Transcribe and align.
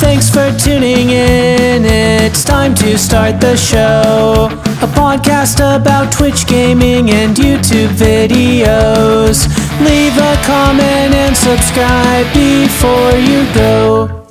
Thanks 0.00 0.28
for 0.30 0.50
tuning 0.58 1.10
in. 1.10 1.84
It's 1.84 2.44
time 2.44 2.74
to 2.76 2.96
start 2.98 3.40
the 3.40 3.56
show. 3.56 4.48
A 4.82 4.86
podcast 4.88 5.58
about 5.60 6.12
Twitch 6.12 6.46
gaming 6.46 7.10
and 7.10 7.36
YouTube 7.36 7.90
videos. 7.96 9.46
Leave 9.80 10.16
a 10.18 10.34
comment 10.44 11.14
and 11.14 11.36
subscribe 11.36 12.26
before 12.34 13.12
you 13.18 13.44
go. 13.54 14.26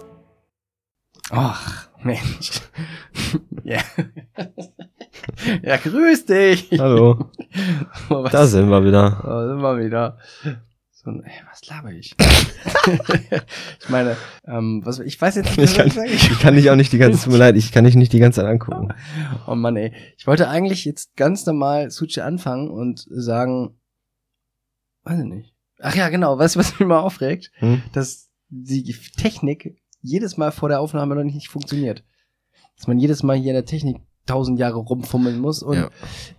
Ach, 1.31 1.87
Mensch. 2.03 2.61
ja. 3.63 3.81
ja, 5.63 5.77
grüß 5.77 6.25
dich. 6.25 6.69
Hallo, 6.77 7.29
Oh, 8.09 8.23
was, 8.23 8.31
da 8.31 8.45
sind 8.45 8.69
wir 8.69 8.83
wieder. 8.83 9.21
Da 9.23 9.47
sind 9.47 9.61
wir 9.61 9.77
wieder. 9.77 10.17
So, 11.03 11.11
ein- 11.11 11.23
ey, 11.23 11.31
was 11.49 11.65
laber 11.67 11.91
ich? 11.91 12.15
ich 13.81 13.89
meine, 13.89 14.15
ähm, 14.45 14.81
was, 14.85 14.99
ich 14.99 15.19
weiß 15.19 15.35
jetzt 15.35 15.57
nicht, 15.57 15.71
Ich 15.71 15.77
kann, 15.77 15.87
was 15.95 16.05
ich 16.05 16.31
ich 16.31 16.39
kann 16.39 16.55
dich 16.55 16.69
auch 16.69 16.75
nicht 16.75 16.93
die 16.93 16.97
ganze, 16.97 17.23
tut 17.23 17.33
mir 17.33 17.39
leid, 17.39 17.55
ich 17.57 17.71
kann 17.71 17.83
dich 17.83 17.95
nicht 17.95 18.13
die 18.13 18.19
ganze 18.19 18.41
Zeit 18.41 18.49
angucken. 18.49 18.93
Oh 19.47 19.55
Mann, 19.55 19.75
ey. 19.75 19.93
Ich 20.17 20.27
wollte 20.27 20.47
eigentlich 20.47 20.85
jetzt 20.85 21.15
ganz 21.17 21.45
normal 21.45 21.91
Suchi 21.91 22.21
anfangen 22.21 22.69
und 22.69 23.05
sagen, 23.09 23.77
weiß 25.03 25.19
ich 25.19 25.25
nicht. 25.25 25.53
Ach 25.79 25.95
ja, 25.95 26.07
genau. 26.09 26.37
Weißt 26.39 26.55
du, 26.55 26.59
was 26.59 26.71
mich 26.71 26.79
immer 26.81 27.01
aufregt? 27.03 27.51
Hm? 27.55 27.81
Dass 27.91 28.29
die 28.47 28.95
Technik 29.17 29.75
jedes 30.01 30.37
Mal 30.37 30.51
vor 30.51 30.69
der 30.69 30.79
Aufnahme 30.79 31.15
noch 31.15 31.23
nicht 31.23 31.49
funktioniert. 31.49 32.03
Dass 32.77 32.87
man 32.87 32.97
jedes 32.99 33.23
Mal 33.23 33.35
hier 33.37 33.49
in 33.49 33.55
der 33.55 33.65
Technik 33.65 33.97
tausend 34.25 34.57
Jahre 34.59 34.77
rumfummeln 34.77 35.39
muss 35.39 35.61
und 35.61 35.75
Ja. 35.77 35.89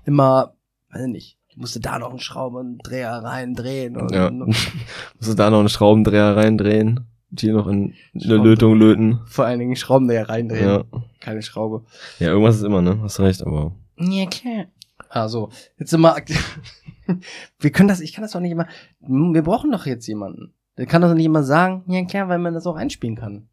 immer, 0.07 0.57
weiß 0.91 1.03
ich 1.03 1.09
nicht, 1.13 1.39
ich 1.44 1.44
musste 1.57 1.81
da 1.81 1.99
noch 1.99 2.11
einen 2.11 2.19
Schraubendreher 2.21 3.13
reindrehen 3.13 3.97
und, 3.97 4.13
Ja. 4.13 4.29
und 4.29 4.41
Musst 4.47 5.31
du 5.31 5.35
da 5.35 5.51
noch 5.51 5.61
einen 5.61 5.69
Schraubendreher 5.69 6.37
reindrehen? 6.37 7.07
Und 7.31 7.41
hier 7.41 7.55
noch 7.55 7.67
in 7.67 7.95
eine 8.15 8.37
Lötung 8.37 8.75
löten? 8.79 9.21
vor 9.27 9.45
allen 9.45 9.59
Dingen 9.59 9.75
Schraubendreher 9.77 10.29
reindrehen. 10.29 10.65
Ja. 10.69 10.85
Keine 11.21 11.43
Schraube. 11.43 11.85
Ja, 12.19 12.29
irgendwas 12.29 12.57
ist 12.57 12.63
immer, 12.63 12.81
ne? 12.83 13.01
Hast 13.03 13.19
recht, 13.21 13.43
aber. 13.43 13.73
Ja, 13.99 14.27
klar. 14.27 14.67
Also, 15.09 15.51
jetzt 15.79 15.91
sind 15.91 16.01
wir 16.01 16.15
aktiv. 16.15 16.61
Wir 17.59 17.71
können 17.71 17.89
das, 17.89 18.01
ich 18.01 18.15
kann 18.15 18.23
das 18.23 18.33
doch 18.33 18.41
nicht 18.41 18.53
immer. 18.53 18.67
Wir 19.01 19.43
brauchen 19.43 19.71
doch 19.71 19.85
jetzt 19.85 20.07
jemanden. 20.07 20.55
Der 20.79 20.87
kann 20.87 21.03
doch 21.03 21.13
nicht 21.13 21.27
immer 21.27 21.43
sagen, 21.43 21.85
ja 21.87 22.03
klar, 22.05 22.29
weil 22.29 22.39
man 22.39 22.55
das 22.55 22.67
auch 22.67 22.77
einspielen 22.77 23.15
kann. 23.15 23.47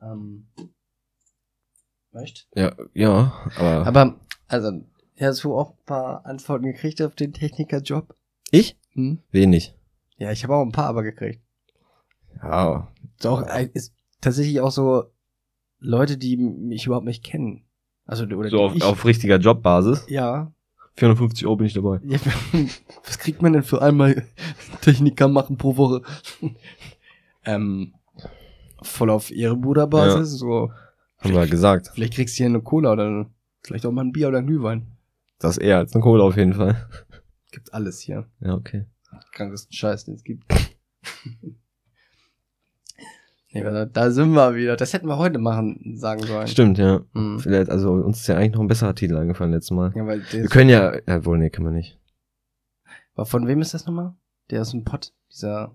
Ähm. 0.00 0.46
Echt? 2.12 2.46
Ja, 2.54 2.72
ja, 2.94 3.32
aber. 3.56 3.86
Aber, 3.86 4.14
also, 4.46 4.80
hast 5.20 5.44
du 5.44 5.54
auch 5.54 5.70
ein 5.70 5.84
paar 5.86 6.26
Antworten 6.26 6.64
gekriegt 6.64 7.02
auf 7.02 7.14
den 7.14 7.32
Technikerjob? 7.32 8.14
ich? 8.50 8.76
Hm? 8.92 9.18
Wenig. 9.30 9.74
Ja, 10.16 10.32
ich 10.32 10.42
habe 10.42 10.56
auch 10.56 10.62
ein 10.62 10.72
paar 10.72 10.86
aber 10.86 11.02
gekriegt. 11.02 11.40
Ja. 12.42 12.88
Ist 13.18 13.26
auch, 13.26 13.42
äh, 13.46 13.68
ist 13.74 13.94
tatsächlich 14.20 14.60
auch 14.60 14.70
so 14.70 15.04
Leute, 15.80 16.18
die 16.18 16.36
mich 16.36 16.86
überhaupt 16.86 17.06
nicht 17.06 17.24
kennen. 17.24 17.64
Also, 18.04 18.24
oder 18.24 18.48
So 18.48 18.62
auf, 18.62 18.74
ich, 18.74 18.82
auf 18.82 19.04
richtiger 19.04 19.36
Jobbasis. 19.36 20.06
ja, 20.08 20.50
450 20.96 21.46
Euro 21.46 21.56
bin 21.56 21.66
ich 21.66 21.74
dabei. 21.74 22.00
Ja, 22.04 22.18
was 23.04 23.18
kriegt 23.18 23.40
man 23.42 23.52
denn 23.52 23.62
für 23.62 23.80
einmal 23.82 24.24
Techniker 24.80 25.28
machen 25.28 25.56
pro 25.56 25.76
Woche? 25.76 26.02
ähm, 27.44 27.94
voll 28.82 29.10
auf 29.10 29.30
Ehrenbruderbasis, 29.30 30.32
so. 30.32 30.72
Haben 31.18 31.34
wir 31.34 31.46
gesagt. 31.46 31.90
Vielleicht 31.94 32.14
kriegst 32.14 32.36
du 32.36 32.38
hier 32.38 32.46
eine 32.46 32.62
Cola 32.62 32.92
oder 32.92 33.26
vielleicht 33.62 33.86
auch 33.86 33.92
mal 33.92 34.04
ein 34.04 34.12
Bier 34.12 34.28
oder 34.28 34.38
ein 34.38 34.46
Glühwein. 34.46 34.97
Das 35.38 35.56
ist 35.56 35.62
eher 35.62 35.78
als 35.78 35.94
eine 35.94 36.02
Kohle 36.02 36.22
auf 36.22 36.36
jeden 36.36 36.54
Fall. 36.54 36.88
Gibt 37.52 37.72
alles 37.72 38.00
hier. 38.00 38.26
Ja, 38.40 38.54
okay. 38.54 38.86
Krankesten 39.32 39.72
Scheiß, 39.72 40.04
den 40.04 40.14
es 40.14 40.24
gibt. 40.24 40.44
nee, 43.52 43.62
da, 43.62 43.86
da 43.86 44.10
sind 44.10 44.32
wir 44.32 44.54
wieder. 44.54 44.76
Das 44.76 44.92
hätten 44.92 45.06
wir 45.06 45.16
heute 45.18 45.38
machen, 45.38 45.96
sagen 45.96 46.22
sollen. 46.22 46.46
Stimmt, 46.48 46.78
ja. 46.78 47.00
Mhm. 47.12 47.38
Vielleicht, 47.38 47.70
also 47.70 47.92
uns 47.92 48.20
ist 48.20 48.26
ja 48.26 48.36
eigentlich 48.36 48.54
noch 48.54 48.60
ein 48.60 48.68
besserer 48.68 48.94
Titel 48.94 49.16
eingefallen 49.16 49.52
letztes 49.52 49.70
Mal. 49.70 49.92
Ja, 49.94 50.06
weil 50.06 50.22
Wir 50.30 50.48
können 50.48 50.70
ja, 50.70 50.94
ja 51.06 51.24
wohl, 51.24 51.38
nee, 51.38 51.50
können 51.50 51.66
wir 51.68 51.72
nicht. 51.72 51.98
war 53.14 53.26
von 53.26 53.46
wem 53.46 53.60
ist 53.60 53.74
das 53.74 53.86
nochmal? 53.86 54.14
Der 54.50 54.60
aus 54.60 54.70
dem 54.72 54.84
Pott, 54.84 55.12
dieser 55.30 55.74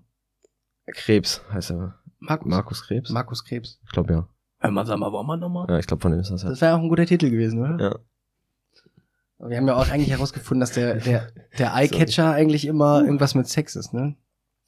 Krebs 0.86 1.42
heißt 1.52 1.70
er. 1.70 1.98
Markus. 2.18 2.50
Markus 2.50 2.82
Krebs? 2.86 3.10
Markus 3.10 3.44
Krebs. 3.44 3.80
Ich 3.84 3.92
glaube 3.92 4.12
ja. 4.12 4.28
Hör 4.58 4.70
mal, 4.70 4.86
sag 4.86 4.98
mal, 4.98 5.12
warum 5.12 5.26
wir 5.26 5.36
nochmal? 5.36 5.66
Ja, 5.68 5.78
ich 5.78 5.86
glaube 5.86 6.00
von 6.00 6.12
dem 6.12 6.20
ist 6.20 6.30
das 6.30 6.42
ja. 6.42 6.48
Das 6.50 6.60
wäre 6.60 6.74
auch 6.74 6.80
ein 6.80 6.88
guter 6.88 7.06
Titel 7.06 7.30
gewesen, 7.30 7.60
oder? 7.60 7.78
Ja. 7.82 7.98
Wir 9.38 9.56
haben 9.56 9.66
ja 9.68 9.74
auch 9.74 9.88
eigentlich 9.90 10.10
herausgefunden, 10.10 10.60
dass 10.60 10.72
der, 10.72 10.96
der, 10.96 11.28
der 11.58 11.74
Eyecatcher 11.74 12.30
eigentlich 12.32 12.66
immer 12.66 13.02
irgendwas 13.02 13.34
mit 13.34 13.48
Sex 13.48 13.76
ist, 13.76 13.92
ne? 13.92 14.16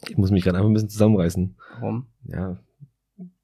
Ich 0.08 0.16
muss 0.18 0.30
mich 0.30 0.44
gerade 0.44 0.58
einfach 0.58 0.68
ein 0.68 0.74
bisschen 0.74 0.90
zusammenreißen. 0.90 1.56
Warum? 1.80 2.06
Ja. 2.24 2.58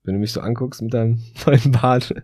Wenn 0.05 0.15
du 0.15 0.21
mich 0.21 0.33
so 0.33 0.41
anguckst 0.41 0.83
mit 0.83 0.93
deinem 0.93 1.23
neuen 1.47 1.73
Bart. 1.73 2.15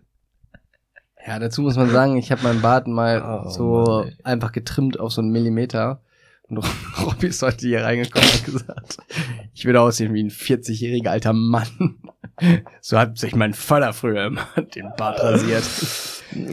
Ja, 1.26 1.38
dazu 1.38 1.62
muss 1.62 1.76
man 1.76 1.90
sagen, 1.90 2.16
ich 2.16 2.30
habe 2.32 2.42
meinen 2.42 2.60
Bart 2.60 2.86
mal 2.86 3.22
Oh, 3.46 3.48
so 3.50 3.84
Mann, 4.04 4.12
einfach 4.24 4.52
getrimmt 4.52 4.98
auf 5.00 5.12
so 5.12 5.20
einen 5.20 5.30
Millimeter. 5.30 6.02
Und 6.48 6.58
Robby 7.02 7.26
ist 7.28 7.42
heute 7.42 7.66
hier 7.66 7.84
reingekommen 7.84 8.26
und 8.28 8.34
hat 8.34 8.44
gesagt, 8.44 8.98
ich 9.52 9.64
würde 9.64 9.80
aussehen 9.80 10.14
wie 10.14 10.22
ein 10.22 10.30
40-jähriger 10.30 11.08
alter 11.08 11.32
Mann. 11.34 11.98
So 12.80 12.98
hat 12.98 13.18
sich 13.18 13.34
mein 13.34 13.52
Vater 13.52 13.92
früher 13.92 14.26
immer 14.26 14.46
den 14.74 14.90
Bart 14.96 15.20
rasiert. 15.22 15.64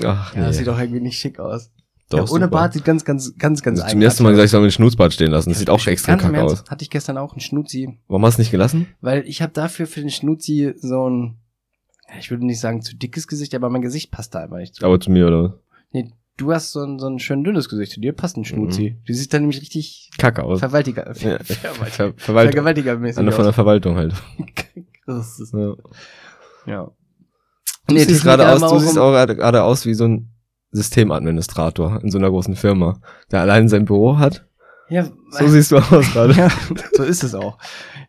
Ach, 0.06 0.36
Ja, 0.36 0.46
das 0.46 0.58
sieht 0.58 0.68
doch 0.68 0.80
irgendwie 0.80 1.00
nicht 1.02 1.18
schick 1.20 1.40
aus. 1.40 1.72
Ja, 2.12 2.20
ohne 2.20 2.28
super. 2.28 2.48
Bart 2.48 2.74
sieht 2.74 2.86
ganz, 2.86 3.04
ganz, 3.04 3.34
ganz, 3.38 3.64
ganz 3.64 3.80
Also 3.82 3.92
zum 3.94 4.02
ersten 4.02 4.24
Mal 4.24 4.30
gesagt, 4.32 4.46
ich 4.46 4.52
soll 4.52 4.62
mir 4.62 4.68
den 4.68 4.72
Schnutzbart 4.74 5.12
stehen 5.14 5.32
lassen. 5.32 5.50
Das 5.50 5.58
sieht 5.60 5.70
auch 5.72 5.76
aus. 5.80 5.88
extrem 5.88 6.18
kacke 6.20 6.44
aus. 6.44 6.64
Hatte 6.70 6.84
ich 6.84 6.90
gestern 6.92 7.18
auch 7.18 7.32
einen 7.34 7.40
Schnuzi 7.42 7.98
Warum 8.08 8.24
hast 8.26 8.38
du 8.38 8.42
nicht 8.42 8.52
gelassen? 8.52 8.88
Weil 9.02 9.24
ich 9.28 9.42
habe 9.42 9.54
dafür 9.54 9.88
für 9.88 10.02
den 10.02 10.12
Schnuzi 10.12 10.74
so 10.78 11.10
ein, 11.10 11.38
ich 12.20 12.30
würde 12.30 12.46
nicht 12.46 12.60
sagen 12.60 12.82
zu 12.84 12.96
dickes 12.96 13.28
Gesicht, 13.28 13.56
aber 13.56 13.70
mein 13.72 13.82
Gesicht 13.82 14.12
passt 14.12 14.36
da 14.36 14.40
einfach 14.42 14.58
nicht 14.58 14.76
zu. 14.76 14.86
Aber 14.86 15.00
zu 15.00 15.10
mir, 15.10 15.26
oder? 15.28 15.60
Nee, 15.92 16.12
du 16.38 16.54
hast 16.54 16.74
so 16.74 16.84
ein, 16.84 17.00
so 17.00 17.08
ein 17.08 17.18
schön 17.18 17.44
dünnes 17.44 17.70
Gesicht, 17.70 17.92
zu 17.94 18.00
dir 18.00 18.14
passt 18.14 18.38
ein 18.38 18.46
Schnuzi. 18.46 18.92
Mhm. 19.00 19.06
Du 19.06 19.14
siehst 19.14 19.34
dann 19.34 19.42
nämlich 19.42 19.62
richtig 19.62 20.12
Kacke 20.20 20.44
aus. 20.44 20.60
Verwaltiger, 20.60 21.08
Ja, 21.08 21.14
Ver 21.16 21.40
Ver 21.44 21.56
Verwaltiger, 21.56 22.14
Verwaltung. 22.18 22.52
Vergewaltigermäßig 22.52 23.18
Eine 23.18 23.32
von 23.32 23.46
der. 23.46 23.54
Verwaltung 23.54 23.96
halt. 23.96 24.14
Ist- 25.08 25.54
Ja. 25.54 25.74
ja. 26.68 26.92
Du 27.88 27.94
Nee, 27.94 28.04
siehst 28.04 28.24
gerade 28.24 28.48
aus, 28.48 28.62
du 28.62 28.80
siehst 28.80 28.98
auch 29.00 29.12
gerade 29.12 29.64
aus 29.64 29.86
wie 29.88 29.94
so 29.96 30.06
ein 30.06 30.32
Systemadministrator 30.76 32.02
in 32.04 32.12
so 32.12 32.18
einer 32.18 32.30
großen 32.30 32.56
Firma, 32.56 33.00
der 33.32 33.42
allein 33.42 33.70
sein 33.70 33.86
Büro 33.86 34.18
hat. 34.18 34.46
Ja, 34.90 35.08
So 35.32 35.48
siehst 35.48 35.72
du 35.72 35.78
aus 35.78 36.12
gerade. 36.14 36.34
ja, 36.38 36.50
so 36.94 37.04
ist 37.04 37.24
es 37.24 37.34
auch. 37.34 37.58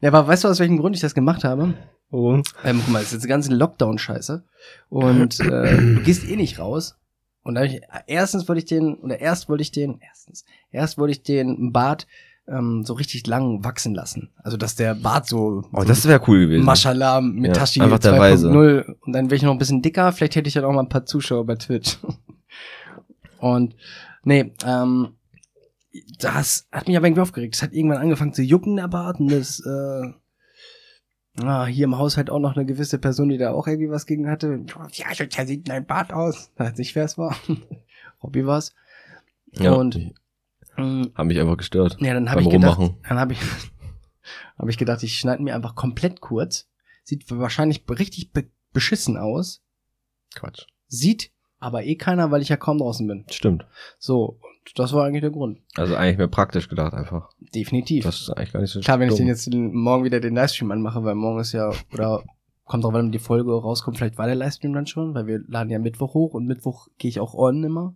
Ja, 0.01 0.11
aber 0.13 0.27
weißt 0.29 0.45
du, 0.45 0.49
aus 0.49 0.59
welchem 0.61 0.79
Grund 0.79 0.95
ich 0.95 1.01
das 1.01 1.15
gemacht 1.15 1.43
habe? 1.45 1.75
Warum? 2.11 2.43
Ähm, 2.65 2.81
guck 2.85 2.93
mal, 2.93 2.99
das 2.99 3.09
ist 3.09 3.13
jetzt 3.15 3.23
eine 3.23 3.31
ganze 3.31 3.55
Lockdown-Scheiße. 3.55 4.45
Und 4.91 5.41
äh, 5.41 5.77
du 5.77 6.01
gehst 6.03 6.29
eh 6.29 6.37
nicht 6.37 6.59
raus. 6.59 6.97
Und 7.43 7.55
da 7.55 7.63
hab 7.63 7.69
ich, 7.69 7.81
erstens 8.07 8.47
wollte 8.49 8.59
ich 8.59 8.67
den, 8.67 8.95
oder 8.97 9.19
erst 9.21 9.49
wollte 9.49 9.63
ich 9.63 9.71
den, 9.71 10.01
erstens, 10.07 10.45
erst 10.71 10.99
wollte 10.99 11.13
ich 11.13 11.23
den 11.23 11.73
Bart 11.73 12.07
ähm, 12.49 12.85
so 12.85 12.93
richtig 12.95 13.27
lang 13.27 13.65
wachsen 13.65 13.95
lassen. 13.95 14.31
Also, 14.43 14.57
dass 14.57 14.75
der 14.77 14.95
Bart 14.95 15.27
so, 15.29 15.63
Oh, 15.73 15.81
so 15.81 15.87
das 15.87 16.07
wäre 16.07 16.21
cool 16.29 16.41
gewesen. 16.41 16.65
Mashallah 16.65 17.21
mit 17.21 17.47
Ja, 17.47 17.53
Tashi 17.55 17.81
einfach 17.81 17.99
der 18.01 18.19
Weise. 18.19 18.51
2.0 18.51 18.95
und 19.01 19.13
dann 19.13 19.27
wäre 19.27 19.37
ich 19.37 19.43
noch 19.43 19.53
ein 19.53 19.59
bisschen 19.59 19.81
dicker, 19.83 20.13
vielleicht 20.13 20.37
hätte 20.37 20.49
ich 20.49 20.55
dann 20.55 20.65
auch 20.65 20.73
mal 20.73 20.83
ein 20.83 20.89
paar 20.89 21.07
Zuschauer 21.07 21.47
bei 21.47 21.55
Twitch. 21.57 21.99
Und 23.39 23.77
nee, 24.25 24.53
ähm, 24.65 25.17
das 26.19 26.69
hat 26.73 26.89
mich 26.89 26.97
aber 26.97 27.07
irgendwie 27.07 27.23
aufgeregt. 27.23 27.55
Es 27.55 27.63
hat 27.63 27.73
irgendwann 27.73 27.99
angefangen 27.99 28.35
zu 28.35 28.43
jucken, 28.43 28.77
der 28.77 28.89
Bart, 28.89 29.19
und 29.21 29.29
das, 29.29 29.61
äh, 29.61 30.13
ah, 31.43 31.67
hier 31.67 31.85
im 31.85 31.97
Haushalt 31.99 32.31
auch 32.31 32.39
noch 32.41 32.57
eine 32.57 32.67
gewisse 32.67 32.99
Person, 32.99 33.29
die 33.29 33.39
da 33.39 33.53
auch 33.53 33.67
irgendwie 33.67 33.91
was 33.91 34.07
gegen 34.07 34.29
hatte. 34.29 34.65
Ja, 34.93 35.15
so 35.15 35.25
sieht 35.47 35.69
dein 35.69 35.87
Bart 35.87 36.13
aus. 36.13 36.51
Weiß 36.57 36.77
nicht, 36.77 36.95
wer 36.95 37.05
es 37.05 37.17
war. 37.17 37.37
Robby 38.23 38.47
war's. 38.47 38.75
Ja, 39.53 39.73
Und, 39.73 40.13
Mm, 40.77 41.05
haben 41.15 41.29
mich 41.29 41.41
einfach 41.41 41.57
gestört. 41.57 41.97
ja, 42.01 42.13
dann 42.13 42.31
habe 42.31 42.43
ich 42.43 42.51
gedacht, 42.51 42.79
Rummachen. 42.79 42.99
dann 43.09 43.19
habe 43.19 43.33
ich, 43.33 43.39
habe 44.59 44.71
ich 44.71 44.77
gedacht, 44.77 45.03
ich 45.03 45.19
schneide 45.19 45.43
mir 45.43 45.55
einfach 45.55 45.75
komplett 45.75 46.21
kurz. 46.21 46.69
Sieht 47.03 47.31
wahrscheinlich 47.31 47.85
richtig 47.89 48.33
be 48.33 48.51
beschissen 48.73 49.17
aus. 49.17 49.63
Quatsch. 50.35 50.67
Sieht 50.87 51.33
aber 51.59 51.85
eh 51.85 51.97
keiner, 51.97 52.31
weil 52.31 52.43
ich 52.43 52.49
ja 52.49 52.57
kaum 52.57 52.79
draußen 52.79 53.07
bin. 53.07 53.25
Stimmt. 53.31 53.67
So, 53.99 54.39
und 54.41 54.79
das 54.79 54.93
war 54.93 55.05
eigentlich 55.07 55.23
der 55.23 55.31
Grund. 55.31 55.61
Also 55.77 55.95
eigentlich 55.97 56.19
mehr 56.19 56.29
praktisch 56.29 56.69
gedacht 56.69 56.93
einfach. 56.95 57.31
Definitiv. 57.55 58.05
Das 58.05 58.21
ist 58.21 58.31
eigentlich 58.31 58.53
gar 58.53 58.61
nicht 58.61 58.71
so 58.71 58.81
Klar, 58.81 58.99
wenn 59.01 59.09
ich 59.09 59.15
dumm. 59.15 59.19
den 59.25 59.29
jetzt 59.29 59.47
den- 59.53 59.73
morgen 59.75 60.05
wieder 60.05 60.21
den 60.21 60.35
Livestream 60.35 60.71
anmache, 60.71 61.03
weil 61.05 61.15
morgen 61.15 61.41
ist 61.41 61.53
ja, 61.53 61.71
oder 61.93 62.23
kommt 62.65 62.85
auch, 62.85 62.93
wenn 62.93 63.13
die 63.13 63.19
Folge 63.19 63.53
rauskommt, 63.53 63.97
vielleicht 63.97 64.19
war 64.19 64.27
der 64.27 64.35
Livestream 64.35 64.73
dann 64.73 64.87
schon, 64.87 65.15
weil 65.15 65.27
wir 65.27 65.41
laden 65.47 65.71
ja 65.71 65.79
Mittwoch 65.79 66.15
hoch 66.15 66.35
und 66.35 66.47
Mittwoch 66.47 66.89
gehe 66.99 67.09
ich 67.09 67.21
auch 67.21 67.35
on 67.35 67.63
immer. 67.63 67.95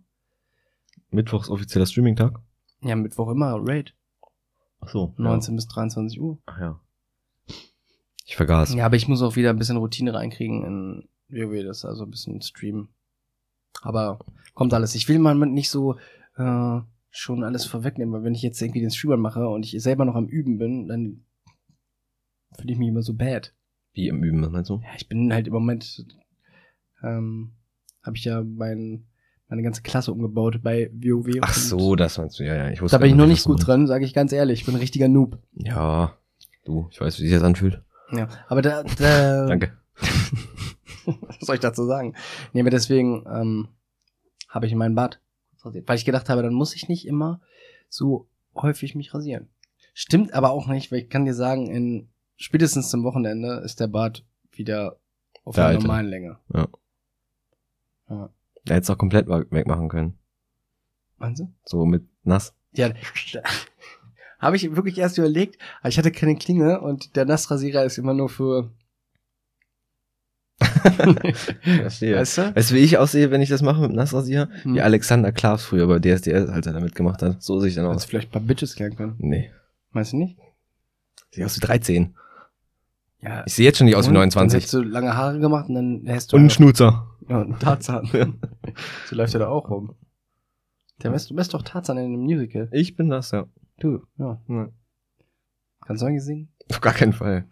Mittwochs 1.09 1.49
offizieller 1.49 1.85
Streaming-Tag? 1.85 2.39
Ja, 2.81 2.95
Mittwoch 2.95 3.29
immer 3.29 3.57
Raid. 3.59 3.93
Ach 4.79 4.87
so. 4.89 5.13
19 5.17 5.55
bis 5.55 5.67
23 5.67 6.19
Uhr. 6.21 6.39
Ach 6.45 6.59
ja. 6.59 6.79
Ich 8.25 8.35
vergaß. 8.37 8.73
Ja, 8.75 8.85
aber 8.85 8.95
ich 8.95 9.07
muss 9.09 9.21
auch 9.21 9.35
wieder 9.35 9.49
ein 9.49 9.57
bisschen 9.57 9.77
Routine 9.77 10.13
reinkriegen 10.13 10.63
in 10.63 11.09
WoW, 11.29 11.63
das 11.65 11.83
also 11.83 12.05
ein 12.05 12.09
bisschen 12.11 12.41
streamen. 12.41 12.87
Aber 13.81 14.19
kommt 14.53 14.73
alles. 14.73 14.95
Ich 14.95 15.07
will 15.07 15.19
mal 15.19 15.35
nicht 15.35 15.69
so 15.69 15.95
äh, 16.37 16.79
schon 17.09 17.43
alles 17.43 17.65
vorwegnehmen, 17.65 18.13
weil 18.13 18.23
wenn 18.23 18.35
ich 18.35 18.41
jetzt 18.41 18.61
irgendwie 18.61 18.81
den 18.81 18.91
Streamer 18.91 19.17
mache 19.17 19.47
und 19.47 19.65
ich 19.65 19.81
selber 19.81 20.05
noch 20.05 20.15
am 20.15 20.27
Üben 20.27 20.57
bin, 20.57 20.87
dann 20.87 21.25
fühle 22.57 22.73
ich 22.73 22.79
mich 22.79 22.87
immer 22.87 23.01
so 23.01 23.13
bad. 23.13 23.53
Wie 23.93 24.07
im 24.07 24.23
Üben, 24.23 24.39
meinst 24.51 24.69
du? 24.69 24.75
Ja, 24.75 24.89
ich 24.95 25.09
bin 25.09 25.33
halt 25.33 25.47
im 25.47 25.53
Moment 25.53 26.05
ähm, 27.03 27.51
habe 28.03 28.15
ich 28.15 28.23
ja 28.23 28.41
mein, 28.41 29.05
meine 29.47 29.63
ganze 29.63 29.81
Klasse 29.81 30.11
umgebaut 30.11 30.61
bei 30.63 30.89
WoW. 30.93 31.39
Ach 31.41 31.53
so, 31.53 31.95
das 31.95 32.17
meinst 32.17 32.39
du, 32.39 32.45
ja, 32.45 32.55
ja. 32.55 32.69
Ich 32.69 32.81
wusste 32.81 32.95
Da 32.95 33.01
bin 33.01 33.09
ich 33.09 33.15
noch 33.15 33.27
nicht 33.27 33.43
gut 33.43 33.65
drin, 33.65 33.87
sage 33.87 34.05
ich 34.05 34.13
ganz 34.13 34.31
ehrlich. 34.31 34.61
Ich 34.61 34.65
bin 34.65 34.75
ein 34.75 34.81
richtiger 34.81 35.07
Noob. 35.07 35.37
Ja, 35.53 36.17
du, 36.65 36.87
ich 36.91 37.01
weiß, 37.01 37.19
wie 37.19 37.23
sich 37.23 37.33
das 37.33 37.43
anfühlt. 37.43 37.81
Ja, 38.11 38.29
aber 38.47 38.61
da, 38.61 38.83
da 38.83 39.45
Danke. 39.47 39.77
was 41.21 41.39
soll 41.39 41.55
ich 41.55 41.61
dazu 41.61 41.85
sagen? 41.85 42.15
Nee, 42.53 42.61
aber 42.61 42.69
deswegen 42.69 43.25
ähm, 43.27 43.67
habe 44.49 44.67
ich 44.67 44.75
meinen 44.75 44.95
Bart 44.95 45.19
rasiert. 45.63 45.87
Weil 45.87 45.97
ich 45.97 46.05
gedacht 46.05 46.29
habe, 46.29 46.41
dann 46.41 46.53
muss 46.53 46.75
ich 46.75 46.89
nicht 46.89 47.07
immer 47.07 47.41
so 47.89 48.27
häufig 48.55 48.95
mich 48.95 49.13
rasieren. 49.13 49.49
Stimmt 49.93 50.33
aber 50.33 50.51
auch 50.51 50.67
nicht, 50.67 50.91
weil 50.91 50.99
ich 50.99 51.09
kann 51.09 51.25
dir 51.25 51.33
sagen, 51.33 51.67
in 51.69 52.09
spätestens 52.37 52.89
zum 52.89 53.03
Wochenende 53.03 53.61
ist 53.63 53.79
der 53.79 53.87
Bart 53.87 54.25
wieder 54.51 54.97
auf 55.43 55.55
Der 55.55 55.69
der 55.69 55.79
normalen 55.79 56.07
Länge. 56.07 56.37
Er 58.65 58.75
hätte 58.75 58.83
es 58.83 58.89
auch 58.89 58.97
komplett 58.97 59.27
wegmachen 59.27 59.89
können. 59.89 60.17
Meinst 61.17 61.41
du? 61.41 61.53
So 61.65 61.85
mit 61.85 62.03
nass. 62.23 62.53
Ja, 62.73 62.89
habe 64.39 64.55
ich 64.55 64.75
wirklich 64.75 64.97
erst 64.97 65.17
überlegt, 65.17 65.57
aber 65.81 65.89
ich 65.89 65.97
hatte 65.97 66.11
keine 66.11 66.35
Klinge 66.35 66.81
und 66.81 67.15
der 67.15 67.25
Nassrasierer 67.25 67.83
ist 67.83 67.97
immer 67.97 68.13
nur 68.13 68.29
für, 68.29 68.71
Verstehe. 71.63 72.15
weißt 72.17 72.37
du? 72.37 72.55
Weißt 72.55 72.71
du, 72.71 72.75
wie 72.75 72.79
ich 72.79 72.97
aussehe, 72.97 73.31
wenn 73.31 73.41
ich 73.41 73.49
das 73.49 73.61
mache 73.61 73.81
mit 73.81 73.91
Nassrasier? 73.93 74.49
Hm. 74.63 74.75
Wie 74.75 74.81
Alexander 74.81 75.31
Klaas 75.31 75.63
früher 75.63 75.87
bei 75.87 75.99
DSDS, 75.99 76.49
als 76.49 76.67
er 76.67 76.73
damit 76.73 76.95
gemacht 76.95 77.21
hat. 77.21 77.41
So 77.41 77.59
sehe 77.59 77.69
ich 77.69 77.75
dann 77.75 77.85
aus. 77.85 78.05
vielleicht 78.05 78.29
ein 78.29 78.31
paar 78.31 78.41
Bitches 78.41 78.75
klären 78.75 78.95
können. 78.95 79.15
Nee. 79.19 79.51
Meinst 79.91 80.13
du 80.13 80.17
nicht? 80.17 80.37
Sehe 81.31 81.45
aus 81.45 81.55
wie 81.57 81.61
13. 81.65 82.15
Ja. 83.21 83.43
Ich 83.45 83.53
sehe 83.53 83.65
jetzt 83.65 83.77
schon 83.77 83.85
nicht 83.85 83.95
aus 83.95 84.05
wie 84.05 84.09
Und? 84.09 84.15
Dann 84.15 84.29
29. 84.29 84.57
hättest 84.57 84.73
du 84.73 84.81
lange 84.81 85.15
Haare 85.15 85.39
gemacht 85.39 85.69
und 85.69 85.75
dann 85.75 86.01
hättest 86.05 86.31
du 86.31 86.37
Und 86.37 86.41
ein 86.41 86.45
einfach- 86.45 86.55
Schnutzer. 86.55 87.07
Ja, 87.29 87.41
und 87.41 87.59
Tarzan. 87.59 88.09
so 89.05 89.15
läuft 89.15 89.33
er 89.35 89.39
da 89.41 89.47
auch 89.47 89.69
rum. 89.69 89.95
Der 91.03 91.11
bist, 91.11 91.29
du 91.29 91.35
bist 91.35 91.53
doch 91.53 91.61
Tarzan 91.61 91.97
in 91.97 92.05
einem 92.05 92.21
Musical. 92.21 92.67
Ich 92.71 92.95
bin 92.95 93.09
das, 93.09 93.31
ja. 93.31 93.45
Du, 93.79 94.01
ja. 94.17 94.41
Ja. 94.47 94.69
Kannst 95.85 96.01
du 96.01 96.07
eigentlich 96.07 96.23
singen? 96.23 96.49
Auf 96.69 96.81
gar 96.81 96.93
keinen 96.93 97.13
Fall. 97.13 97.45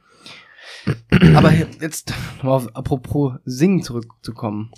Aber 1.36 1.51
jetzt, 1.54 2.13
auf, 2.42 2.75
apropos 2.75 3.33
Singen 3.45 3.81
zurückzukommen. 3.83 4.71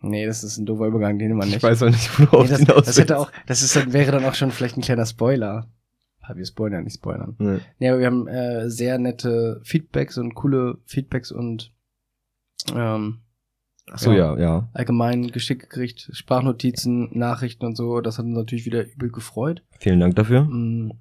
Nee, 0.00 0.26
das 0.26 0.44
ist 0.44 0.58
ein 0.58 0.66
doofer 0.66 0.86
Übergang, 0.86 1.18
den 1.18 1.34
man 1.34 1.48
nicht. 1.48 1.58
Ich 1.58 1.62
weiß 1.62 1.82
auch 1.82 1.90
nicht, 1.90 2.18
worauf 2.18 2.44
nee, 2.44 2.50
das, 2.50 2.60
du 2.60 2.66
hinaus 2.66 2.86
das 2.86 2.98
hätte 2.98 3.18
auch, 3.18 3.30
das 3.46 3.62
ist 3.62 3.74
dann, 3.74 3.92
wäre 3.92 4.12
dann 4.12 4.24
auch 4.24 4.34
schon 4.34 4.50
vielleicht 4.50 4.76
ein 4.76 4.82
kleiner 4.82 5.06
Spoiler. 5.06 5.70
Aber 6.20 6.38
wir 6.38 6.46
spoilern, 6.46 6.84
nicht 6.84 6.96
spoilern. 6.96 7.36
Nee. 7.38 7.58
Nee, 7.78 7.88
aber 7.88 7.98
wir 7.98 8.06
haben 8.06 8.26
äh, 8.28 8.70
sehr 8.70 8.98
nette 8.98 9.60
Feedbacks 9.62 10.16
und 10.16 10.34
coole 10.34 10.78
Feedbacks 10.86 11.30
und 11.30 11.72
ähm, 12.74 13.20
Ach 13.90 13.98
so, 13.98 14.12
ja, 14.12 14.38
ja. 14.38 14.68
allgemein 14.72 15.28
Geschick 15.28 15.60
gekriegt, 15.60 16.08
Sprachnotizen, 16.12 17.10
Nachrichten 17.12 17.66
und 17.66 17.76
so. 17.76 18.00
Das 18.00 18.18
hat 18.18 18.24
uns 18.24 18.36
natürlich 18.36 18.64
wieder 18.64 18.86
übel 18.86 19.10
gefreut. 19.10 19.62
Vielen 19.78 20.00
Dank 20.00 20.16
dafür. 20.16 20.44
Mm. 20.44 20.92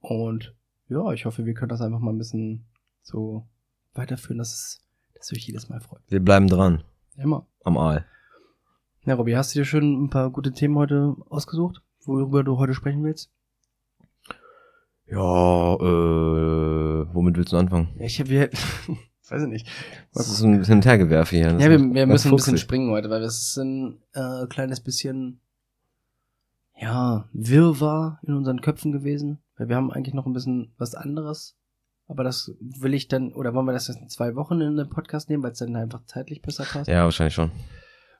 Und 0.00 0.54
ja, 0.88 1.12
ich 1.12 1.24
hoffe, 1.24 1.46
wir 1.46 1.54
können 1.54 1.70
das 1.70 1.80
einfach 1.80 2.00
mal 2.00 2.12
ein 2.12 2.18
bisschen 2.18 2.66
so 3.08 3.46
weiterführen, 3.94 4.38
dass 4.38 4.52
es, 4.52 4.84
dass 5.14 5.32
euch 5.32 5.46
jedes 5.46 5.68
Mal 5.68 5.80
freut. 5.80 6.02
Wir 6.08 6.20
bleiben 6.20 6.46
dran. 6.48 6.84
Immer. 7.16 7.46
Am 7.64 7.76
Aal. 7.76 8.06
Ja, 9.04 9.14
Robby, 9.14 9.32
hast 9.32 9.54
du 9.54 9.60
dir 9.60 9.64
schon 9.64 10.04
ein 10.04 10.10
paar 10.10 10.30
gute 10.30 10.52
Themen 10.52 10.76
heute 10.76 11.16
ausgesucht, 11.30 11.82
worüber 12.04 12.44
du 12.44 12.58
heute 12.58 12.74
sprechen 12.74 13.02
willst? 13.02 13.30
Ja, 15.06 15.74
äh, 15.74 17.14
womit 17.14 17.36
willst 17.38 17.52
du 17.52 17.56
anfangen? 17.56 17.88
Ja, 17.98 18.04
ich 18.04 18.20
hab, 18.20 18.28
wir, 18.28 18.50
weiß 19.30 19.42
ich 19.42 19.48
nicht. 19.48 19.66
Das 20.12 20.28
ist 20.28 20.42
ein 20.42 20.62
Hintergewerfe 20.62 21.36
hier. 21.36 21.52
Das 21.54 21.62
Ja, 21.62 21.70
wir, 21.70 21.78
wir 21.78 22.06
müssen 22.06 22.08
ein 22.08 22.10
bisschen 22.10 22.30
fuchsig. 22.32 22.60
springen 22.60 22.90
heute, 22.90 23.08
weil 23.08 23.22
das 23.22 23.40
ist 23.40 23.56
ein 23.56 24.02
äh, 24.12 24.46
kleines 24.48 24.80
bisschen, 24.80 25.40
ja, 26.76 27.26
Wirrwarr 27.32 28.20
in 28.22 28.34
unseren 28.34 28.60
Köpfen 28.60 28.92
gewesen. 28.92 29.38
Weil 29.56 29.70
wir 29.70 29.76
haben 29.76 29.90
eigentlich 29.90 30.14
noch 30.14 30.26
ein 30.26 30.34
bisschen 30.34 30.72
was 30.76 30.94
anderes. 30.94 31.56
Aber 32.08 32.24
das 32.24 32.52
will 32.58 32.94
ich 32.94 33.08
dann, 33.08 33.32
oder 33.34 33.52
wollen 33.52 33.66
wir 33.66 33.74
das 33.74 33.88
jetzt 33.88 34.00
in 34.00 34.08
zwei 34.08 34.34
Wochen 34.34 34.60
in 34.62 34.76
den 34.76 34.88
Podcast 34.88 35.28
nehmen, 35.28 35.42
weil 35.42 35.52
es 35.52 35.58
dann 35.58 35.76
einfach 35.76 36.04
zeitlich 36.06 36.40
besser 36.40 36.64
passt? 36.64 36.88
Ja, 36.88 37.04
wahrscheinlich 37.04 37.34
schon. 37.34 37.50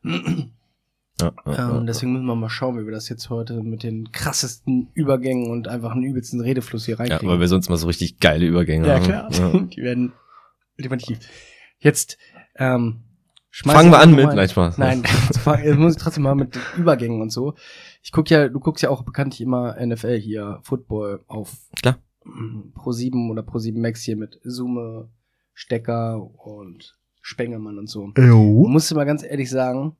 Ja, 0.04 0.20
ja, 1.20 1.32
ja. 1.46 1.76
Ähm, 1.78 1.86
deswegen 1.86 2.12
müssen 2.12 2.26
wir 2.26 2.36
mal 2.36 2.50
schauen, 2.50 2.78
wie 2.78 2.84
wir 2.84 2.92
das 2.92 3.08
jetzt 3.08 3.30
heute 3.30 3.62
mit 3.62 3.82
den 3.82 4.12
krassesten 4.12 4.90
Übergängen 4.92 5.50
und 5.50 5.68
einfach 5.68 5.92
einen 5.92 6.02
übelsten 6.02 6.42
Redefluss 6.42 6.84
hier 6.84 6.96
ja, 6.96 6.98
reinkriegen. 6.98 7.28
weil 7.28 7.40
wir 7.40 7.48
sonst 7.48 7.70
mal 7.70 7.78
so 7.78 7.86
richtig 7.86 8.20
geile 8.20 8.46
Übergänge 8.46 8.86
ja 8.86 8.94
haben. 8.96 9.04
klar. 9.04 9.32
Ja. 9.32 9.58
Die 9.74 9.82
werden 9.82 10.12
ultimativ. 10.76 11.20
Jetzt, 11.78 12.18
ähm, 12.56 13.04
Fangen 13.50 13.90
wir 13.90 13.98
an 13.98 14.14
mit, 14.14 14.26
nein, 14.26 14.48
Spaß. 14.50 14.76
Nein, 14.76 15.02
jetzt 15.64 15.78
muss 15.78 15.96
ich 15.96 16.02
trotzdem 16.02 16.24
mal 16.24 16.34
mit 16.34 16.58
Übergängen 16.76 17.22
und 17.22 17.30
so. 17.30 17.54
Ich 18.02 18.12
guck 18.12 18.28
ja, 18.28 18.48
du 18.48 18.60
guckst 18.60 18.82
ja 18.82 18.90
auch 18.90 19.02
bekanntlich 19.02 19.40
immer 19.40 19.74
NFL 19.84 20.18
hier, 20.18 20.60
Football 20.62 21.24
auf 21.26 21.56
Klar. 21.80 21.98
Mm, 22.28 22.72
Pro 22.74 22.92
7 22.92 23.30
oder 23.30 23.42
Pro 23.42 23.58
7 23.58 23.80
Max 23.80 24.02
hier 24.02 24.16
mit 24.16 24.38
Zoom, 24.44 25.08
Stecker 25.54 26.22
und 26.44 26.96
Spengemann 27.20 27.78
und 27.78 27.88
so. 27.88 28.12
Man 28.64 28.72
muss 28.72 28.92
mal 28.94 29.04
ganz 29.04 29.22
ehrlich 29.24 29.50
sagen, 29.50 29.96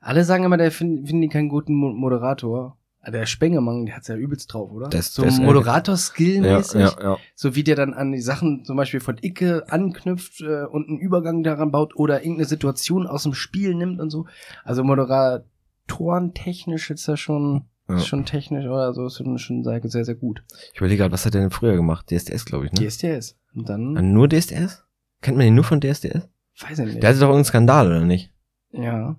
alle 0.00 0.24
sagen 0.24 0.44
immer, 0.44 0.56
der 0.56 0.72
finden 0.72 1.06
finden 1.06 1.22
die 1.22 1.28
keinen 1.28 1.48
guten 1.48 1.74
Mo 1.74 1.90
Moderator. 1.92 2.78
Aber 3.04 3.10
Der 3.18 3.26
Spengemann, 3.26 3.86
der 3.86 3.96
hat's 3.96 4.06
ja 4.06 4.14
übelst 4.16 4.52
drauf, 4.54 4.70
oder? 4.70 4.88
Das- 4.88 5.12
so 5.12 5.22
das- 5.24 5.38
ja, 5.38 5.44
Moderator-Skill-mäßig. 5.44 6.80
ja, 6.80 6.96
ja. 7.02 7.16
So 7.34 7.56
wie 7.56 7.64
der 7.64 7.74
dann 7.74 7.94
an 7.94 8.12
die 8.12 8.20
Sachen 8.20 8.64
zum 8.64 8.76
Beispiel 8.76 9.00
von 9.00 9.18
Icke 9.20 9.64
anknüpft 9.70 10.40
äh, 10.40 10.64
und 10.66 10.88
einen 10.88 10.98
Übergang 10.98 11.42
daran 11.42 11.72
baut 11.72 11.96
oder 11.96 12.20
irgendeine 12.22 12.46
Situation 12.48 13.08
aus 13.08 13.24
dem 13.24 13.34
Spiel 13.34 13.74
nimmt 13.74 14.00
und 14.00 14.10
so. 14.10 14.26
Also 14.64 14.84
Moderatoren 14.84 16.32
technisch 16.34 16.90
ist 16.90 17.06
ja 17.08 17.16
schon, 17.16 17.64
Ja. 17.92 17.98
ist 17.98 18.06
schon 18.06 18.24
technisch 18.24 18.64
oder 18.66 18.92
so, 18.94 19.06
ist 19.06 19.16
schon, 19.16 19.38
schon 19.38 19.64
sehr, 19.64 19.80
sehr, 19.84 20.04
sehr 20.04 20.14
gut. 20.14 20.42
Ich 20.72 20.78
überlege 20.80 20.98
gerade, 21.02 21.12
was 21.12 21.24
hat 21.26 21.34
der 21.34 21.40
denn 21.42 21.50
früher 21.50 21.74
gemacht? 21.76 22.06
DSDS, 22.10 22.44
glaube 22.44 22.66
ich, 22.66 22.72
ne? 22.72 22.86
DSDS. 22.88 23.38
Und 23.54 23.68
dann, 23.68 23.96
Ah, 23.96 24.02
Nur 24.02 24.28
DSDS? 24.28 24.84
Kennt 25.20 25.36
man 25.36 25.46
den 25.46 25.54
nur 25.54 25.64
von 25.64 25.80
DSDS? 25.80 26.28
weiß 26.60 26.78
ich 26.80 26.86
nicht. 26.86 27.02
Der 27.02 27.10
hatte 27.10 27.18
doch 27.20 27.26
irgendeinen 27.28 27.44
Skandal, 27.44 27.86
oder 27.86 28.04
nicht? 28.04 28.32
ja. 28.72 29.16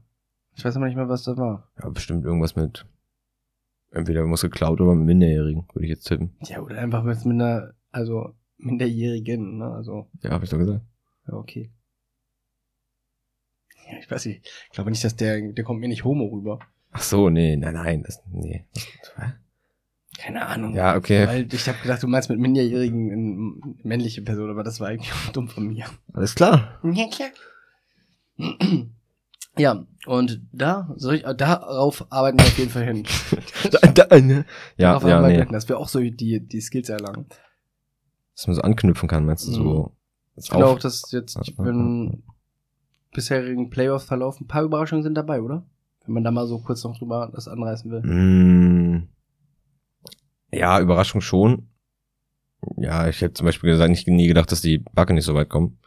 Ich 0.56 0.64
weiß 0.64 0.76
aber 0.76 0.86
nicht 0.86 0.96
mehr, 0.96 1.10
was 1.10 1.24
das 1.24 1.36
war. 1.38 1.68
Ja, 1.82 1.90
bestimmt 1.90 2.26
irgendwas 2.26 2.56
mit. 2.56 2.86
Entweder 3.90 4.20
irgendwas 4.20 4.42
geklaut 4.42 4.80
oder 4.82 4.94
mit 4.94 5.08
Minderjährigen, 5.08 5.68
würde 5.74 5.86
ich 5.86 5.90
jetzt 5.90 6.04
tippen. 6.04 6.36
Ja, 6.44 6.60
oder 6.62 6.78
einfach 6.78 7.02
mit 7.04 7.18
einer, 7.26 7.74
also 7.92 8.36
Minderjährigen, 8.58 9.58
ne? 9.58 9.72
Also, 9.72 10.10
Ja, 10.22 10.30
habe 10.30 10.44
ich 10.46 10.52
doch 10.52 10.60
gesagt. 10.60 10.82
ja, 11.28 11.34
okay. 11.34 11.72
Ja, 13.92 13.98
ich 14.00 14.10
weiß 14.10 14.26
nicht. 14.28 14.48
Ich 14.70 14.76
glaube 14.76 14.92
nicht, 14.92 15.04
dass 15.04 15.16
der, 15.16 15.42
der 15.54 15.64
kommt 15.64 15.80
mir 15.80 15.88
nicht 15.88 16.04
homo 16.04 16.26
rüber. 16.26 16.60
Ach 16.94 17.02
so, 17.02 17.30
nee, 17.30 17.56
nein, 17.56 17.74
nein, 17.74 18.04
das, 18.04 18.22
nee. 18.32 18.66
Keine 20.18 20.46
Ahnung. 20.46 20.76
Ja, 20.76 20.96
okay. 20.96 21.28
Weil 21.28 21.52
ich 21.52 21.68
habe 21.68 21.80
gedacht, 21.80 22.04
du 22.04 22.08
meinst 22.08 22.30
mit 22.30 22.40
Minderjährigen 22.40 23.12
eine 23.12 23.76
männliche 23.84 24.22
Person, 24.22 24.50
aber 24.50 24.64
das 24.64 24.80
war 24.80 24.90
eigentlich 24.90 25.12
auch 25.12 25.32
dumm 25.32 25.48
von 25.50 25.68
mir. 25.68 25.86
Alles 26.14 26.36
klar. 26.36 26.80
Ja, 26.84 27.08
klar. 27.08 27.30
Ja, 29.58 29.86
und 30.06 30.42
da, 30.52 30.92
soll 30.96 31.16
ich, 31.16 31.24
darauf 31.24 32.06
arbeiten 32.12 32.40
wir 32.40 32.46
auf 32.46 32.58
jeden 32.58 32.72
Fall 32.72 32.86
hin. 32.86 33.06
Da, 33.72 34.06
da, 34.06 34.20
ne? 34.20 34.46
Ja, 34.78 34.90
darauf 34.94 35.04
ja, 35.08 35.18
arbeiten 35.18 35.38
wir 35.38 35.46
nee. 35.46 35.52
dass 35.52 35.70
wir 35.70 35.80
auch 35.80 35.88
so 35.88 36.00
die, 36.00 36.40
die 36.46 36.62
Skills 36.62 36.90
erlangen. 36.90 37.26
Dass 38.36 38.48
man 38.48 38.56
so 38.56 38.62
anknüpfen 38.62 39.08
kann, 39.08 39.26
meinst 39.26 39.48
du, 39.48 39.52
so. 39.52 39.92
Ich 40.36 40.50
finde 40.50 40.66
auf- 40.66 40.76
auch, 40.78 40.80
dass 40.80 41.12
jetzt 41.12 41.36
ja, 41.36 41.54
wenn 41.58 42.24
bisherigen 43.14 43.70
Playoff-Verlauf 43.70 44.42
ein 44.42 44.48
paar 44.48 44.64
Überraschungen 44.64 45.04
sind 45.04 45.16
dabei, 45.16 45.42
oder? 45.42 45.66
Wenn 46.06 46.16
man 46.16 46.24
da 46.24 46.32
mal 46.32 46.48
so 46.48 46.60
kurz 46.60 46.84
noch 46.84 46.98
drüber 46.98 47.30
das 47.34 47.48
anreißen 47.48 47.90
will. 47.92 48.02
Mm, 48.02 49.08
ja, 50.52 50.80
Überraschung 50.80 51.22
schon. 51.22 51.70
Ja, 52.78 53.08
ich 53.08 53.22
hätte 53.22 53.34
zum 53.34 53.46
Beispiel 53.46 53.72
gesagt, 53.72 53.90
nicht, 53.90 54.08
nie 54.08 54.28
gedacht, 54.28 54.52
dass 54.52 54.62
die 54.62 54.80
Backe 54.80 55.14
nicht 55.14 55.26
so 55.26 55.36
weit 55.36 55.50
kommen. 55.50 55.80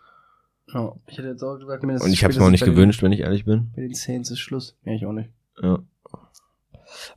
Ja, 0.72 0.92
ich 1.06 1.16
hätte 1.16 1.28
jetzt 1.28 1.42
auch 1.42 1.58
gesagt, 1.58 1.84
mir 1.84 1.94
das 1.94 2.02
Und 2.02 2.12
ich 2.12 2.24
habe 2.24 2.32
es 2.32 2.38
mir 2.38 2.44
auch 2.44 2.50
nicht 2.50 2.64
gewünscht, 2.64 3.02
wenn 3.02 3.12
ich 3.12 3.20
ehrlich 3.20 3.44
bin. 3.44 3.70
Bei 3.74 3.82
den, 3.82 3.90
den 3.90 3.94
Saints 3.94 4.30
ist 4.30 4.40
Schluss. 4.40 4.76
Ja, 4.84 4.92
ich 4.92 5.06
auch 5.06 5.12
nicht. 5.12 5.30
Ja. 5.62 5.78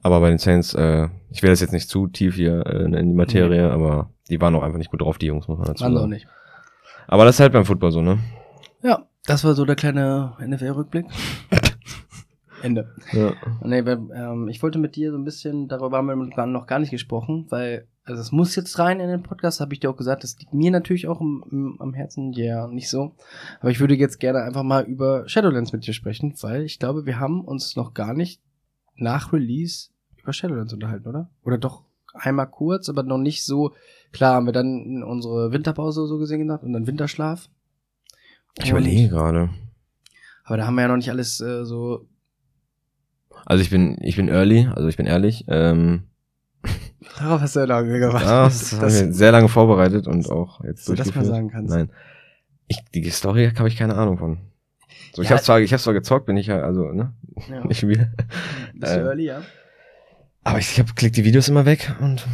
Aber 0.01 0.19
bei 0.19 0.29
den 0.29 0.37
Saints, 0.37 0.73
äh, 0.73 1.09
ich 1.29 1.41
will 1.41 1.49
das 1.49 1.59
jetzt 1.59 1.73
nicht 1.73 1.89
zu 1.89 2.07
tief 2.07 2.35
hier 2.35 2.65
äh, 2.65 2.83
in 2.83 2.93
die 2.93 3.15
Materie, 3.15 3.71
aber 3.71 4.11
die 4.29 4.39
waren 4.39 4.55
auch 4.55 4.63
einfach 4.63 4.77
nicht 4.77 4.91
gut 4.91 5.01
drauf, 5.01 5.17
die 5.17 5.27
Jungs, 5.27 5.47
muss 5.47 5.57
man 5.57 5.67
dazu 5.67 5.83
Waren 5.83 5.93
sie 5.93 5.97
auch 5.97 6.01
sagen. 6.01 6.11
nicht. 6.11 6.27
Aber 7.07 7.25
das 7.25 7.35
ist 7.35 7.39
halt 7.39 7.53
beim 7.53 7.65
Football 7.65 7.91
so, 7.91 8.01
ne? 8.01 8.19
Ja, 8.83 9.07
das 9.25 9.43
war 9.43 9.55
so 9.55 9.65
der 9.65 9.75
kleine 9.75 10.33
NFL-Rückblick. 10.39 11.05
Ende. 12.61 12.93
Ja. 13.11 13.33
Nee, 13.63 13.85
weil, 13.85 13.99
ähm, 14.13 14.47
ich 14.47 14.61
wollte 14.61 14.79
mit 14.79 14.95
dir 14.95 15.11
so 15.11 15.17
ein 15.17 15.23
bisschen, 15.23 15.67
darüber 15.67 15.97
haben 15.97 16.07
wir 16.07 16.45
noch 16.45 16.67
gar 16.67 16.79
nicht 16.79 16.91
gesprochen, 16.91 17.45
weil, 17.49 17.87
also 18.03 18.21
es 18.21 18.31
muss 18.31 18.55
jetzt 18.55 18.77
rein 18.79 18.99
in 18.99 19.09
den 19.09 19.23
Podcast, 19.23 19.59
habe 19.59 19.73
ich 19.73 19.79
dir 19.79 19.89
auch 19.89 19.97
gesagt, 19.97 20.23
das 20.23 20.37
liegt 20.39 20.53
mir 20.53 20.71
natürlich 20.71 21.07
auch 21.07 21.21
im, 21.21 21.43
im, 21.51 21.81
am 21.81 21.93
Herzen, 21.93 22.33
ja, 22.33 22.67
nicht 22.67 22.89
so. 22.89 23.15
Aber 23.59 23.71
ich 23.71 23.79
würde 23.79 23.95
jetzt 23.95 24.19
gerne 24.19 24.41
einfach 24.41 24.63
mal 24.63 24.83
über 24.83 25.27
Shadowlands 25.27 25.73
mit 25.73 25.85
dir 25.85 25.93
sprechen, 25.93 26.33
weil 26.41 26.63
ich 26.63 26.79
glaube, 26.79 27.05
wir 27.05 27.19
haben 27.19 27.41
uns 27.41 27.75
noch 27.75 27.93
gar 27.93 28.13
nicht 28.13 28.41
nach 28.95 29.33
Release 29.33 29.89
über 30.17 30.33
Shadowlands 30.33 30.73
unterhalten, 30.73 31.07
oder? 31.07 31.29
Oder 31.43 31.57
doch 31.57 31.83
einmal 32.13 32.47
kurz, 32.47 32.89
aber 32.89 33.03
noch 33.03 33.17
nicht 33.17 33.45
so. 33.45 33.73
Klar 34.11 34.35
haben 34.35 34.45
wir 34.45 34.53
dann 34.53 35.03
unsere 35.03 35.51
Winterpause 35.51 36.07
so 36.07 36.17
gesehen 36.17 36.39
gemacht 36.39 36.63
und 36.63 36.73
dann 36.73 36.87
Winterschlaf. 36.87 37.49
Ich 38.57 38.71
überlege 38.71 39.09
gerade. 39.09 39.49
Aber 40.43 40.57
da 40.57 40.65
haben 40.65 40.75
wir 40.75 40.81
ja 40.81 40.87
noch 40.87 40.97
nicht 40.97 41.11
alles 41.11 41.39
äh, 41.41 41.63
so. 41.65 42.07
Also 43.45 43.61
ich 43.61 43.69
bin, 43.69 43.97
ich 44.01 44.15
bin 44.15 44.27
early, 44.29 44.67
also 44.75 44.87
ich 44.87 44.97
bin 44.97 45.05
ehrlich. 45.05 45.45
Ähm, 45.47 46.03
Darauf 47.17 47.41
hast 47.41 47.55
du 47.55 47.59
ja 47.61 47.65
lange 47.65 47.99
gewartet. 47.99 48.27
ja, 48.27 48.43
das 48.45 48.73
haben 48.73 48.81
wir 48.81 49.13
sehr 49.13 49.31
lange 49.31 49.47
vorbereitet 49.47 50.07
und 50.07 50.29
auch 50.29 50.63
jetzt 50.63 50.87
du 50.87 50.93
das 50.93 51.07
mal 51.07 51.13
durchgeführt. 51.13 51.25
sagen 51.25 51.49
kannst. 51.49 51.73
Nein. 51.73 51.89
Ich, 52.67 52.77
die 52.93 53.09
Story 53.09 53.51
habe 53.57 53.67
ich 53.67 53.77
keine 53.77 53.95
Ahnung 53.95 54.17
von. 54.17 54.37
So, 55.13 55.21
ich 55.21 55.29
Ja. 55.29 55.35
habe 55.35 55.43
zwar, 55.43 55.59
ich 55.61 55.71
habe 55.73 55.81
zwar 55.81 55.93
gezockt, 55.93 56.25
bin 56.27 56.37
ich 56.37 56.47
ja, 56.47 56.59
also, 56.61 56.91
ne, 56.91 57.13
Ja. 57.49 57.63
ich 57.69 57.79
spiele. 57.79 58.13
Bist 58.73 58.93
äh, 58.93 58.99
early, 59.01 59.25
ja? 59.25 59.41
Aber 60.43 60.59
ich, 60.59 60.71
ich 60.71 60.79
hab, 60.79 60.95
klick 60.95 61.13
die 61.13 61.25
Videos 61.25 61.47
immer 61.49 61.65
weg 61.65 61.93
und 61.99 62.25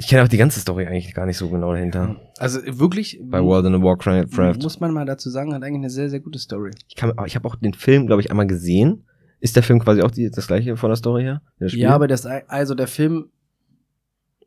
ich 0.00 0.08
kenne 0.08 0.22
auch 0.22 0.28
die 0.28 0.38
ganze 0.38 0.58
Story 0.60 0.86
eigentlich 0.86 1.14
gar 1.14 1.26
nicht 1.26 1.36
so 1.36 1.48
genau 1.50 1.72
dahinter. 1.72 2.16
Also 2.38 2.60
wirklich. 2.64 3.20
Bei 3.22 3.42
World 3.42 3.66
in 3.66 3.74
a 3.74 3.82
Warcraft. 3.82 4.56
Muss 4.62 4.80
man 4.80 4.92
mal 4.92 5.04
dazu 5.04 5.28
sagen, 5.30 5.52
hat 5.54 5.62
eigentlich 5.62 5.80
eine 5.80 5.90
sehr, 5.90 6.08
sehr 6.08 6.20
gute 6.20 6.38
Story. 6.38 6.70
Ich, 6.88 6.96
kann, 6.96 7.10
aber 7.10 7.26
ich 7.26 7.36
habe 7.36 7.46
auch 7.46 7.56
den 7.56 7.74
Film, 7.74 8.06
glaube 8.06 8.22
ich, 8.22 8.30
einmal 8.30 8.46
gesehen. 8.46 9.04
Ist 9.42 9.56
der 9.56 9.64
Film 9.64 9.80
quasi 9.80 10.02
auch 10.02 10.10
die, 10.12 10.30
das 10.30 10.46
gleiche 10.46 10.76
von 10.76 10.88
der 10.88 10.96
Story 10.96 11.22
her? 11.24 11.42
Ja, 11.58 11.90
aber 11.90 12.06
das, 12.06 12.24
also 12.26 12.76
der 12.76 12.86
Film, 12.86 13.30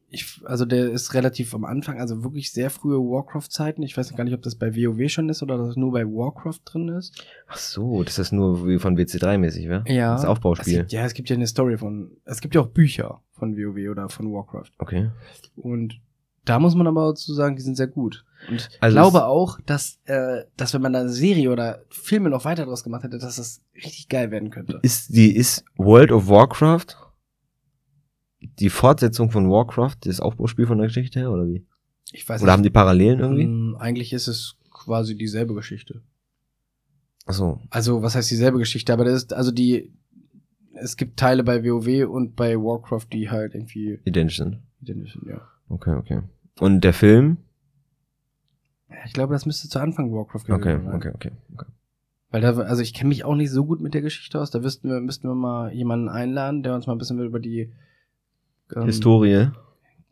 ich, 0.10 0.40
also 0.46 0.64
der 0.64 0.90
ist 0.92 1.14
relativ 1.14 1.54
am 1.54 1.66
Anfang, 1.66 2.00
also 2.00 2.24
wirklich 2.24 2.54
sehr 2.54 2.70
frühe 2.70 2.98
Warcraft-Zeiten. 2.98 3.84
Ich 3.84 3.98
weiß 3.98 4.16
gar 4.16 4.24
nicht, 4.24 4.34
ob 4.34 4.42
das 4.42 4.56
bei 4.56 4.74
WoW 4.74 5.12
schon 5.12 5.28
ist 5.28 5.44
oder 5.44 5.58
das 5.58 5.76
nur 5.76 5.92
bei 5.92 6.06
Warcraft 6.06 6.62
drin 6.64 6.88
ist. 6.88 7.26
Ach 7.48 7.58
so, 7.58 8.04
das 8.04 8.20
ist 8.20 8.32
nur 8.32 8.66
wie 8.70 8.80
von 8.80 8.98
WC3 8.98 9.38
mäßig, 9.38 9.68
wa? 9.68 9.84
Ja. 9.86 10.14
Das 10.14 10.22
Es 10.22 10.28
Aufbauspiel. 10.30 10.78
gibt, 10.80 10.94
ja, 10.94 11.04
es 11.06 11.14
gibt 11.14 11.30
ja 11.30 11.36
eine 11.36 11.48
Story 11.48 11.78
von, 11.78 12.12
es 12.24 12.40
gibt 12.40 12.56
ja 12.56 12.62
auch 12.62 12.68
Bücher 12.68 13.22
von 13.34 13.58
WoW 13.58 13.90
oder 13.92 14.08
von 14.08 14.32
Warcraft. 14.32 14.72
Okay. 14.78 15.10
Und 15.58 16.00
da 16.46 16.60
muss 16.60 16.76
man 16.76 16.88
aber 16.88 17.08
dazu 17.10 17.34
sagen, 17.34 17.56
die 17.56 17.62
sind 17.62 17.76
sehr 17.76 17.88
gut. 17.88 18.24
Und 18.50 18.70
ich 18.72 18.82
Also 18.82 18.96
glaube 18.96 19.26
auch, 19.26 19.60
dass, 19.66 20.00
äh, 20.06 20.44
dass 20.56 20.74
wenn 20.74 20.82
man 20.82 20.94
da 20.94 21.00
eine 21.02 21.10
Serie 21.10 21.52
oder 21.52 21.84
Filme 21.90 22.30
noch 22.30 22.46
weiter 22.46 22.66
draus 22.66 22.84
gemacht 22.84 23.04
hätte, 23.04 23.18
dass 23.18 23.38
das 23.38 23.62
richtig 23.76 24.08
geil 24.08 24.32
werden 24.32 24.52
könnte. 24.52 24.80
Ist 24.84 25.16
die, 25.16 25.36
ist 25.36 25.66
World 25.78 26.12
of 26.12 26.28
Warcraft 26.30 26.96
die 28.60 28.70
Fortsetzung 28.70 29.32
von 29.32 29.50
Warcraft, 29.50 29.98
das 30.02 30.20
Aufbauspiel 30.20 30.68
von 30.68 30.78
der 30.78 30.88
Geschichte 30.88 31.20
her, 31.20 31.32
oder 31.32 31.48
wie? 31.48 31.66
Ich 32.12 32.28
weiß 32.28 32.42
Oder 32.44 32.52
haben 32.52 32.64
die 32.64 32.70
Parallelen 32.70 33.20
irgendwie? 33.20 33.44
Ähm, 33.44 33.76
Eigentlich 33.80 34.14
ist 34.14 34.28
es 34.28 34.58
quasi 34.72 35.18
dieselbe 35.18 35.56
Geschichte. 35.56 36.02
Ach 37.26 37.34
so. 37.34 37.60
Also, 37.70 38.04
was 38.04 38.16
heißt 38.16 38.30
dieselbe 38.30 38.60
Geschichte? 38.60 38.94
Aber 38.94 39.04
das 39.06 39.24
ist, 39.24 39.34
also 39.34 39.52
die, 39.52 39.94
es 40.74 40.96
gibt 40.96 41.18
Teile 41.18 41.44
bei 41.44 41.64
WoW 41.64 42.08
und 42.08 42.36
bei 42.36 42.56
Warcraft, 42.56 43.08
die 43.12 43.30
halt 43.30 43.56
irgendwie 43.56 44.00
Identisch 44.06 44.38
sind. 44.38 44.62
identisch 44.82 45.14
sind, 45.14 45.28
ja. 45.28 45.42
Okay, 45.70 45.96
okay. 45.96 46.22
Und 46.60 46.82
der 46.82 46.94
Film? 46.94 47.38
Ich 49.06 49.14
glaube, 49.14 49.34
das 49.34 49.46
müsste 49.46 49.68
zu 49.70 49.80
Anfang 49.80 50.12
Warcraft 50.14 50.46
gewesen 50.46 50.54
Okay, 50.62 50.78
sein. 50.84 50.94
okay, 50.96 51.12
okay. 51.14 51.32
okay. 51.54 51.66
Weil 52.32 52.42
da, 52.42 52.54
also 52.56 52.82
ich 52.82 52.94
kenne 52.94 53.10
mich 53.10 53.24
auch 53.24 53.36
nicht 53.36 53.52
so 53.52 53.66
gut 53.66 53.80
mit 53.82 53.94
der 53.94 54.02
Geschichte 54.02 54.40
aus. 54.42 54.52
Da 54.52 54.64
wüssten 54.64 54.90
wir, 54.90 55.00
müssten 55.00 55.28
wir 55.28 55.36
mal 55.36 55.72
jemanden 55.74 56.10
einladen, 56.10 56.64
der 56.64 56.74
uns 56.76 56.88
mal 56.88 56.94
ein 56.94 56.98
bisschen 56.98 57.20
über 57.20 57.40
die 57.40 57.72
ähm, 58.76 58.86
Historie. 58.86 59.50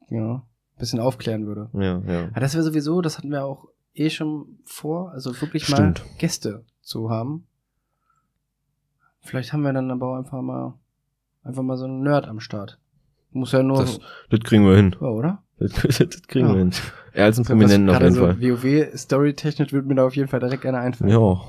Ja, 0.10 0.36
ein 0.36 0.44
bisschen 0.78 1.00
aufklären 1.00 1.46
würde. 1.48 1.70
Ja, 1.74 2.00
ja. 2.06 2.28
Aber 2.28 2.40
das 2.40 2.54
wäre 2.54 2.64
sowieso, 2.64 3.02
das 3.02 3.18
hatten 3.18 3.32
wir 3.32 3.44
auch 3.46 3.68
eh 3.94 4.10
schon 4.10 4.60
vor, 4.64 5.12
also 5.12 5.40
wirklich 5.42 5.66
Stimmt. 5.66 6.00
mal 6.06 6.18
Gäste 6.18 6.64
zu 6.82 7.10
haben. 7.10 7.46
Vielleicht 9.22 9.54
haben 9.54 9.62
wir 9.64 9.74
dann 9.74 9.90
aber 9.92 10.08
auch 10.12 10.18
einfach 10.18 10.42
mal 10.42 10.74
einfach 11.44 11.64
mal 11.64 11.78
so 11.78 11.86
einen 11.86 12.02
Nerd 12.04 12.28
am 12.28 12.40
Start. 12.40 12.80
Muss 13.32 13.52
ja 13.52 13.64
nur, 13.64 13.78
Das, 13.80 14.00
das 14.30 14.40
kriegen 14.42 14.66
wir 14.66 14.76
hin. 14.76 14.96
ja, 15.00 15.08
oder? 15.08 15.43
Das, 15.60 15.72
das 16.00 16.22
kriegen 16.28 16.48
Ja. 16.48 16.54
wir 16.54 16.60
hin. 16.60 16.72
Er 17.14 17.26
als 17.26 17.38
ein 17.38 17.42
Was 17.42 17.48
Prominenten 17.50 17.90
auf 17.90 18.02
jeden 18.02 18.16
so 18.16 18.22
Fall. 18.26 18.42
WoW 18.42 18.98
storytechnisch 18.98 19.72
würde 19.72 19.88
mir 19.88 19.96
da 19.96 20.06
auf 20.06 20.16
jeden 20.16 20.28
Fall 20.28 20.40
direkt 20.40 20.66
einer 20.66 20.80
einfallen. 20.80 21.12
Ja. 21.12 21.42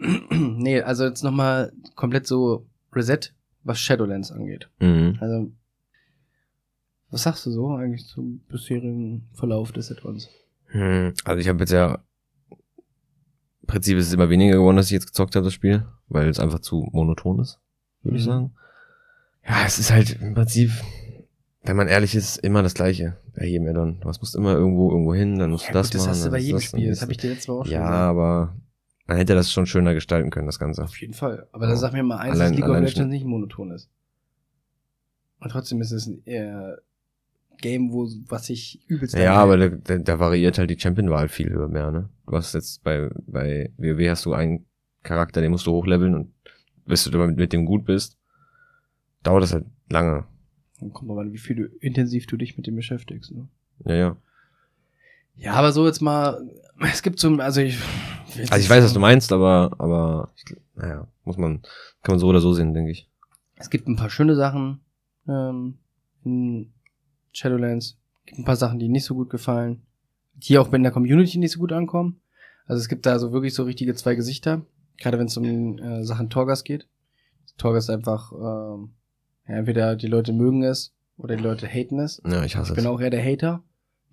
nee, 0.30 0.80
also 0.82 1.04
jetzt 1.04 1.22
nochmal 1.22 1.72
komplett 1.94 2.26
so 2.26 2.66
Reset, 2.92 3.20
was 3.64 3.80
Shadowlands 3.80 4.30
angeht. 4.32 4.68
Mhm. 4.80 5.16
Also, 5.20 5.52
was 7.10 7.22
sagst 7.22 7.46
du 7.46 7.50
so 7.50 7.70
eigentlich 7.74 8.06
zum 8.06 8.40
bisherigen 8.48 9.28
Verlauf 9.32 9.72
des 9.72 9.90
Add-ons? 9.90 10.28
Hm, 10.66 11.14
Also 11.24 11.40
ich 11.40 11.48
habe 11.48 11.60
jetzt 11.60 11.72
ja 11.72 12.02
im 12.50 13.66
Prinzip 13.66 13.98
ist 13.98 14.06
es 14.08 14.12
immer 14.14 14.30
weniger 14.30 14.56
geworden, 14.56 14.76
dass 14.76 14.86
ich 14.86 14.92
jetzt 14.92 15.06
gezockt 15.06 15.36
habe, 15.36 15.44
das 15.44 15.52
Spiel, 15.54 15.86
weil 16.08 16.28
es 16.28 16.40
einfach 16.40 16.60
zu 16.60 16.88
monoton 16.92 17.38
ist, 17.40 17.58
würde 18.02 18.16
ich 18.18 18.24
Mhm. 18.24 18.28
sagen. 18.30 18.54
Ja, 19.46 19.64
es 19.66 19.78
ist 19.78 19.90
halt 19.92 20.20
im 20.20 20.34
Prinzip, 20.34 20.70
wenn 21.68 21.76
man 21.76 21.88
ehrlich 21.88 22.14
ist, 22.14 22.38
immer 22.38 22.62
das 22.62 22.74
Gleiche 22.74 23.16
bei 23.36 23.44
jedem 23.46 23.68
Addon. 23.68 24.00
Du 24.00 24.08
musst 24.08 24.34
immer 24.34 24.54
irgendwo 24.54 24.90
irgendwo 24.90 25.14
hin, 25.14 25.38
dann 25.38 25.50
musst 25.50 25.66
Ja, 25.66 25.72
du 25.72 25.78
das 25.78 25.86
gut, 25.88 25.94
das 25.94 26.00
machen. 26.02 26.10
hast 26.10 26.26
du 26.26 26.30
bei 26.30 26.38
jedem 26.38 26.56
das, 26.56 26.64
Spiel. 26.64 26.88
Das 26.88 27.02
habe 27.02 27.12
ich 27.12 27.18
dir 27.18 27.28
letztes 27.30 27.48
Mal 27.48 27.54
auch 27.54 27.64
schon 27.64 27.72
Ja, 27.72 27.78
gesagt. 27.80 27.94
aber 28.02 28.56
man 29.06 29.16
hätte 29.18 29.34
das 29.34 29.52
schon 29.52 29.66
schöner 29.66 29.94
gestalten 29.94 30.30
können, 30.30 30.46
das 30.46 30.58
Ganze. 30.58 30.82
Auf 30.82 31.00
jeden 31.00 31.14
Fall. 31.14 31.46
Aber 31.52 31.66
dann 31.66 31.74
Ja. 31.76 31.80
sag 31.80 31.92
mir 31.92 32.02
mal 32.02 32.16
eins, 32.18 32.32
Allein- 32.34 32.52
dass 32.52 32.60
League 32.60 32.68
of 32.68 32.80
Legends 32.80 33.12
nicht 33.12 33.24
monoton 33.24 33.70
ist. 33.70 33.88
Und 35.40 35.50
trotzdem 35.50 35.80
ist 35.80 35.92
es 35.92 36.06
ein 36.06 36.26
äh, 36.26 36.74
Game, 37.60 37.92
wo 37.92 38.08
was 38.28 38.46
sich 38.46 38.82
übelst 38.88 39.14
Ja, 39.16 39.34
aber 39.34 39.56
da, 39.56 39.68
da, 39.68 39.98
da 39.98 40.18
variiert 40.18 40.58
halt 40.58 40.70
die 40.70 40.78
Champion-Wahl 40.78 41.28
viel 41.28 41.50
mehr, 41.68 41.90
ne? 41.90 42.08
Du 42.26 42.36
hast 42.36 42.54
jetzt 42.54 42.82
bei, 42.82 43.08
bei 43.26 43.72
WoW 43.78 44.08
hast 44.10 44.24
du 44.26 44.32
einen 44.32 44.66
Charakter, 45.02 45.40
den 45.40 45.50
musst 45.52 45.66
du 45.66 45.72
hochleveln 45.72 46.14
und 46.14 46.32
bis 46.86 47.04
du 47.04 47.10
damit 47.10 47.36
mit 47.36 47.52
dem 47.52 47.66
gut 47.66 47.84
bist, 47.84 48.16
dauert 49.22 49.42
das 49.42 49.52
halt 49.52 49.66
lange. 49.90 50.24
Dann 50.80 50.92
kommt 50.92 51.08
mal 51.08 51.32
wie 51.32 51.38
viel 51.38 51.56
du 51.56 51.64
intensiv 51.80 52.26
du 52.26 52.36
dich 52.36 52.56
mit 52.56 52.66
dem 52.66 52.76
beschäftigst. 52.76 53.32
Ne? 53.32 53.48
Ja, 53.84 53.94
ja. 53.94 54.16
Ja, 55.36 55.52
aber 55.54 55.72
so 55.72 55.86
jetzt 55.86 56.00
mal, 56.00 56.40
es 56.80 57.02
gibt 57.02 57.20
so, 57.20 57.32
also 57.36 57.60
ich. 57.60 57.78
Also 58.50 58.56
ich 58.56 58.68
weiß, 58.68 58.84
was 58.84 58.92
du 58.92 59.00
meinst, 59.00 59.32
aber, 59.32 59.72
aber, 59.78 60.30
ich, 60.36 60.56
naja, 60.74 61.06
muss 61.24 61.38
man, 61.38 61.62
kann 62.02 62.14
man 62.14 62.18
so 62.18 62.26
oder 62.26 62.40
so 62.40 62.52
sehen, 62.52 62.74
denke 62.74 62.90
ich. 62.90 63.08
Es 63.56 63.70
gibt 63.70 63.88
ein 63.88 63.96
paar 63.96 64.10
schöne 64.10 64.36
Sachen 64.36 64.80
ähm, 65.26 65.78
in 66.24 66.72
Shadowlands. 67.32 67.98
Es 68.20 68.26
gibt 68.26 68.38
ein 68.40 68.44
paar 68.44 68.56
Sachen, 68.56 68.78
die 68.78 68.88
nicht 68.88 69.04
so 69.04 69.14
gut 69.14 69.30
gefallen. 69.30 69.82
Die 70.34 70.58
auch 70.58 70.72
in 70.72 70.82
der 70.82 70.92
Community 70.92 71.38
nicht 71.38 71.52
so 71.52 71.58
gut 71.58 71.72
ankommen. 71.72 72.20
Also 72.66 72.80
es 72.80 72.88
gibt 72.88 73.06
da 73.06 73.18
so 73.18 73.32
wirklich 73.32 73.54
so 73.54 73.64
richtige 73.64 73.94
zwei 73.94 74.14
Gesichter. 74.14 74.62
Gerade 74.98 75.18
wenn 75.18 75.26
es 75.26 75.36
um 75.36 75.78
äh, 75.78 76.04
Sachen 76.04 76.30
Torgas 76.30 76.64
geht. 76.64 76.86
Torgas 77.56 77.84
ist 77.84 77.90
einfach, 77.90 78.32
ähm, 78.32 78.90
ja, 79.48 79.54
entweder 79.56 79.96
die 79.96 80.06
Leute 80.06 80.32
mögen 80.32 80.62
es 80.62 80.92
oder 81.16 81.36
die 81.36 81.42
Leute 81.42 81.66
haten 81.66 81.98
es. 81.98 82.22
Ja, 82.26 82.44
ich 82.44 82.56
hasse 82.56 82.72
Ich 82.72 82.76
bin 82.76 82.84
es. 82.84 82.90
auch 82.90 83.00
eher 83.00 83.10
der 83.10 83.24
Hater. 83.24 83.62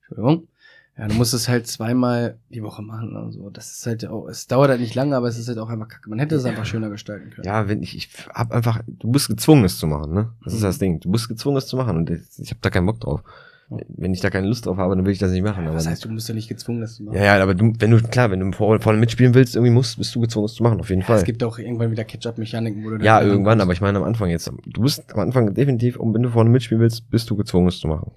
Entschuldigung. 0.00 0.48
Ja, 0.96 1.08
du 1.08 1.14
musst 1.14 1.34
es 1.34 1.48
halt 1.48 1.66
zweimal 1.66 2.38
die 2.50 2.62
Woche 2.62 2.80
machen. 2.80 3.16
Also 3.16 3.50
das 3.50 3.72
ist 3.72 3.84
halt 3.86 4.06
auch, 4.06 4.28
es 4.28 4.46
dauert 4.46 4.70
halt 4.70 4.80
nicht 4.80 4.94
lange, 4.94 5.16
aber 5.16 5.26
es 5.26 5.36
ist 5.38 5.48
halt 5.48 5.58
auch 5.58 5.68
einfach 5.68 5.88
kacke. 5.88 6.08
Man 6.08 6.20
hätte 6.20 6.36
es 6.36 6.44
einfach 6.44 6.66
schöner 6.66 6.88
gestalten 6.88 7.30
können. 7.30 7.44
Ja, 7.46 7.66
wenn 7.68 7.82
ich, 7.82 7.96
ich 7.96 8.10
hab 8.32 8.52
einfach, 8.52 8.80
du 8.86 9.10
bist 9.10 9.26
gezwungen, 9.26 9.64
es 9.64 9.76
zu 9.78 9.88
machen, 9.88 10.14
ne? 10.14 10.32
Das 10.44 10.52
ist 10.54 10.60
Mhm. 10.60 10.64
das 10.64 10.78
Ding. 10.78 11.00
Du 11.00 11.10
bist 11.10 11.26
gezwungen, 11.28 11.56
es 11.56 11.66
zu 11.66 11.76
machen 11.76 11.96
und 11.96 12.10
ich, 12.10 12.20
ich 12.38 12.50
habe 12.50 12.60
da 12.60 12.70
keinen 12.70 12.86
Bock 12.86 13.00
drauf. 13.00 13.22
Ja. 13.70 13.78
Wenn 13.88 14.12
ich 14.12 14.20
da 14.20 14.28
keine 14.30 14.46
Lust 14.46 14.66
drauf 14.66 14.76
habe, 14.76 14.94
dann 14.94 15.06
will 15.06 15.12
ich 15.12 15.18
das 15.18 15.30
nicht 15.32 15.42
machen. 15.42 15.64
Was 15.66 15.84
aber 15.84 15.92
heißt, 15.92 16.04
du 16.04 16.10
musst 16.10 16.28
ja 16.28 16.34
nicht 16.34 16.48
gezwungen, 16.48 16.82
das 16.82 16.96
zu 16.96 17.02
machen. 17.04 17.16
ja, 17.16 17.24
ja, 17.36 17.42
aber 17.42 17.54
du, 17.54 17.72
wenn 17.78 17.90
du, 17.90 17.98
klar, 18.02 18.30
wenn 18.30 18.40
du 18.40 18.52
vorne, 18.52 18.98
mitspielen 18.98 19.34
willst, 19.34 19.56
irgendwie 19.56 19.72
musst, 19.72 19.96
bist 19.96 20.14
du 20.14 20.20
gezwungen, 20.20 20.46
es 20.46 20.54
zu 20.54 20.62
machen, 20.62 20.80
auf 20.80 20.90
jeden 20.90 21.02
Fall. 21.02 21.16
Es 21.16 21.24
gibt 21.24 21.42
auch 21.42 21.58
irgendwann 21.58 21.90
wieder 21.90 22.04
Catch-up-Mechaniken, 22.04 22.84
wo 22.84 22.90
du 22.90 23.04
Ja, 23.04 23.22
irgendwann, 23.22 23.52
kommst. 23.58 23.62
aber 23.62 23.72
ich 23.72 23.80
meine 23.80 23.98
am 23.98 24.04
Anfang 24.04 24.28
jetzt. 24.28 24.50
Du 24.66 24.82
bist 24.82 25.12
am 25.14 25.20
Anfang 25.20 25.54
definitiv, 25.54 25.96
und 25.96 26.12
wenn 26.14 26.22
du 26.22 26.28
vorne 26.30 26.50
mitspielen 26.50 26.82
willst, 26.82 27.08
bist 27.10 27.30
du 27.30 27.36
gezwungen, 27.36 27.68
es 27.68 27.78
zu 27.78 27.88
machen. 27.88 28.10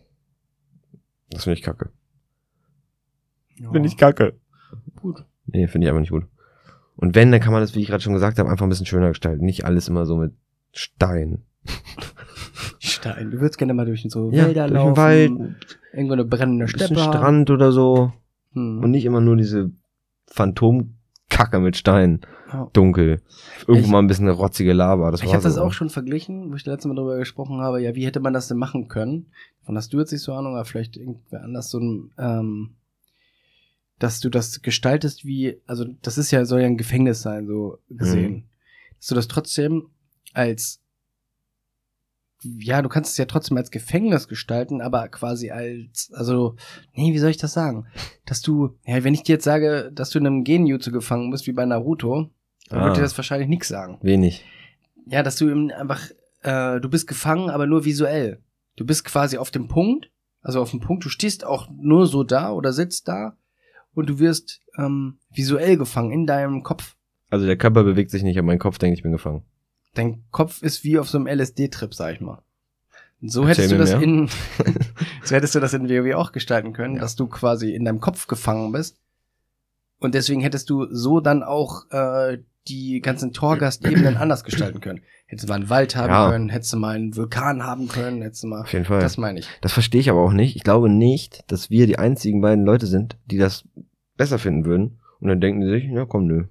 Das 1.30 1.44
finde 1.46 1.58
ich 1.60 1.64
kacke. 1.64 1.90
Ja, 3.56 3.72
Finde 3.72 3.88
ich 3.88 3.98
kacke. 3.98 4.34
gut. 5.02 5.24
Nee, 5.46 5.68
finde 5.68 5.86
ich 5.86 5.90
einfach 5.90 6.02
nicht 6.02 6.12
gut. 6.12 6.26
Und 6.98 7.16
wenn, 7.16 7.32
dann 7.32 7.40
kann 7.42 7.54
man 7.54 7.62
das, 7.62 7.74
wie 7.76 7.80
ich 7.82 7.88
gerade 7.88 8.02
schon 8.04 8.14
gesagt 8.14 8.38
habe, 8.40 8.50
einfach 8.50 8.66
ein 8.66 8.70
bisschen 8.70 8.86
schöner 8.86 9.10
gestalten. 9.10 9.46
Nicht 9.46 9.66
alles 9.66 9.88
immer 9.88 10.06
so 10.06 10.18
mit 10.18 10.34
Stein. 10.74 11.44
Stein. 13.14 13.32
Du 13.32 13.40
würdest 13.40 13.58
gerne 13.58 13.74
mal 13.74 13.86
durch 13.86 14.06
so 14.10 14.32
Ja, 14.32 14.46
Wälder 14.48 14.68
durch 14.68 14.80
den 14.82 14.88
laufen. 14.88 14.98
Wald. 14.98 15.80
Irgendwo 15.94 16.14
eine 16.14 16.26
brennende 16.26 16.66
bisschen 16.66 16.86
Steppe. 16.88 17.02
haben. 17.02 17.14
Strand 17.14 17.50
oder 17.50 17.72
so. 17.72 18.14
Hm. 18.54 18.84
Und 18.84 18.92
nicht 18.92 19.06
immer 19.06 19.22
nur 19.22 19.36
diese 19.36 19.72
Phantomkacke 20.28 21.60
mit 21.60 21.78
Stein. 21.78 22.22
Ja. 22.52 22.70
Dunkel. 22.74 23.22
Irgendwo 23.68 23.86
Ich- 23.86 23.92
mal 23.92 24.00
ein 24.00 24.08
bisschen 24.08 24.26
eine 24.28 24.36
rotzige 24.38 24.74
Lava. 24.74 25.12
Das 25.12 25.22
Ich 25.22 25.34
habe 25.34 25.44
das 25.44 25.58
auch 25.58 25.74
schon 25.74 25.90
verglichen, 25.90 26.50
wo 26.52 26.56
ich 26.56 26.64
das 26.64 26.74
letzte 26.76 26.88
Mal 26.88 26.96
drüber 26.96 27.18
gesprochen 27.18 27.60
habe. 27.60 27.82
Ja, 27.82 27.94
wie 27.96 28.06
hätte 28.06 28.20
man 28.22 28.34
das 28.34 28.48
denn 28.48 28.58
machen 28.58 28.88
können? 28.88 29.28
Von 29.66 29.76
hast 29.76 29.92
du 29.94 30.00
jetzt 30.00 30.12
nicht 30.14 30.22
so 30.22 30.34
Ahnung, 30.34 30.54
aber 30.56 30.64
vielleicht 30.66 30.96
irgendwer 30.96 31.44
anders 31.44 31.70
so 31.70 31.80
ein, 31.80 32.12
ähm, 32.18 32.76
dass 34.00 34.20
du 34.22 34.30
das 34.30 34.62
gestaltest 34.62 35.26
wie, 35.26 35.60
also 35.66 35.84
das 36.04 36.18
ist 36.18 36.32
ja, 36.32 36.46
soll 36.46 36.62
ja 36.62 36.68
ein 36.68 36.78
Gefängnis 36.78 37.22
sein, 37.22 37.48
so 37.48 37.80
gesehen. 37.90 38.32
Mhm. 38.32 38.44
Dass 39.00 39.08
du 39.08 39.16
das 39.16 39.28
trotzdem 39.28 39.88
als, 40.34 40.80
ja, 42.44 42.82
du 42.82 42.90
kannst 42.90 43.12
es 43.12 43.18
ja 43.18 43.26
trotzdem 43.26 43.58
als 43.58 43.72
Gefängnis 43.72 44.28
gestalten, 44.28 44.82
aber 44.82 45.08
quasi 45.10 45.50
als, 45.52 46.12
also, 46.14 46.56
nee, 46.94 47.14
wie 47.14 47.18
soll 47.20 47.32
ich 47.32 47.38
das 47.38 47.54
sagen? 47.54 47.88
Dass 48.26 48.42
du, 48.42 48.76
ja, 48.86 49.04
wenn 49.04 49.14
ich 49.14 49.24
dir 49.24 49.34
jetzt 49.34 49.44
sage, 49.46 49.92
dass 49.94 50.12
du 50.12 50.20
in 50.20 50.28
einem 50.28 50.44
Genjutsu 50.44 50.92
gefangen 50.92 51.32
bist, 51.32 51.48
wie 51.48 51.52
bei 51.54 51.66
Naruto, 51.66 52.30
dann 52.70 52.80
Ah. 52.80 52.86
wird 52.86 52.98
dir 52.98 53.02
das 53.02 53.18
wahrscheinlich 53.18 53.50
nichts 53.50 53.68
sagen. 53.70 53.98
Wenig. 54.02 54.46
Ja, 55.08 55.24
dass 55.24 55.38
du 55.38 55.50
eben 55.50 55.72
einfach, 55.72 56.02
äh, 56.44 56.80
du 56.80 56.90
bist 56.90 57.08
gefangen, 57.08 57.50
aber 57.50 57.66
nur 57.66 57.86
visuell. 57.86 58.42
Du 58.76 58.86
bist 58.86 59.06
quasi 59.06 59.38
auf 59.38 59.50
dem 59.52 59.68
Punkt, 59.68 60.12
also 60.42 60.62
auf 60.62 60.72
dem 60.72 60.80
Punkt, 60.82 61.04
du 61.06 61.10
stehst 61.10 61.46
auch 61.46 61.70
nur 61.72 62.06
so 62.08 62.24
da 62.24 62.52
oder 62.52 62.72
sitzt 62.74 63.08
da 63.08 63.36
und 63.94 64.08
du 64.10 64.20
wirst 64.20 64.62
ähm, 64.78 65.18
visuell 65.32 65.78
gefangen 65.78 66.12
in 66.12 66.28
deinem 66.28 66.62
Kopf. 66.62 66.96
Also 67.30 67.46
der 67.46 67.58
Körper 67.58 67.84
bewegt 67.84 68.12
sich 68.12 68.22
nicht, 68.24 68.38
aber 68.38 68.46
mein 68.46 68.60
Kopf 68.60 68.78
denkt, 68.78 68.98
ich 68.98 69.04
bin 69.04 69.12
gefangen. 69.12 69.44
Dein 69.98 70.24
Kopf 70.32 70.62
ist 70.62 70.84
wie 70.84 71.00
auf 71.00 71.10
so 71.10 71.18
einem 71.18 71.28
LSD-Trip, 71.28 71.94
sag 71.94 72.14
ich 72.16 72.22
mal. 72.22 72.42
So 73.22 73.46
Erzähl 73.46 73.66
hättest 73.66 73.72
du 73.72 73.78
das 73.78 73.92
mehr. 73.94 74.02
in, 74.02 74.30
so 75.24 75.36
hättest 75.36 75.56
du 75.56 75.60
das 75.60 75.74
in 75.74 75.90
WoW 75.90 76.16
auch 76.16 76.32
gestalten 76.32 76.74
können, 76.74 77.00
dass 77.00 77.16
du 77.16 77.28
quasi 77.28 77.74
in 77.74 77.84
deinem 77.86 78.00
Kopf 78.00 78.28
gefangen 78.28 78.72
bist. 78.72 78.98
Und 80.00 80.14
deswegen 80.14 80.42
hättest 80.42 80.70
du 80.70 80.86
so 80.94 81.20
dann 81.20 81.42
auch 81.42 81.90
äh, 81.90 82.38
die 82.68 83.02
ganzen 83.02 83.34
Torgast-Ebenen 83.34 84.18
anders 84.18 84.44
gestalten 84.44 84.82
können. 84.82 85.02
Hättest 85.26 85.46
du 85.48 85.50
mal 85.52 85.56
einen 85.56 85.70
Wald 85.70 85.96
haben 85.96 86.10
Ja. 86.12 86.30
können, 86.30 86.50
hättest 86.50 86.72
du 86.74 86.78
mal 86.78 86.96
einen 86.96 87.16
Vulkan 87.16 87.64
haben 87.64 87.88
können, 87.88 88.22
hättest 88.22 88.44
du 88.44 88.48
mal. 88.48 88.62
Auf 88.62 88.72
jeden 88.74 88.86
Fall. 88.86 89.00
Das 89.02 89.14
Das, 89.14 89.18
meine 89.18 89.40
ich. 89.40 89.50
verstehe 89.66 90.00
ich 90.02 90.10
aber 90.12 90.22
auch 90.22 90.34
nicht. 90.34 90.56
Ich 90.56 90.64
glaube 90.64 90.88
nicht, 90.90 91.44
dass 91.52 91.70
wir 91.72 91.88
die 91.88 91.98
einzigen 91.98 92.40
beiden 92.42 92.64
Leute 92.64 92.86
sind, 92.86 93.18
die 93.26 93.38
das 93.38 93.64
besser 94.16 94.38
finden 94.38 94.66
würden. 94.66 95.00
Und 95.20 95.30
dann 95.30 95.42
denken 95.42 95.62
die 95.62 95.70
sich, 95.70 95.86
ja 95.86 96.06
komm, 96.06 96.28
nö. 96.28 96.44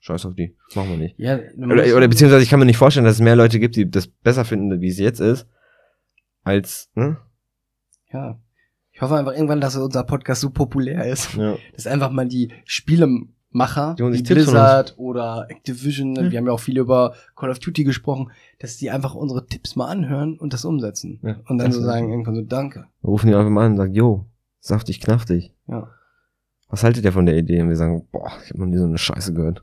Scheiß 0.00 0.26
auf 0.26 0.34
die. 0.34 0.56
Machen 0.74 0.90
wir 0.90 0.96
nicht. 0.96 1.18
Ja, 1.18 1.38
Oder, 1.56 1.96
oder 1.96 2.08
beziehungsweise 2.08 2.42
ich 2.42 2.50
kann 2.50 2.60
mir 2.60 2.66
nicht 2.66 2.76
vorstellen, 2.76 3.04
dass 3.04 3.16
es 3.16 3.20
mehr 3.20 3.36
Leute 3.36 3.58
gibt, 3.58 3.76
die 3.76 3.90
das 3.90 4.06
besser 4.06 4.44
finden, 4.44 4.80
wie 4.80 4.88
es 4.88 4.98
jetzt 4.98 5.20
ist, 5.20 5.46
als, 6.44 6.90
ne? 6.94 7.18
Ja. 8.12 8.38
Ich 8.92 9.02
hoffe 9.02 9.16
einfach 9.16 9.32
irgendwann, 9.32 9.60
dass 9.60 9.76
unser 9.76 10.04
Podcast 10.04 10.40
so 10.40 10.50
populär 10.50 11.06
ist, 11.06 11.34
Ja. 11.34 11.56
dass 11.74 11.86
einfach 11.86 12.10
mal 12.10 12.26
die 12.26 12.52
Spielemacher, 12.64 13.94
Die 13.98 14.02
von 14.02 14.12
Blizzard 14.12 14.94
oder 14.98 15.46
Activision, 15.48 16.14
Ja. 16.16 16.30
wir 16.30 16.38
haben 16.38 16.46
ja 16.46 16.52
auch 16.52 16.60
viel 16.60 16.78
über 16.78 17.14
Call 17.36 17.50
of 17.50 17.58
Duty 17.58 17.84
gesprochen, 17.84 18.30
dass 18.60 18.76
die 18.76 18.90
einfach 18.90 19.14
unsere 19.14 19.46
Tipps 19.46 19.76
mal 19.76 19.86
anhören 19.88 20.38
und 20.38 20.52
das 20.52 20.64
umsetzen. 20.64 21.20
Ja, 21.22 21.36
Und 21.48 21.58
dann 21.58 21.68
das 21.68 21.76
so 21.76 21.82
sagen 21.82 22.10
irgendwann 22.10 22.34
so, 22.36 22.42
danke. 22.42 22.86
Rufen 23.04 23.28
die 23.28 23.34
einfach 23.34 23.50
mal 23.50 23.66
an 23.66 23.72
und 23.72 23.76
sagen, 23.78 23.94
jo, 23.94 24.26
saftig, 24.60 25.00
knaftig. 25.00 25.54
Ja. 25.66 25.88
Was 26.68 26.82
haltet 26.84 27.04
ihr 27.04 27.12
von 27.12 27.26
der 27.26 27.36
Idee? 27.36 27.62
Und 27.62 27.68
wir 27.68 27.76
sagen, 27.76 28.06
boah, 28.10 28.30
ich 28.44 28.50
habe 28.50 28.60
noch 28.60 28.66
nie 28.66 28.76
so 28.78 28.84
eine 28.84 28.98
Scheiße 28.98 29.32
gehört. 29.32 29.62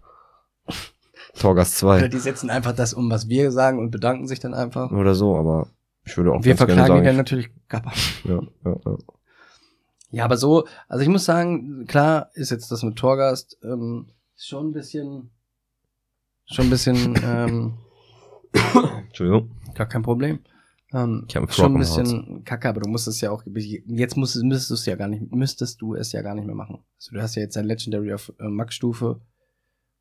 Torgas 1.39 1.84
Oder 1.84 2.00
2. 2.00 2.07
die 2.07 2.19
setzen 2.19 2.50
einfach 2.50 2.74
das 2.74 2.93
um, 2.93 3.10
was 3.10 3.27
wir 3.27 3.51
sagen 3.51 3.79
und 3.79 3.91
bedanken 3.91 4.27
sich 4.27 4.39
dann 4.39 4.53
einfach. 4.53 4.91
Oder 4.91 5.15
so, 5.15 5.36
aber 5.36 5.67
ich 6.05 6.15
würde 6.17 6.31
auch 6.31 6.43
wir 6.43 6.55
ganz 6.55 6.65
gerne 6.67 6.81
verklagen 6.86 7.01
die 7.01 7.05
dann 7.05 7.05
sagen, 7.05 7.17
natürlich 7.17 7.50
Kappa. 7.67 7.91
ja, 8.24 8.41
ja, 8.65 8.75
ja. 8.86 8.98
Ja, 10.12 10.24
aber 10.24 10.38
so, 10.38 10.65
also 10.88 11.01
ich 11.03 11.10
muss 11.10 11.25
sagen, 11.25 11.86
klar 11.88 12.29
ist 12.36 12.50
jetzt 12.51 12.72
das 12.72 12.84
mit 12.84 12.95
Torgast 12.95 13.57
ähm, 13.63 14.07
schon 14.38 14.67
ein 14.69 14.72
bisschen, 14.72 15.29
schon 16.45 16.67
ein 16.67 16.69
bisschen, 16.69 17.19
ähm, 17.24 17.74
Entschuldigung. 19.07 19.51
gar 19.74 19.88
kein 19.88 20.03
Problem. 20.03 20.39
Ähm, 20.93 21.25
Ich 21.27 21.36
hab 21.36 21.43
einen 21.43 21.51
schon 21.51 21.74
ein 21.74 21.79
bisschen 21.79 22.45
kacke, 22.45 22.69
aber 22.69 22.79
du 22.79 22.89
musst 22.89 23.07
es 23.10 23.19
ja 23.19 23.31
auch, 23.31 23.43
jetzt 23.45 24.15
musst, 24.15 24.41
müsstest 24.41 24.69
du 24.69 24.74
es 24.75 24.86
ja 24.86 24.95
gar 24.95 25.10
nicht, 25.10 25.29
müsstest 25.34 25.81
du 25.81 25.95
es 25.95 26.13
ja 26.13 26.22
gar 26.22 26.36
nicht 26.36 26.45
mehr 26.45 26.55
machen. 26.55 26.79
Also 26.98 27.13
du 27.13 27.22
hast 27.22 27.36
ja 27.36 27.41
jetzt 27.41 27.57
ein 27.57 27.65
Legendary 27.65 28.13
auf 28.13 28.31
äh, 28.39 28.48
Max-Stufe. 28.48 29.19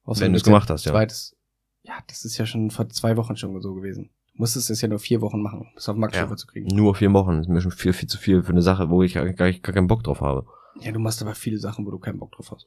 Außerdem 0.04 0.26
Wenn 0.26 0.32
du 0.32 0.36
es 0.38 0.44
gemacht 0.44 0.70
hast, 0.70 0.84
ja. 0.84 0.92
Zweites, 0.92 1.36
ja, 1.82 1.94
das 2.06 2.24
ist 2.24 2.36
ja 2.38 2.46
schon 2.46 2.70
vor 2.70 2.88
zwei 2.90 3.16
Wochen 3.16 3.36
schon 3.36 3.60
so 3.60 3.74
gewesen. 3.74 4.10
Du 4.34 4.38
musstest 4.42 4.68
es 4.70 4.80
ja 4.80 4.88
nur 4.88 4.98
vier 4.98 5.20
Wochen 5.20 5.40
machen, 5.42 5.70
bis 5.74 5.88
auf 5.88 5.96
Max-Stufe 5.96 6.30
Ja. 6.30 6.36
zu 6.36 6.46
kriegen. 6.46 6.66
Nur 6.74 6.94
vier 6.94 7.12
Wochen. 7.12 7.36
Das 7.38 7.46
ist 7.46 7.48
mir 7.48 7.60
schon 7.60 7.70
viel, 7.70 7.92
viel 7.92 8.08
zu 8.08 8.18
viel 8.18 8.42
für 8.42 8.50
eine 8.50 8.62
Sache, 8.62 8.90
wo 8.90 9.02
ich 9.02 9.14
gar, 9.14 9.24
gar, 9.32 9.52
gar 9.52 9.74
keinen 9.74 9.86
Bock 9.86 10.02
drauf 10.02 10.20
habe. 10.20 10.46
Ja, 10.80 10.90
du 10.92 10.98
machst 10.98 11.22
aber 11.22 11.34
viele 11.34 11.58
Sachen, 11.58 11.86
wo 11.86 11.90
du 11.90 11.98
keinen 11.98 12.18
Bock 12.18 12.32
drauf 12.32 12.50
hast. 12.50 12.66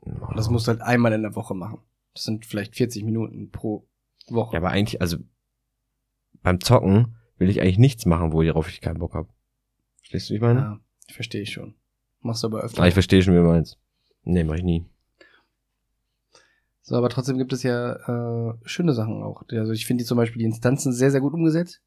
Und 0.00 0.36
das 0.36 0.48
musst 0.50 0.66
du 0.66 0.70
halt 0.72 0.80
einmal 0.80 1.12
in 1.12 1.22
der 1.22 1.36
Woche 1.36 1.54
machen. 1.54 1.78
Das 2.14 2.24
sind 2.24 2.46
vielleicht 2.46 2.74
40 2.76 3.04
Minuten 3.04 3.50
pro 3.50 3.86
Woche. 4.28 4.54
Ja, 4.54 4.58
aber 4.60 4.70
eigentlich, 4.70 5.00
also 5.00 5.18
beim 6.42 6.60
Zocken 6.60 7.16
will 7.38 7.50
ich 7.50 7.60
eigentlich 7.60 7.78
nichts 7.78 8.06
machen, 8.06 8.32
worauf 8.32 8.68
ich 8.68 8.80
keinen 8.80 8.98
Bock 8.98 9.14
habe. 9.14 9.28
Verstehst 9.98 10.28
du, 10.28 10.32
wie 10.32 10.36
ich 10.36 10.42
meine? 10.42 10.60
ja 10.60 10.80
verstehe 11.12 11.42
ich 11.42 11.52
schon. 11.52 11.74
Machst 12.20 12.42
du 12.42 12.46
aber 12.48 12.62
öfter. 12.62 12.82
Ah, 12.82 12.86
ich 12.86 12.94
verstehe 12.94 13.22
schon, 13.22 13.34
wie 13.34 13.38
du 13.38 13.44
meinst. 13.44 13.78
Nee, 14.24 14.44
mach 14.44 14.54
ich 14.54 14.62
nie. 14.62 14.86
So, 16.82 16.96
aber 16.96 17.08
trotzdem 17.08 17.38
gibt 17.38 17.52
es 17.52 17.62
ja 17.62 17.94
äh, 18.50 18.54
schöne 18.64 18.92
Sachen 18.92 19.22
auch. 19.22 19.44
Also 19.50 19.72
ich 19.72 19.86
finde 19.86 20.02
die 20.02 20.06
zum 20.06 20.16
Beispiel 20.16 20.40
die 20.40 20.46
Instanzen 20.46 20.92
sehr, 20.92 21.10
sehr 21.10 21.20
gut 21.20 21.32
umgesetzt. 21.32 21.80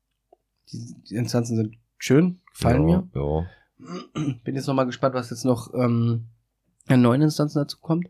Die, 0.72 0.96
die 1.10 1.16
Instanzen 1.16 1.58
sind 1.58 1.78
schön, 1.98 2.40
gefallen 2.52 2.88
ja, 2.88 3.02
mir. 3.02 3.10
Ja. 3.14 4.36
Bin 4.44 4.56
jetzt 4.56 4.68
noch 4.68 4.74
mal 4.74 4.86
gespannt, 4.86 5.16
was 5.16 5.30
jetzt 5.30 5.44
noch 5.44 5.74
ähm, 5.74 6.28
an 6.88 7.02
neuen 7.02 7.22
Instanzen 7.22 7.60
dazu 7.60 7.78
kommt. 7.80 8.10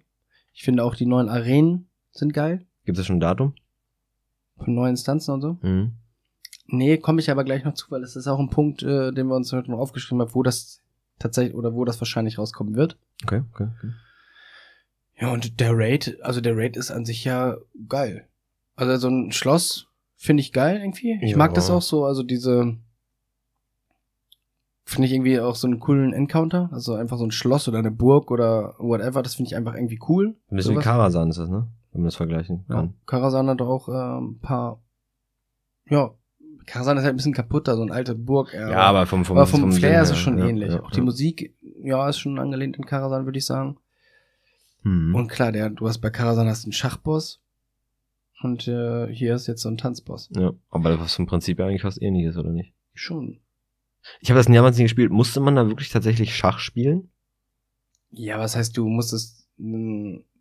Ich 0.53 0.63
finde 0.63 0.83
auch 0.83 0.95
die 0.95 1.07
neuen 1.07 1.27
Arenen 1.27 1.89
sind 2.11 2.33
geil. 2.33 2.65
Gibt 2.85 2.99
es 2.99 3.07
schon 3.07 3.17
ein 3.17 3.21
Datum? 3.21 3.55
Von 4.57 4.75
neuen 4.75 4.91
Instanzen 4.91 5.33
und 5.33 5.41
so. 5.41 5.57
Mhm. 5.61 5.93
Nee, 6.67 6.97
komme 6.97 7.19
ich 7.19 7.29
aber 7.29 7.43
gleich 7.43 7.63
noch 7.63 7.73
zu, 7.73 7.89
weil 7.91 8.03
es 8.03 8.15
ist 8.15 8.27
auch 8.27 8.39
ein 8.39 8.49
Punkt, 8.49 8.83
äh, 8.83 9.11
den 9.11 9.27
wir 9.27 9.35
uns 9.35 9.51
heute 9.51 9.71
noch 9.71 9.79
aufgeschrieben 9.79 10.21
haben, 10.21 10.33
wo 10.33 10.43
das 10.43 10.81
tatsächlich 11.19 11.55
oder 11.55 11.73
wo 11.73 11.83
das 11.83 11.99
wahrscheinlich 11.99 12.37
rauskommen 12.37 12.75
wird. 12.75 12.97
Okay, 13.23 13.43
okay, 13.53 13.69
okay. 13.77 13.91
Ja, 15.19 15.31
und 15.31 15.59
der 15.59 15.71
Raid, 15.73 16.17
also 16.21 16.41
der 16.41 16.57
Raid 16.57 16.75
ist 16.77 16.91
an 16.91 17.05
sich 17.05 17.23
ja 17.23 17.57
geil. 17.87 18.27
Also 18.75 18.97
so 18.97 19.07
ein 19.09 19.31
Schloss 19.31 19.87
finde 20.17 20.41
ich 20.41 20.51
geil 20.51 20.77
irgendwie. 20.81 21.17
Ich 21.21 21.31
Ja. 21.31 21.37
mag 21.37 21.53
das 21.53 21.69
auch 21.69 21.81
so, 21.81 22.05
also 22.05 22.23
diese 22.23 22.77
finde 24.87 25.07
ich 25.07 25.13
irgendwie 25.13 25.39
auch 25.39 25.55
so 25.55 25.67
einen 25.67 25.79
coolen 25.79 26.13
Encounter, 26.13 26.69
also 26.71 26.93
einfach 26.93 27.17
so 27.17 27.25
ein 27.25 27.31
Schloss 27.31 27.67
oder 27.67 27.79
eine 27.79 27.91
Burg 27.91 28.29
oder 28.29 28.75
whatever, 28.77 29.23
das 29.23 29.35
finde 29.35 29.49
ich 29.49 29.55
einfach 29.55 29.73
irgendwie 29.73 29.99
cool. 30.07 30.35
Ein 30.51 30.57
bisschen 30.57 30.77
wie. 30.77 30.81
Karasan 30.81 31.29
ist 31.29 31.39
das, 31.39 31.49
ne? 31.49 31.67
Wenn 31.91 32.01
man 32.01 32.05
das 32.07 32.15
vergleichen 32.15 32.65
Ja, 32.69 32.75
kann. 32.75 32.93
Karasan 33.05 33.49
hat 33.49 33.61
auch 33.61 33.87
äh, 33.89 34.19
ein 34.19 34.39
paar 34.39 34.81
ja, 35.89 36.11
Karasan 36.65 36.97
ist 36.97 37.03
halt 37.03 37.13
ein 37.13 37.17
bisschen 37.17 37.33
kaputter, 37.33 37.75
so 37.75 37.83
eine 37.83 37.93
alte 37.93 38.15
Burg. 38.15 38.53
äh, 38.53 38.71
Ja, 38.71 38.81
aber 38.81 39.05
vom, 39.05 39.23
vom, 39.23 39.37
aber 39.37 39.45
vom, 39.45 39.71
Flair 39.71 40.03
Sinn 40.03 40.03
ist 40.03 40.11
es 40.11 40.17
schon 40.17 40.37
ja, 40.39 40.47
ähnlich. 40.47 40.73
Ja, 40.73 40.81
auch 40.83 40.89
die 40.91 40.97
ja. 40.97 41.03
Musik, 41.03 41.55
ja, 41.83 42.09
ist 42.09 42.17
schon 42.19 42.39
angelehnt 42.39 42.77
an 42.79 42.85
Karasan, 42.85 43.25
würde 43.25 43.37
ich 43.37 43.45
sagen. 43.45 43.77
Mhm. 44.85 45.15
Und 45.15 45.27
klar, 45.27 45.51
der, 45.51 45.71
du 45.71 45.87
hast 45.87 45.97
bei 45.97 46.11
Karasan 46.11 46.47
hast 46.47 46.63
einen 46.63 46.71
Schachboss 46.71 47.41
und 48.43 48.67
äh, 48.67 49.07
hier 49.07 49.33
ist 49.33 49.47
jetzt 49.47 49.63
so 49.63 49.69
ein 49.69 49.77
Tanzboss. 49.77 50.29
ja, 50.35 50.53
aber 50.69 50.99
was 50.99 51.15
vom 51.15 51.25
Prinzip 51.25 51.57
ja 51.57 51.65
eigentlich 51.65 51.81
fast 51.81 52.01
ähnlich 52.01 52.25
ist, 52.25 52.37
oder 52.37 52.51
nicht? 52.51 52.71
Schon. 52.93 53.39
Ich 54.19 54.29
habe 54.29 54.37
das 54.37 54.45
damals 54.45 54.77
nicht 54.77 54.85
gespielt. 54.85 55.11
Musste 55.11 55.39
man 55.39 55.55
da 55.55 55.67
wirklich 55.67 55.89
tatsächlich 55.89 56.35
Schach 56.35 56.59
spielen? 56.59 57.09
Ja, 58.11 58.37
was 58.37 58.55
heißt, 58.55 58.77
du 58.77 58.87
musstest 58.87 59.49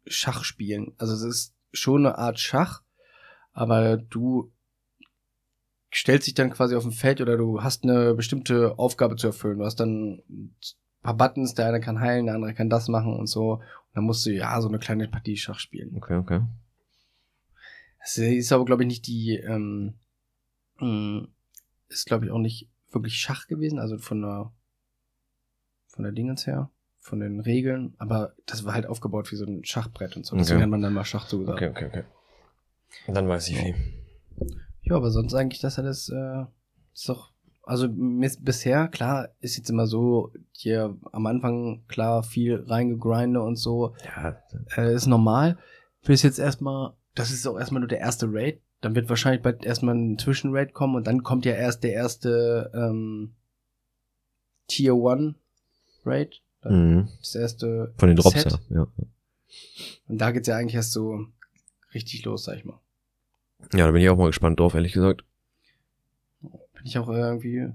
Schach 0.06 0.44
spielen? 0.44 0.92
Also 0.98 1.14
es 1.14 1.22
ist 1.22 1.54
schon 1.72 2.04
eine 2.04 2.18
Art 2.18 2.38
Schach, 2.38 2.82
aber 3.54 3.96
du 3.96 4.52
stellst 5.92 6.26
dich 6.26 6.34
dann 6.34 6.50
quasi 6.50 6.76
auf 6.76 6.84
ein 6.84 6.92
Feld 6.92 7.22
oder 7.22 7.38
du 7.38 7.62
hast 7.62 7.84
eine 7.84 8.14
bestimmte 8.14 8.78
Aufgabe 8.78 9.16
zu 9.16 9.28
erfüllen. 9.28 9.58
Du 9.58 9.64
hast 9.64 9.76
dann 9.76 10.22
paar 11.04 11.16
Buttons, 11.16 11.54
der 11.54 11.66
eine 11.66 11.80
kann 11.80 12.00
heilen, 12.00 12.26
der 12.26 12.34
andere 12.34 12.54
kann 12.54 12.68
das 12.68 12.88
machen 12.88 13.14
und 13.14 13.28
so. 13.28 13.52
Und 13.54 13.62
dann 13.94 14.04
musst 14.04 14.26
du 14.26 14.30
ja 14.30 14.60
so 14.60 14.68
eine 14.68 14.78
kleine 14.80 15.06
Partie 15.06 15.36
Schach 15.36 15.60
spielen. 15.60 15.94
Okay, 15.96 16.16
okay. 16.16 16.40
Es 18.02 18.18
ist 18.18 18.52
aber, 18.52 18.64
glaube 18.64 18.82
ich, 18.82 18.88
nicht 18.88 19.06
die, 19.06 19.36
ähm, 19.36 19.94
mh, 20.78 21.28
ist, 21.88 22.06
glaube 22.06 22.26
ich, 22.26 22.32
auch 22.32 22.38
nicht 22.38 22.68
wirklich 22.90 23.16
Schach 23.16 23.46
gewesen, 23.46 23.78
also 23.78 23.98
von 23.98 24.20
der, 24.22 24.52
von 25.88 26.02
der 26.04 26.12
Dingens 26.12 26.46
her, 26.46 26.70
von 27.00 27.20
den 27.20 27.40
Regeln, 27.40 27.94
aber 27.98 28.34
das 28.46 28.64
war 28.64 28.74
halt 28.74 28.86
aufgebaut 28.86 29.30
wie 29.30 29.36
so 29.36 29.46
ein 29.46 29.64
Schachbrett 29.64 30.16
und 30.16 30.26
so. 30.26 30.36
Deswegen 30.36 30.56
Okay. 30.56 30.64
hat 30.64 30.70
man 30.70 30.82
dann 30.82 30.92
mal 30.92 31.04
Schach 31.04 31.26
zugesagt. 31.26 31.58
Okay, 31.62 31.70
okay, 31.70 31.86
okay. 31.86 32.04
Dann 33.12 33.28
weiß 33.28 33.48
ich 33.48 33.58
wie. 33.58 33.74
Ja, 34.82 34.96
aber 34.96 35.10
sonst 35.10 35.34
eigentlich 35.34 35.60
das 35.60 35.78
alles, 35.78 36.08
äh, 36.10 36.44
ist 36.92 37.08
doch, 37.08 37.32
also 37.66 37.88
bisher, 37.90 38.88
klar, 38.88 39.28
ist 39.40 39.56
jetzt 39.56 39.70
immer 39.70 39.86
so, 39.86 40.32
hier 40.52 40.96
am 41.12 41.26
Anfang, 41.26 41.84
klar, 41.88 42.22
viel 42.22 42.64
reingegrinde 42.66 43.40
und 43.42 43.56
so, 43.56 43.94
Ja, 44.04 44.36
äh, 44.76 44.94
ist 44.94 45.06
normal. 45.06 45.58
Bis 46.04 46.22
jetzt 46.22 46.38
erstmal, 46.38 46.92
das 47.14 47.30
ist 47.30 47.46
auch 47.46 47.58
erstmal 47.58 47.80
nur 47.80 47.88
der 47.88 48.00
erste 48.00 48.26
Raid. 48.30 48.60
Dann 48.80 48.94
wird 48.94 49.08
wahrscheinlich 49.08 49.42
bald 49.42 49.64
erstmal 49.64 49.94
ein 49.94 50.18
Zwischenraid 50.18 50.74
kommen 50.74 50.94
und 50.96 51.06
dann 51.06 51.22
kommt 51.22 51.46
ja 51.46 51.52
erst 51.54 51.84
der 51.84 51.94
erste 51.94 52.70
ähm, 52.74 53.34
Tier 54.68 54.92
1 54.94 55.34
Raid. 56.04 56.42
mhm. 56.64 57.08
Das 57.20 57.34
erste 57.34 57.94
Von 57.96 58.08
den 58.08 58.16
Drops 58.16 58.42
Set. 58.42 58.52
her. 58.52 58.60
Ja. 58.68 58.86
Und 60.08 60.18
da 60.18 60.30
geht's 60.32 60.48
ja 60.48 60.56
eigentlich 60.56 60.74
erst 60.74 60.92
so 60.92 61.26
richtig 61.94 62.24
los, 62.24 62.44
sag 62.44 62.56
ich 62.58 62.64
mal. 62.64 62.78
ja, 63.72 63.86
da 63.86 63.90
bin 63.92 64.02
ich 64.02 64.08
auch 64.10 64.18
mal 64.18 64.26
gespannt 64.26 64.60
drauf, 64.60 64.74
ehrlich 64.74 64.92
gesagt. 64.92 65.24
Bin 66.84 66.90
ich 66.90 66.98
auch 66.98 67.08
irgendwie, 67.08 67.66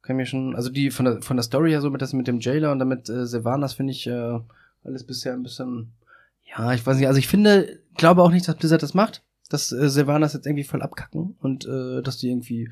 kann 0.00 0.16
mir 0.16 0.24
schon, 0.24 0.56
also 0.56 0.70
die 0.70 0.90
von 0.90 1.04
der 1.04 1.20
von 1.20 1.36
der 1.36 1.42
Story 1.42 1.68
her 1.68 1.82
so 1.82 1.90
mit 1.90 2.00
das 2.00 2.14
mit 2.14 2.26
dem 2.26 2.40
Jailer 2.40 2.72
und 2.72 2.78
damit 2.78 3.10
äh, 3.10 3.26
Sylvanas 3.26 3.74
finde 3.74 3.92
ich 3.92 4.06
äh, 4.06 4.40
alles 4.84 5.04
bisher 5.04 5.34
ein 5.34 5.42
bisschen, 5.42 5.92
ja, 6.44 6.72
ich 6.72 6.86
weiß 6.86 6.96
nicht, 6.96 7.08
also 7.08 7.18
ich 7.18 7.28
finde, 7.28 7.78
glaube 7.94 8.22
auch 8.22 8.30
nicht, 8.30 8.48
dass 8.48 8.56
Blizzard 8.56 8.82
das 8.82 8.94
macht, 8.94 9.22
dass 9.50 9.70
äh, 9.70 9.90
Sylvanas 9.90 10.32
jetzt 10.32 10.46
irgendwie 10.46 10.64
voll 10.64 10.80
abkacken 10.80 11.36
und 11.40 11.66
äh, 11.66 12.00
dass 12.00 12.16
die 12.16 12.30
irgendwie 12.30 12.70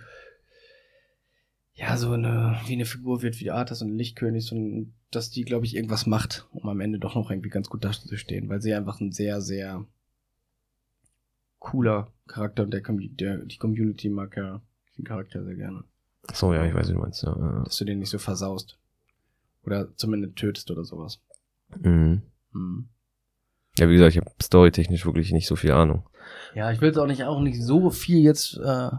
ja 1.74 1.98
so 1.98 2.12
eine 2.12 2.58
wie 2.64 2.72
eine 2.72 2.86
Figur 2.86 3.20
wird 3.20 3.38
wie 3.40 3.50
Arthas 3.50 3.82
und 3.82 3.98
Lichtkönig 3.98 4.50
und 4.52 4.94
dass 5.10 5.30
die 5.30 5.44
glaube 5.44 5.66
ich 5.66 5.76
irgendwas 5.76 6.06
macht, 6.06 6.46
um 6.52 6.66
am 6.70 6.80
Ende 6.80 6.98
doch 6.98 7.16
noch 7.16 7.30
irgendwie 7.30 7.50
ganz 7.50 7.68
gut 7.68 7.84
dazustehen, 7.84 8.48
weil 8.48 8.62
sie 8.62 8.72
einfach 8.72 8.98
ein 9.00 9.12
sehr 9.12 9.42
sehr 9.42 9.84
cooler 11.58 12.10
Charakter 12.28 12.62
und 12.62 12.70
der, 12.72 12.80
der 12.80 13.44
die 13.44 13.58
Community 13.58 14.08
mag 14.08 14.38
ja 14.38 14.62
den 14.98 15.04
Charakter 15.04 15.44
sehr 15.44 15.54
gerne 15.54 15.84
So, 16.32 16.52
ja, 16.54 16.64
ich 16.64 16.74
weiß, 16.74 16.88
wie 16.88 16.92
du 16.92 16.98
meinst. 16.98 17.22
Ja, 17.22 17.62
dass 17.64 17.76
du 17.76 17.84
den 17.84 17.98
nicht 17.98 18.10
so 18.10 18.18
versaust. 18.18 18.78
Oder 19.64 19.94
zumindest 19.96 20.36
tötest 20.36 20.70
oder 20.70 20.84
sowas. 20.84 21.20
ja. 21.82 21.88
Mhm. 21.88 22.22
Ja, 23.78 23.90
wie 23.90 23.92
gesagt, 23.92 24.12
ich 24.12 24.18
habe 24.18 24.30
storytechnisch 24.42 25.04
wirklich 25.04 25.32
nicht 25.32 25.46
so 25.46 25.54
viel 25.54 25.72
Ahnung. 25.72 26.08
Ja, 26.54 26.72
ich 26.72 26.80
will 26.80 26.88
jetzt 26.88 26.96
auch 26.98 27.06
nicht, 27.06 27.24
auch 27.24 27.40
nicht 27.40 27.62
so 27.62 27.90
viel 27.90 28.22
jetzt 28.22 28.56
äh, 28.56 28.90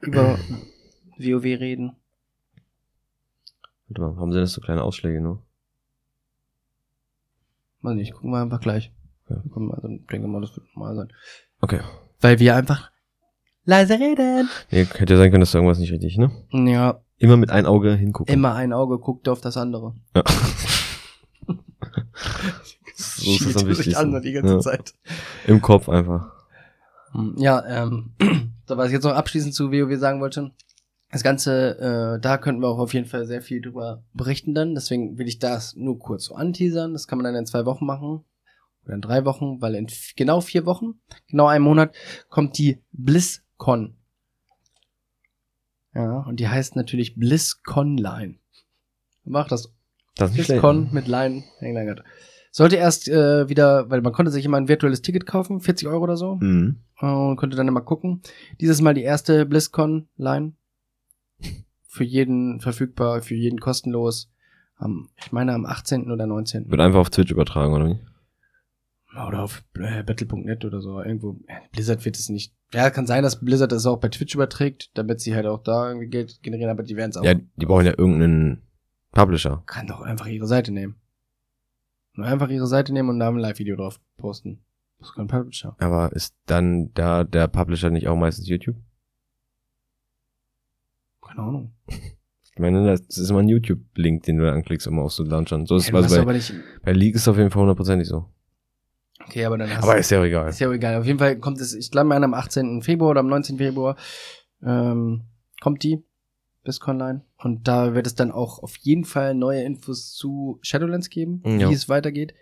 über 0.00 0.38
WoW 1.18 1.44
reden. 1.44 1.96
Warte 3.88 4.00
mal, 4.00 4.14
warum 4.16 4.32
sind 4.32 4.42
das 4.42 4.52
so 4.52 4.60
kleine 4.60 4.84
Ausschläge 4.84 5.20
nur? 5.20 5.42
Weiß 7.80 7.96
nicht, 7.96 8.12
gucken 8.14 8.30
wir 8.30 8.40
einfach 8.40 8.60
gleich. 8.60 8.92
Ja. 9.28 9.36
Gucken 9.50 9.68
wir, 9.68 9.74
also, 9.74 9.88
denke 9.88 10.28
mal, 10.28 10.40
das 10.40 10.54
wird 10.56 10.68
normal 10.76 10.94
sein. 10.94 11.12
Okay. 11.60 11.80
Weil 12.20 12.38
wir 12.38 12.54
einfach 12.54 12.91
leise 13.64 13.94
reden. 13.98 14.48
Nee, 14.70 14.84
hätte 14.84 15.14
ja 15.14 15.18
sein 15.18 15.30
können, 15.30 15.40
dass 15.40 15.52
da 15.52 15.58
irgendwas 15.58 15.78
nicht 15.78 15.92
richtig, 15.92 16.16
ne? 16.18 16.30
Ja, 16.52 17.00
Immer 17.18 17.36
mit 17.36 17.50
ein 17.50 17.66
Auge 17.66 17.94
hingucken. 17.94 18.34
immer 18.34 18.54
ein 18.54 18.72
Auge 18.72 18.98
guckt 18.98 19.28
auf 19.28 19.40
das 19.40 19.56
andere. 19.56 19.94
Ja. 20.16 20.24
so 22.94 23.30
ist 23.32 23.46
es 23.46 23.56
am 23.56 23.62
Schielt 23.66 23.76
sich 23.76 23.96
an 23.96 24.12
wichtigsten. 24.12 24.22
die 24.22 24.32
ganze 24.32 24.54
Ja. 24.54 24.60
Zeit. 24.60 24.94
Im 25.46 25.60
Kopf 25.60 25.88
einfach. 25.88 26.30
Hm, 27.12 27.34
Ja, 27.38 27.64
ähm, 27.66 28.12
so 28.66 28.76
was 28.76 28.86
ich 28.88 28.92
jetzt 28.94 29.04
noch 29.04 29.12
abschließend 29.14 29.54
zu 29.54 29.70
WoW 29.70 29.98
sagen 29.98 30.20
wollte. 30.20 30.50
Das 31.10 31.22
Ganze, 31.22 31.78
äh, 32.16 32.20
da 32.20 32.38
könnten 32.38 32.62
wir 32.62 32.68
auch 32.68 32.78
auf 32.78 32.94
jeden 32.94 33.06
Fall 33.06 33.26
sehr 33.26 33.42
viel 33.42 33.60
drüber 33.60 34.02
berichten 34.14 34.54
dann. 34.54 34.74
Deswegen 34.74 35.18
will 35.18 35.28
ich 35.28 35.38
das 35.38 35.76
nur 35.76 35.98
kurz 35.98 36.24
so 36.24 36.34
anteasern. 36.34 36.94
Das 36.94 37.06
kann 37.06 37.18
man 37.18 37.24
dann 37.24 37.34
in 37.34 37.44
zwei 37.46 37.66
Wochen 37.66 37.84
machen. 37.84 38.24
Oder 38.86 38.94
in 38.94 39.00
drei 39.02 39.24
Wochen, 39.26 39.60
weil 39.60 39.74
in 39.74 39.86
genau 40.16 40.40
vier 40.40 40.64
Wochen, 40.66 40.94
genau 41.28 41.46
einem 41.46 41.64
Monat, 41.64 41.94
kommt 42.30 42.56
die 42.58 42.82
BlizzCon. 43.62 43.94
Ja, 45.94 46.20
und 46.22 46.40
die 46.40 46.48
heißt 46.48 46.74
natürlich 46.76 47.14
BlizzConline. 47.16 48.36
Mach 49.24 49.48
das 49.48 49.72
Das 50.16 50.30
ist 50.36 50.46
BlizzCon 50.48 50.88
mit 50.92 51.06
Line 51.06 51.44
England. 51.60 52.02
Sollte 52.50 52.76
erst 52.76 53.08
äh, 53.08 53.48
wieder, 53.48 53.88
weil 53.88 54.02
man 54.02 54.12
konnte 54.12 54.30
sich 54.30 54.44
immer 54.44 54.56
ein 54.58 54.68
virtuelles 54.68 55.00
Ticket 55.02 55.26
kaufen, 55.26 55.60
40 55.60 55.88
Euro 55.88 56.02
oder 56.04 56.16
so, 56.16 56.36
Mhm. 56.36 56.82
und 57.00 57.36
konnte 57.36 57.56
dann 57.56 57.68
immer 57.68 57.80
gucken. 57.82 58.20
Dieses 58.60 58.80
Mal 58.82 58.94
die 58.94 59.02
erste 59.02 59.46
BlizzCon 59.46 60.08
Line. 60.16 60.52
Für 61.86 62.04
jeden 62.04 62.60
verfügbar, 62.60 63.20
für 63.22 63.34
jeden 63.34 63.60
kostenlos. 63.60 64.30
Am, 64.76 65.10
ich 65.16 65.30
meine 65.32 65.52
am 65.52 65.66
18. 65.66 66.10
oder 66.10 66.26
19. 66.26 66.70
Wird 66.70 66.80
einfach 66.80 67.00
auf 67.00 67.10
Twitch 67.10 67.30
übertragen, 67.30 67.74
oder 67.74 67.86
wie? 67.90 67.98
Oder 69.28 69.42
auf 69.42 69.62
äh, 69.74 70.02
Battle.net 70.02 70.64
oder 70.64 70.80
so. 70.80 71.00
Irgendwo. 71.02 71.38
äh, 71.46 71.60
Blizzard 71.70 72.04
wird 72.06 72.16
es 72.16 72.28
nicht. 72.30 72.54
Ja, 72.74 72.90
kann 72.90 73.06
sein, 73.06 73.22
dass 73.22 73.40
Blizzard 73.40 73.72
das 73.72 73.86
auch 73.86 73.98
bei 73.98 74.08
Twitch 74.08 74.34
überträgt, 74.34 74.90
damit 74.94 75.20
sie 75.20 75.34
halt 75.34 75.46
auch 75.46 75.62
da 75.62 75.88
irgendwie 75.88 76.08
Geld 76.08 76.42
generieren, 76.42 76.70
aber 76.70 76.82
die 76.82 76.96
werden 76.96 77.10
es 77.10 77.16
auch. 77.16 77.24
Ja, 77.24 77.34
die 77.34 77.66
brauchen 77.66 77.84
ja 77.84 77.92
irgendeinen 77.96 78.62
Publisher. 79.12 79.62
Kann 79.66 79.86
doch 79.86 80.00
einfach 80.00 80.26
ihre 80.26 80.46
Seite 80.46 80.72
nehmen. 80.72 80.96
Nur 82.14 82.26
einfach 82.26 82.48
ihre 82.48 82.66
Seite 82.66 82.92
nehmen 82.92 83.10
und 83.10 83.18
da 83.18 83.28
ein 83.28 83.36
Live-Video 83.36 83.76
drauf 83.76 84.00
posten. 84.16 84.64
Das 84.98 85.08
ist 85.08 85.14
kein 85.14 85.26
Publisher. 85.26 85.76
Aber 85.78 86.12
ist 86.12 86.34
dann 86.46 86.92
da 86.94 87.24
der 87.24 87.48
Publisher 87.48 87.90
nicht 87.90 88.08
auch 88.08 88.16
meistens 88.16 88.48
YouTube? 88.48 88.76
Keine 91.20 91.40
Ahnung. 91.40 91.74
Ich 91.88 92.58
meine, 92.58 92.84
das 92.86 93.00
ist 93.16 93.30
immer 93.30 93.40
ein 93.40 93.48
YouTube-Link, 93.48 94.24
den 94.24 94.36
du 94.36 94.50
anklickst, 94.50 94.86
um 94.86 94.98
auch 94.98 95.10
so 95.10 95.24
ist 95.76 95.88
Ja, 95.88 95.98
es 96.00 96.14
bei, 96.14 96.34
bei 96.82 96.92
League 96.92 97.14
ist 97.14 97.22
es 97.22 97.28
auf 97.28 97.38
jeden 97.38 97.50
Fall 97.50 97.62
hundertprozentig 97.62 98.06
so. 98.06 98.28
Okay, 99.26 99.44
aber 99.44 99.58
dann 99.58 99.70
hast 99.74 99.82
Aber 99.84 99.96
ist 99.96 100.10
ja 100.10 100.20
auch 100.20 100.24
egal. 100.24 100.48
Ist 100.48 100.60
ja 100.60 100.68
auch 100.68 100.72
egal. 100.72 100.96
Auf 101.00 101.06
jeden 101.06 101.18
Fall 101.18 101.38
kommt 101.38 101.60
es, 101.60 101.74
ich 101.74 101.90
glaube 101.90 102.08
mal 102.08 102.22
am 102.22 102.34
18. 102.34 102.82
Februar 102.82 103.10
oder 103.12 103.20
am 103.20 103.28
19. 103.28 103.58
Februar 103.58 103.96
ähm, 104.62 105.22
kommt 105.60 105.82
die 105.82 106.04
BlizzConline. 106.64 107.24
Und 107.38 107.66
da 107.66 107.94
wird 107.94 108.06
es 108.06 108.14
dann 108.14 108.30
auch 108.30 108.62
auf 108.62 108.76
jeden 108.76 109.04
Fall 109.04 109.34
neue 109.34 109.62
Infos 109.62 110.12
zu 110.14 110.58
Shadowlands 110.62 111.10
geben, 111.10 111.42
Ja. 111.58 111.68
wie 111.70 111.74
es 111.74 111.88
weitergeht. 111.88 112.34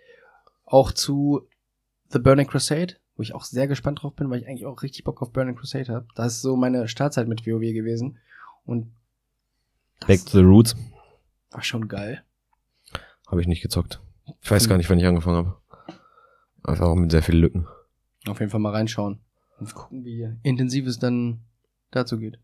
Auch 0.65 0.91
zu 0.91 1.47
The 2.09 2.19
Burning 2.19 2.47
Crusade, 2.47 2.95
wo 3.15 3.23
ich 3.23 3.33
auch 3.33 3.43
sehr 3.43 3.67
gespannt 3.67 4.01
drauf 4.03 4.15
bin, 4.15 4.29
weil 4.29 4.39
ich 4.41 4.47
eigentlich 4.47 4.65
auch 4.65 4.81
richtig 4.83 5.03
Bock 5.03 5.21
auf 5.21 5.31
Burning 5.31 5.55
Crusade 5.55 5.91
habe. 5.93 6.07
Das 6.15 6.33
ist 6.33 6.41
so 6.41 6.55
meine 6.55 6.87
Startzeit 6.87 7.27
mit 7.27 7.45
WoW 7.47 7.61
gewesen. 7.73 8.17
Und 8.65 8.91
Back 10.07 10.25
to 10.25 10.37
the 10.39 10.43
Roots 10.43 10.75
war 11.51 11.63
schon 11.63 11.87
geil. 11.87 12.23
habe 13.27 13.41
ich 13.41 13.47
nicht 13.47 13.61
gezockt. 13.61 14.01
Ich 14.41 14.49
weiß 14.51 14.67
gar 14.69 14.77
nicht, 14.77 14.89
wann 14.89 14.99
ich 14.99 15.05
angefangen 15.05 15.37
habe. 15.37 15.60
Einfach 16.63 16.87
auch 16.87 16.95
mit 16.95 17.11
sehr 17.11 17.23
vielen 17.23 17.39
Lücken. 17.41 17.67
Auf 18.27 18.39
jeden 18.39 18.51
Fall 18.51 18.59
mal 18.59 18.71
reinschauen 18.71 19.19
und 19.59 19.73
gucken, 19.73 20.05
wie 20.05 20.27
intensiv 20.43 20.85
es 20.87 20.99
dann 20.99 21.41
dazu 21.91 22.17
geht. 22.19 22.39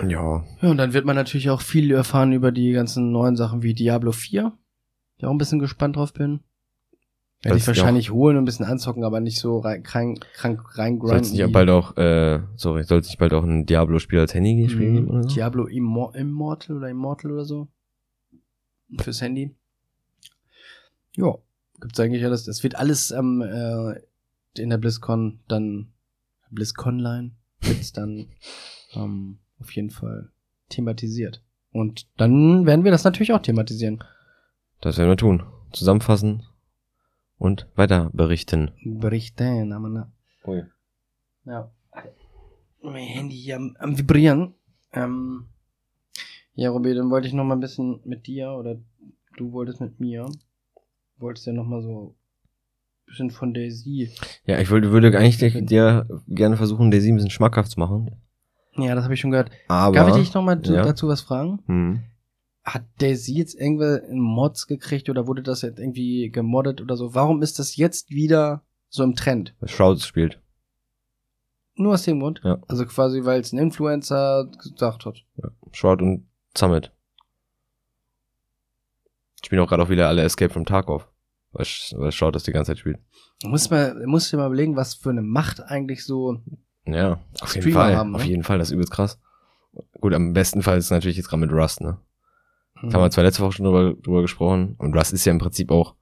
Ja, 0.00 0.44
Ja, 0.62 0.70
und 0.70 0.76
dann 0.76 0.92
wird 0.92 1.04
man 1.04 1.16
natürlich 1.16 1.50
auch 1.50 1.60
viel 1.60 1.90
erfahren 1.90 2.32
über 2.32 2.52
die 2.52 2.72
ganzen 2.72 3.10
neuen 3.10 3.36
Sachen 3.36 3.62
wie 3.62 3.74
Diablo 3.74 4.12
4. 4.12 4.56
Ich 5.16 5.24
auch 5.24 5.30
ein 5.30 5.38
bisschen 5.38 5.58
gespannt 5.58 5.96
drauf 5.96 6.12
bin. 6.12 6.40
Werde 7.42 7.56
ich 7.56 7.64
ja 7.64 7.68
wahrscheinlich 7.68 8.10
holen 8.10 8.36
und 8.36 8.42
ein 8.42 8.46
bisschen 8.46 8.64
anzocken, 8.66 9.04
aber 9.04 9.20
nicht 9.20 9.38
so 9.38 9.58
rein, 9.58 9.82
krank, 9.82 10.20
krank 10.32 10.60
soll 10.64 10.76
reingrinden. 10.80 11.32
nicht 11.32 11.46
wie 11.46 11.52
bald 11.52 11.70
auch, 11.70 11.96
äh, 11.96 12.40
sorry, 12.56 12.82
soll 12.84 12.98
es 13.00 13.06
nicht 13.08 13.18
bald 13.18 13.32
auch 13.32 13.44
ein 13.44 13.64
Diablo-Spiel 13.66 14.18
als 14.20 14.34
Handy-Spiel 14.34 14.88
Mhm. 14.90 14.94
geben 14.94 15.08
oder 15.10 15.22
so? 15.24 15.28
Diablo 15.28 15.66
Immor 15.66 16.14
Immortal 16.16 16.76
oder 16.76 16.88
Immortal 16.88 17.32
oder 17.32 17.44
so. 17.44 17.68
Fürs 19.00 19.20
Handy. 19.20 19.54
Ja, 21.16 21.34
gibt's 21.80 22.00
eigentlich 22.00 22.24
alles. 22.24 22.44
Das 22.44 22.62
wird 22.62 22.76
alles 22.76 23.12
am 23.12 23.42
äh, 23.42 24.00
in 24.56 24.70
der 24.70 24.78
BlizzCon 24.78 25.40
dann 25.48 25.92
BlizzConline 26.50 27.32
wird's 27.60 27.92
dann 27.92 28.30
ähm, 28.94 29.38
auf 29.60 29.72
jeden 29.72 29.90
Fall 29.90 30.30
thematisiert. 30.68 31.42
Und 31.72 32.06
dann 32.16 32.66
werden 32.66 32.84
wir 32.84 32.90
das 32.90 33.04
natürlich 33.04 33.32
auch 33.32 33.42
thematisieren. 33.42 34.02
Das 34.80 34.96
werden 34.98 35.10
wir 35.10 35.16
tun. 35.16 35.42
Zusammenfassen 35.72 36.44
und 37.36 37.66
weiter 37.74 38.10
berichten. 38.12 38.72
Berichten, 38.84 39.72
aber 39.72 39.88
na. 39.88 40.12
Ui. 40.44 40.64
Ja. 41.44 41.70
Mein 42.80 43.06
Handy 43.06 43.36
hier 43.36 43.56
am, 43.56 43.76
am 43.78 43.98
Vibrieren. 43.98 44.54
Ähm, 44.92 45.46
ja, 46.54 46.70
Robi, 46.70 46.94
dann 46.94 47.10
wollte 47.10 47.28
ich 47.28 47.34
noch 47.34 47.44
mal 47.44 47.54
ein 47.54 47.60
bisschen 47.60 48.00
mit 48.04 48.26
dir 48.26 48.52
oder 48.52 48.76
du 49.36 49.52
wolltest 49.52 49.80
mit 49.80 50.00
mir. 50.00 50.28
Wolltest 51.18 51.46
ja 51.46 51.52
noch 51.52 51.66
mal 51.66 51.82
so 51.82 52.14
ein 52.14 52.14
bisschen 53.06 53.30
von 53.30 53.54
Daisy. 53.54 54.10
Ja, 54.46 54.60
ich 54.60 54.70
wollte, 54.70 54.92
würde 54.92 55.16
eigentlich 55.18 55.38
dir, 55.38 55.62
dir 55.62 56.06
gerne 56.28 56.56
versuchen, 56.56 56.90
Daisy 56.90 57.10
ein 57.10 57.16
bisschen 57.16 57.30
schmackhaft 57.30 57.70
zu 57.70 57.80
machen. 57.80 58.20
Ja, 58.76 58.94
das 58.94 59.04
habe 59.04 59.14
ich 59.14 59.20
schon 59.20 59.30
gehört. 59.30 59.50
Aber. 59.66 59.96
Darf 59.96 60.08
ich 60.10 60.22
dich 60.22 60.34
noch 60.34 60.42
mal 60.42 60.60
ja. 60.64 60.82
dazu 60.82 61.08
was 61.08 61.22
fragen? 61.22 61.60
Hm. 61.66 62.02
Hat 62.64 62.84
Daisy 62.98 63.34
jetzt 63.34 63.54
irgendwelche 63.54 64.06
Mods 64.12 64.66
gekriegt 64.66 65.08
oder 65.08 65.26
wurde 65.26 65.42
das 65.42 65.62
jetzt 65.62 65.78
irgendwie 65.78 66.30
gemoddet 66.30 66.80
oder 66.80 66.96
so? 66.96 67.14
Warum 67.14 67.42
ist 67.42 67.58
das 67.58 67.76
jetzt 67.76 68.10
wieder 68.10 68.62
so 68.88 69.02
im 69.02 69.14
Trend? 69.14 69.54
Was 69.60 69.70
Shroud 69.70 70.00
spielt. 70.00 70.40
Nur 71.74 71.94
aus 71.94 72.02
dem 72.02 72.20
Grund? 72.20 72.40
Ja. 72.44 72.58
Also 72.68 72.84
quasi, 72.86 73.24
weil 73.24 73.40
es 73.40 73.52
ein 73.52 73.58
Influencer 73.58 74.50
gesagt 74.62 75.06
hat. 75.06 75.24
Shroud 75.72 76.02
und 76.02 76.28
Summit. 76.56 76.92
Spielen 79.44 79.60
auch 79.62 79.68
gerade 79.68 79.82
auch 79.82 79.88
wieder 79.90 80.08
alle 80.08 80.22
Escape 80.22 80.52
from 80.52 80.64
Tarkov. 80.66 81.08
Weil, 81.52 81.66
weil 81.96 82.12
Shroud 82.12 82.34
das 82.34 82.42
die 82.42 82.52
ganze 82.52 82.72
Zeit 82.72 82.78
spielt. 82.78 82.98
Muss 83.42 83.70
man, 83.70 84.04
muss 84.06 84.28
dir 84.30 84.36
mal 84.36 84.46
überlegen, 84.46 84.76
was 84.76 84.94
für 84.94 85.10
eine 85.10 85.22
Macht 85.22 85.60
eigentlich 85.62 86.04
so. 86.04 86.40
Ja, 86.84 87.20
auf 87.40 87.54
jeden 87.54 87.62
Streamer 87.62 87.80
Fall. 87.84 87.96
haben, 87.96 88.10
ne? 88.12 88.16
Auf 88.16 88.24
jeden 88.24 88.42
Fall, 88.44 88.58
das 88.58 88.68
ist 88.68 88.74
übelst 88.74 88.92
krass. 88.92 89.18
Gut, 90.00 90.12
am 90.12 90.32
besten 90.32 90.62
Fall 90.62 90.78
ist 90.78 90.86
es 90.86 90.90
natürlich 90.90 91.16
jetzt 91.16 91.28
gerade 91.28 91.40
mit 91.40 91.52
Rust, 91.52 91.80
ne? 91.80 91.98
hm, 92.80 92.90
Da 92.90 92.96
haben 92.96 93.04
wir 93.04 93.10
zwar 93.10 93.24
letzte 93.24 93.42
Woche 93.42 93.52
schon 93.52 93.64
drüber, 93.64 93.94
drüber 93.94 94.22
gesprochen. 94.22 94.74
Und 94.78 94.94
Rust 94.96 95.12
ist 95.12 95.24
ja 95.24 95.32
im 95.32 95.38
Prinzip 95.38 95.70
auch 95.70 95.94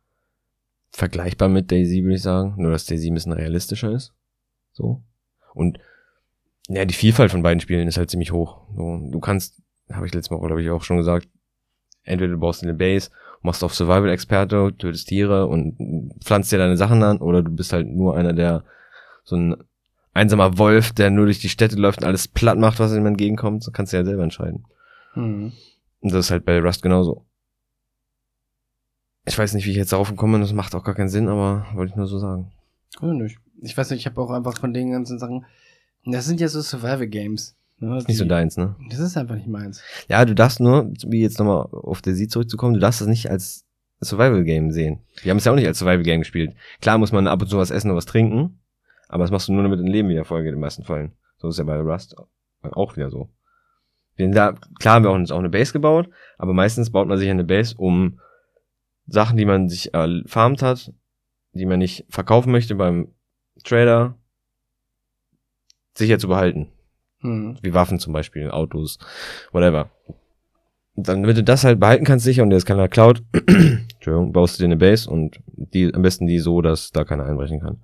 vergleichbar 0.90 1.48
mit 1.48 1.70
Daisy, 1.70 2.02
würde 2.02 2.14
ich 2.16 2.22
sagen. 2.22 2.54
Nur, 2.56 2.70
dass 2.72 2.86
Daisy 2.86 3.10
ein 3.10 3.14
bisschen 3.14 3.32
realistischer 3.32 3.92
ist. 3.92 4.14
So. 4.72 5.02
Und 5.54 5.78
ja, 6.68 6.84
die 6.84 6.94
Vielfalt 6.94 7.30
von 7.30 7.42
beiden 7.42 7.60
Spielen 7.60 7.86
ist 7.86 7.96
halt 7.98 8.10
ziemlich 8.10 8.32
hoch. 8.32 8.62
So, 8.74 8.98
du 9.10 9.20
kannst, 9.20 9.60
habe 9.92 10.06
ich 10.06 10.14
letzte 10.14 10.34
Woche, 10.34 10.46
glaube 10.46 10.62
ich, 10.62 10.70
auch 10.70 10.82
schon 10.82 10.96
gesagt, 10.96 11.28
entweder 12.02 12.32
du 12.32 12.38
baust 12.38 12.62
eine 12.62 12.74
Base, 12.74 13.10
machst 13.46 13.64
auf 13.64 13.74
Survival-Experte, 13.74 14.74
tötest 14.76 15.08
Tiere 15.08 15.46
und 15.46 16.12
pflanzt 16.22 16.52
dir 16.52 16.58
deine 16.58 16.76
Sachen 16.76 17.02
an, 17.02 17.18
oder 17.18 17.42
du 17.42 17.50
bist 17.50 17.72
halt 17.72 17.86
nur 17.86 18.16
einer, 18.16 18.32
der 18.32 18.64
so 19.24 19.36
ein 19.36 19.56
einsamer 20.12 20.58
Wolf, 20.58 20.92
der 20.92 21.10
nur 21.10 21.26
durch 21.26 21.38
die 21.38 21.48
Städte 21.48 21.76
läuft 21.76 22.00
und 22.00 22.06
alles 22.06 22.28
platt 22.28 22.58
macht, 22.58 22.78
was 22.78 22.92
ihm 22.92 23.06
entgegenkommt. 23.06 23.62
So 23.62 23.70
kannst 23.70 23.92
du 23.92 23.96
ja 23.96 24.04
selber 24.04 24.22
entscheiden. 24.22 24.64
hm. 25.14 25.52
Und 26.00 26.12
das 26.12 26.26
ist 26.26 26.30
halt 26.30 26.44
bei 26.44 26.60
Rust 26.60 26.82
genauso. 26.82 27.24
Ich 29.24 29.36
weiß 29.36 29.54
nicht, 29.54 29.66
wie 29.66 29.70
ich 29.70 29.76
jetzt 29.76 29.92
darauf 29.92 30.14
komme, 30.14 30.38
das 30.38 30.52
macht 30.52 30.74
auch 30.74 30.84
gar 30.84 30.94
keinen 30.94 31.08
Sinn, 31.08 31.28
aber 31.28 31.66
wollte 31.74 31.90
ich 31.90 31.96
nur 31.96 32.06
so 32.06 32.18
sagen. 32.18 32.52
Ich 33.60 33.76
weiß 33.76 33.90
nicht, 33.90 34.00
ich 34.00 34.06
habe 34.06 34.20
auch 34.20 34.30
einfach 34.30 34.58
von 34.58 34.72
den 34.72 34.92
ganzen 34.92 35.18
Sachen. 35.18 35.44
Das 36.04 36.26
sind 36.26 36.40
ja 36.40 36.46
so 36.46 36.60
Survival 36.60 37.08
Games. 37.08 37.55
Ne, 37.78 37.98
Ist 37.98 38.08
nicht 38.08 38.16
so 38.16 38.24
deins, 38.24 38.56
ne? 38.56 38.74
Das 38.88 38.98
ist 38.98 39.16
einfach 39.16 39.34
nicht 39.34 39.48
meins. 39.48 39.82
Ja, 40.08 40.24
du 40.24 40.34
darfst 40.34 40.60
nur, 40.60 40.90
wie 41.06 41.20
jetzt 41.20 41.38
nochmal 41.38 41.66
auf 41.70 42.00
der 42.00 42.14
Sie 42.14 42.26
zurückzukommen, 42.26 42.74
du 42.74 42.80
darfst 42.80 43.02
das 43.02 43.08
nicht 43.08 43.30
als 43.30 43.66
Survival-Game 44.00 44.70
sehen. 44.70 45.00
Wir 45.22 45.30
haben 45.30 45.38
es 45.38 45.44
ja 45.44 45.52
auch 45.52 45.56
nicht 45.56 45.66
als 45.66 45.78
Survival-Game 45.78 46.20
gespielt. 46.20 46.54
Klar 46.80 46.96
muss 46.98 47.12
man 47.12 47.26
ab 47.26 47.42
und 47.42 47.48
zu 47.48 47.58
was 47.58 47.70
essen 47.70 47.90
und 47.90 47.96
was 47.96 48.06
trinken, 48.06 48.60
aber 49.08 49.24
das 49.24 49.30
machst 49.30 49.48
du 49.48 49.52
nur, 49.52 49.62
damit 49.62 49.78
dein 49.78 49.86
Leben 49.86 50.08
wieder 50.08 50.24
vollgeht 50.24 50.48
in 50.48 50.56
den 50.56 50.60
meisten 50.60 50.84
Fällen. 50.84 51.12
So 51.36 51.48
ist 51.48 51.58
ja 51.58 51.64
bei 51.64 51.78
Rust 51.78 52.16
auch 52.62 52.96
wieder 52.96 53.10
so. 53.10 53.28
Wir 54.16 54.30
da, 54.30 54.54
klar 54.80 54.94
haben 54.94 55.04
wir 55.04 55.10
auch 55.10 55.14
uns 55.14 55.30
auch 55.30 55.38
eine 55.38 55.50
Base 55.50 55.72
gebaut, 55.72 56.08
aber 56.38 56.54
meistens 56.54 56.90
baut 56.90 57.06
man 57.06 57.18
sich 57.18 57.28
eine 57.28 57.44
Base, 57.44 57.74
um 57.76 58.18
Sachen, 59.06 59.36
die 59.36 59.44
man 59.44 59.68
sich 59.68 59.92
erfarmt 59.94 60.62
hat, 60.62 60.92
die 61.52 61.66
man 61.66 61.78
nicht 61.78 62.06
verkaufen 62.08 62.50
möchte 62.50 62.74
beim 62.74 63.14
Trader, 63.62 64.18
sicher 65.94 66.18
zu 66.18 66.28
behalten. 66.28 66.72
Hm. 67.20 67.58
Wie 67.62 67.74
Waffen 67.74 67.98
zum 67.98 68.12
Beispiel, 68.12 68.50
Autos, 68.50 68.98
whatever. 69.52 69.90
Und 70.94 71.08
dann, 71.08 71.26
wenn 71.26 71.36
du 71.36 71.44
das 71.44 71.64
halt 71.64 71.78
behalten 71.78 72.04
kannst 72.04 72.24
sicher 72.24 72.42
und 72.42 72.50
dir 72.50 72.56
ist 72.56 72.66
keiner 72.66 72.88
klaut, 72.88 73.22
Entschuldigung, 73.46 74.32
baust 74.32 74.58
du 74.58 74.62
dir 74.62 74.66
eine 74.66 74.76
Base 74.76 75.10
und 75.10 75.40
die, 75.46 75.92
am 75.92 76.02
besten 76.02 76.26
die 76.26 76.38
so, 76.38 76.62
dass 76.62 76.90
da 76.90 77.04
keiner 77.04 77.24
einbrechen 77.24 77.60
kann. 77.60 77.82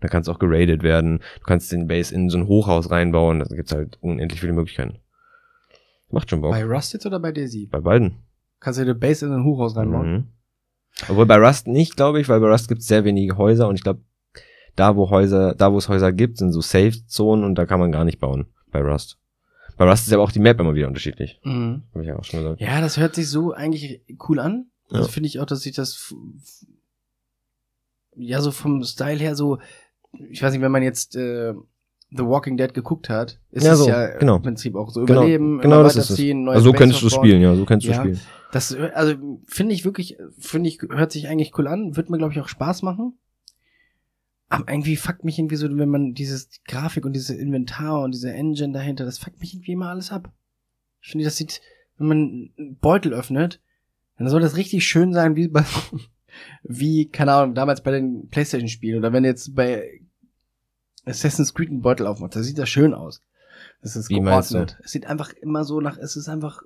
Da 0.00 0.08
kannst 0.08 0.28
auch 0.28 0.38
geradet 0.38 0.82
werden. 0.82 1.18
Du 1.40 1.44
kannst 1.46 1.70
den 1.70 1.86
Base 1.86 2.14
in 2.14 2.28
so 2.28 2.38
ein 2.38 2.48
Hochhaus 2.48 2.90
reinbauen. 2.90 3.38
Da 3.38 3.44
gibt's 3.54 3.72
halt 3.72 3.98
unendlich 4.00 4.40
viele 4.40 4.52
Möglichkeiten. 4.52 4.98
Macht 6.10 6.28
schon 6.28 6.40
Bock. 6.40 6.50
Bei 6.50 6.64
Bei, 6.66 6.74
Rust 6.74 6.92
jetzt 6.92 7.06
oder 7.06 7.20
bei 7.20 7.32
Daisy? 7.32 7.66
beiden. 7.66 8.18
Kannst 8.60 8.78
du 8.78 8.84
dir 8.84 8.90
eine 8.90 8.98
Base 8.98 9.26
in 9.26 9.32
ein 9.32 9.44
Hochhaus 9.44 9.76
reinbauen? 9.76 10.12
Mhm. 10.12 10.26
Obwohl 11.08 11.26
bei 11.26 11.36
Rust 11.36 11.66
nicht, 11.68 11.96
glaube 11.96 12.20
ich, 12.20 12.28
weil 12.28 12.40
bei 12.40 12.48
Rust 12.48 12.68
gibt's 12.68 12.86
sehr 12.86 13.04
wenige 13.04 13.36
Häuser 13.36 13.68
und 13.68 13.76
ich 13.76 13.82
glaube, 13.82 14.02
da 14.76 14.96
wo 14.96 15.10
Häuser, 15.10 15.54
da 15.54 15.72
wo 15.72 15.78
es 15.78 15.88
Häuser 15.88 16.12
gibt, 16.12 16.38
sind 16.38 16.52
so 16.52 16.60
Safe-Zonen 16.60 17.44
und 17.44 17.56
da 17.56 17.66
kann 17.66 17.80
man 17.80 17.92
gar 17.92 18.04
nicht 18.04 18.18
bauen. 18.18 18.46
Bei 18.72 18.80
Rust. 18.80 19.18
Bei 19.76 19.88
Rust 19.88 20.06
ist 20.06 20.12
aber 20.12 20.22
auch 20.22 20.32
die 20.32 20.40
Map 20.40 20.58
immer 20.58 20.74
wieder 20.74 20.88
unterschiedlich. 20.88 21.40
Mhm. 21.44 21.82
Habe 21.92 22.02
ich 22.02 22.08
ja 22.08 22.18
auch 22.18 22.24
schon 22.24 22.40
gesagt. 22.40 22.60
Ja, 22.60 22.80
das 22.80 22.96
hört 22.96 23.14
sich 23.14 23.28
so 23.28 23.52
eigentlich 23.52 24.02
cool 24.28 24.40
an. 24.40 24.66
Ja. 24.90 24.98
Also 24.98 25.08
finde 25.10 25.28
ich 25.28 25.38
auch, 25.40 25.46
dass 25.46 25.60
sich 25.62 25.74
das 25.74 26.14
ja 28.16 28.40
so 28.40 28.50
vom 28.50 28.82
Style 28.82 29.18
her 29.18 29.36
so, 29.36 29.58
ich 30.28 30.42
weiß 30.42 30.52
nicht, 30.52 30.60
wenn 30.62 30.72
man 30.72 30.82
jetzt 30.82 31.16
äh, 31.16 31.54
The 32.10 32.24
Walking 32.24 32.58
Dead 32.58 32.74
geguckt 32.74 33.08
hat, 33.08 33.40
ist 33.50 33.64
Ja, 33.64 33.72
es 33.72 33.78
so, 33.78 33.88
ja 33.88 34.18
genau. 34.18 34.36
im 34.36 34.42
Prinzip 34.42 34.74
auch 34.74 34.90
so 34.90 35.04
Genau, 35.04 35.20
überleben, 35.22 35.60
genau 35.60 35.76
immer 35.80 35.84
das 35.84 35.96
ist 35.96 36.18
neue 36.18 36.54
Also 36.56 36.64
so 36.70 36.72
kennst 36.72 37.00
du 37.02 37.08
spielen, 37.08 37.40
ja, 37.40 37.54
so 37.54 37.64
du 37.64 37.74
Ja. 37.78 37.94
spielen. 37.94 38.20
Das, 38.50 38.74
also 38.74 39.14
finde 39.46 39.74
ich 39.74 39.86
wirklich, 39.86 40.18
finde 40.38 40.68
ich, 40.68 40.80
hört 40.90 41.10
sich 41.10 41.28
eigentlich 41.28 41.56
cool 41.56 41.66
an, 41.66 41.96
wird 41.96 42.10
mir, 42.10 42.18
glaube 42.18 42.34
ich, 42.34 42.40
auch 42.40 42.48
Spaß 42.48 42.82
machen. 42.82 43.18
Aber 44.52 44.70
irgendwie 44.72 44.96
fuckt 44.96 45.24
mich 45.24 45.38
irgendwie 45.38 45.56
so, 45.56 45.68
wenn 45.76 45.88
man 45.88 46.14
dieses 46.14 46.48
die 46.48 46.60
Grafik 46.66 47.04
und 47.04 47.14
dieses 47.14 47.30
Inventar 47.30 48.02
und 48.02 48.12
diese 48.12 48.32
Engine 48.32 48.72
dahinter, 48.72 49.04
das 49.04 49.18
fuckt 49.18 49.40
mich 49.40 49.54
irgendwie 49.54 49.72
immer 49.72 49.88
alles 49.88 50.12
ab. 50.12 50.32
Ich 51.00 51.10
finde, 51.10 51.24
das 51.24 51.36
sieht, 51.36 51.60
wenn 51.98 52.06
man 52.08 52.18
einen 52.58 52.76
Beutel 52.80 53.14
öffnet, 53.14 53.60
dann 54.18 54.28
soll 54.28 54.40
das 54.40 54.56
richtig 54.56 54.86
schön 54.86 55.12
sein, 55.12 55.36
wie 55.36 55.48
bei, 55.48 55.64
wie, 56.62 57.08
keine 57.08 57.32
Ahnung, 57.32 57.54
damals 57.54 57.82
bei 57.82 57.92
den 57.92 58.28
Playstation-Spielen 58.28 58.98
oder 58.98 59.12
wenn 59.12 59.24
jetzt 59.24 59.54
bei 59.54 60.00
Assassin's 61.04 61.54
Creed 61.54 61.70
einen 61.70 61.82
Beutel 61.82 62.06
aufmacht, 62.06 62.36
da 62.36 62.42
sieht 62.42 62.58
das 62.58 62.68
schön 62.68 62.94
aus. 62.94 63.20
Das 63.80 63.96
ist 63.96 64.10
Wie 64.10 64.20
geordnet. 64.20 64.78
Es 64.84 64.92
sieht 64.92 65.06
einfach 65.06 65.32
immer 65.32 65.64
so 65.64 65.80
nach, 65.80 65.98
es 65.98 66.16
ist 66.16 66.28
einfach 66.28 66.62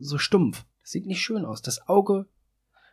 so 0.00 0.18
stumpf. 0.18 0.64
Das 0.82 0.90
sieht 0.90 1.06
nicht 1.06 1.22
schön 1.22 1.44
aus. 1.44 1.62
Das 1.62 1.88
Auge, 1.88 2.26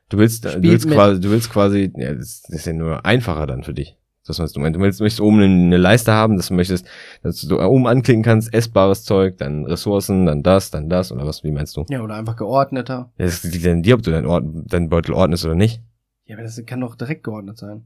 Du 0.10 0.20
willst, 0.20 0.46
du 0.46 0.62
willst 0.62 0.86
mit. 0.86 0.94
quasi, 0.94 1.20
du 1.20 1.32
willst 1.32 1.50
quasi, 1.50 1.92
ja, 1.96 2.14
das 2.14 2.44
ist 2.50 2.68
ja 2.68 2.74
nur 2.74 3.06
einfacher 3.06 3.48
dann 3.48 3.64
für 3.64 3.74
dich. 3.74 3.98
Das, 4.28 4.40
was 4.40 4.54
du 4.54 4.60
meinst. 4.60 4.76
Du 4.76 4.82
willst, 4.82 5.02
möchtest 5.02 5.22
oben 5.22 5.42
eine, 5.42 5.78
Leiste 5.78 6.12
haben, 6.12 6.38
dass 6.38 6.48
du 6.48 6.56
möchtest, 6.56 6.88
dass 7.22 7.42
du 7.42 7.62
oben 7.62 7.86
anklicken 7.88 8.24
kannst, 8.24 8.52
essbares 8.54 9.04
Zeug, 9.04 9.38
dann 9.38 9.66
Ressourcen, 9.66 10.26
dann 10.26 10.42
das, 10.42 10.72
dann 10.72 10.90
das, 10.90 11.12
oder 11.12 11.28
was, 11.28 11.44
wie 11.44 11.52
meinst 11.52 11.78
du? 11.78 11.86
ja, 11.90 12.02
oder 12.02 12.16
einfach 12.16 12.36
geordneter. 12.36 13.12
Ja, 13.18 13.26
Das 13.26 13.44
liegt 13.44 13.68
an 13.68 13.84
dir, 13.84 13.94
ob 13.96 14.02
du 14.02 14.10
deinen, 14.12 14.26
Ort, 14.26 14.44
deinen 14.48 14.90
Beutel 14.90 15.14
ordnest 15.14 15.46
oder 15.46 15.54
nicht. 15.56 15.82
Ja, 16.26 16.36
aber 16.38 16.44
das 16.44 16.60
kann 16.66 16.82
doch 16.82 16.96
direkt 16.96 17.24
geordnet 17.24 17.58
sein. 17.58 17.86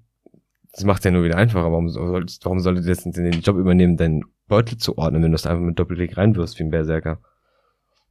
Das 0.71 0.85
macht 0.85 1.03
ja 1.03 1.11
nur 1.11 1.23
wieder 1.25 1.35
einfacher. 1.35 1.71
Warum, 1.71 1.89
sollst, 1.89 2.45
warum 2.45 2.59
solltet 2.61 2.85
ihr 2.85 2.91
jetzt 2.91 3.03
den 3.05 3.31
Job 3.41 3.57
übernehmen, 3.57 3.97
deinen 3.97 4.23
Beutel 4.47 4.77
zu 4.77 4.97
ordnen, 4.97 5.21
wenn 5.21 5.31
du 5.31 5.35
das 5.35 5.45
einfach 5.45 5.63
mit 5.63 5.77
Doppelklick 5.77 6.15
reinwirfst, 6.15 6.57
wie 6.59 6.63
ein 6.63 6.69
Berserker? 6.69 7.19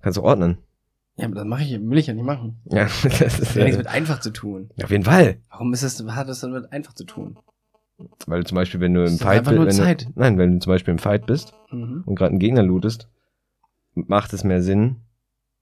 Kannst 0.02 0.18
du 0.18 0.22
ordnen. 0.22 0.58
Ja, 1.16 1.24
aber 1.26 1.36
das 1.36 1.44
mache 1.46 1.62
ich, 1.62 1.80
will 1.80 1.98
ich 1.98 2.06
ja 2.08 2.14
nicht 2.14 2.24
machen. 2.24 2.60
Ja, 2.66 2.84
das 3.02 3.04
ist 3.04 3.40
Das 3.40 3.48
hat 3.50 3.56
ja 3.56 3.64
nichts 3.64 3.78
mit 3.78 3.86
einfach 3.86 4.20
zu 4.20 4.30
tun. 4.32 4.68
auf 4.82 4.90
jeden 4.90 5.04
Fall. 5.04 5.38
Warum 5.50 5.72
ist 5.72 5.82
das, 5.82 6.04
hat 6.14 6.28
das 6.28 6.40
dann 6.40 6.52
mit 6.52 6.70
einfach 6.72 6.92
zu 6.92 7.04
tun? 7.04 7.38
Weil 8.26 8.44
zum 8.46 8.56
Beispiel, 8.56 8.80
wenn 8.80 8.94
du 8.94 9.04
im 9.04 9.18
Fight 9.18 9.44
nur 9.46 9.66
wenn. 9.66 9.76
Du, 9.76 10.12
nein, 10.14 10.38
wenn 10.38 10.52
du 10.54 10.58
zum 10.60 10.70
Beispiel 10.72 10.92
im 10.92 10.98
Fight 10.98 11.26
bist 11.26 11.52
Mhm. 11.70 12.02
und 12.06 12.14
gerade 12.14 12.30
einen 12.30 12.38
Gegner 12.38 12.62
lootest, 12.62 13.08
macht 13.94 14.32
es 14.32 14.44
mehr 14.44 14.62
Sinn, 14.62 14.96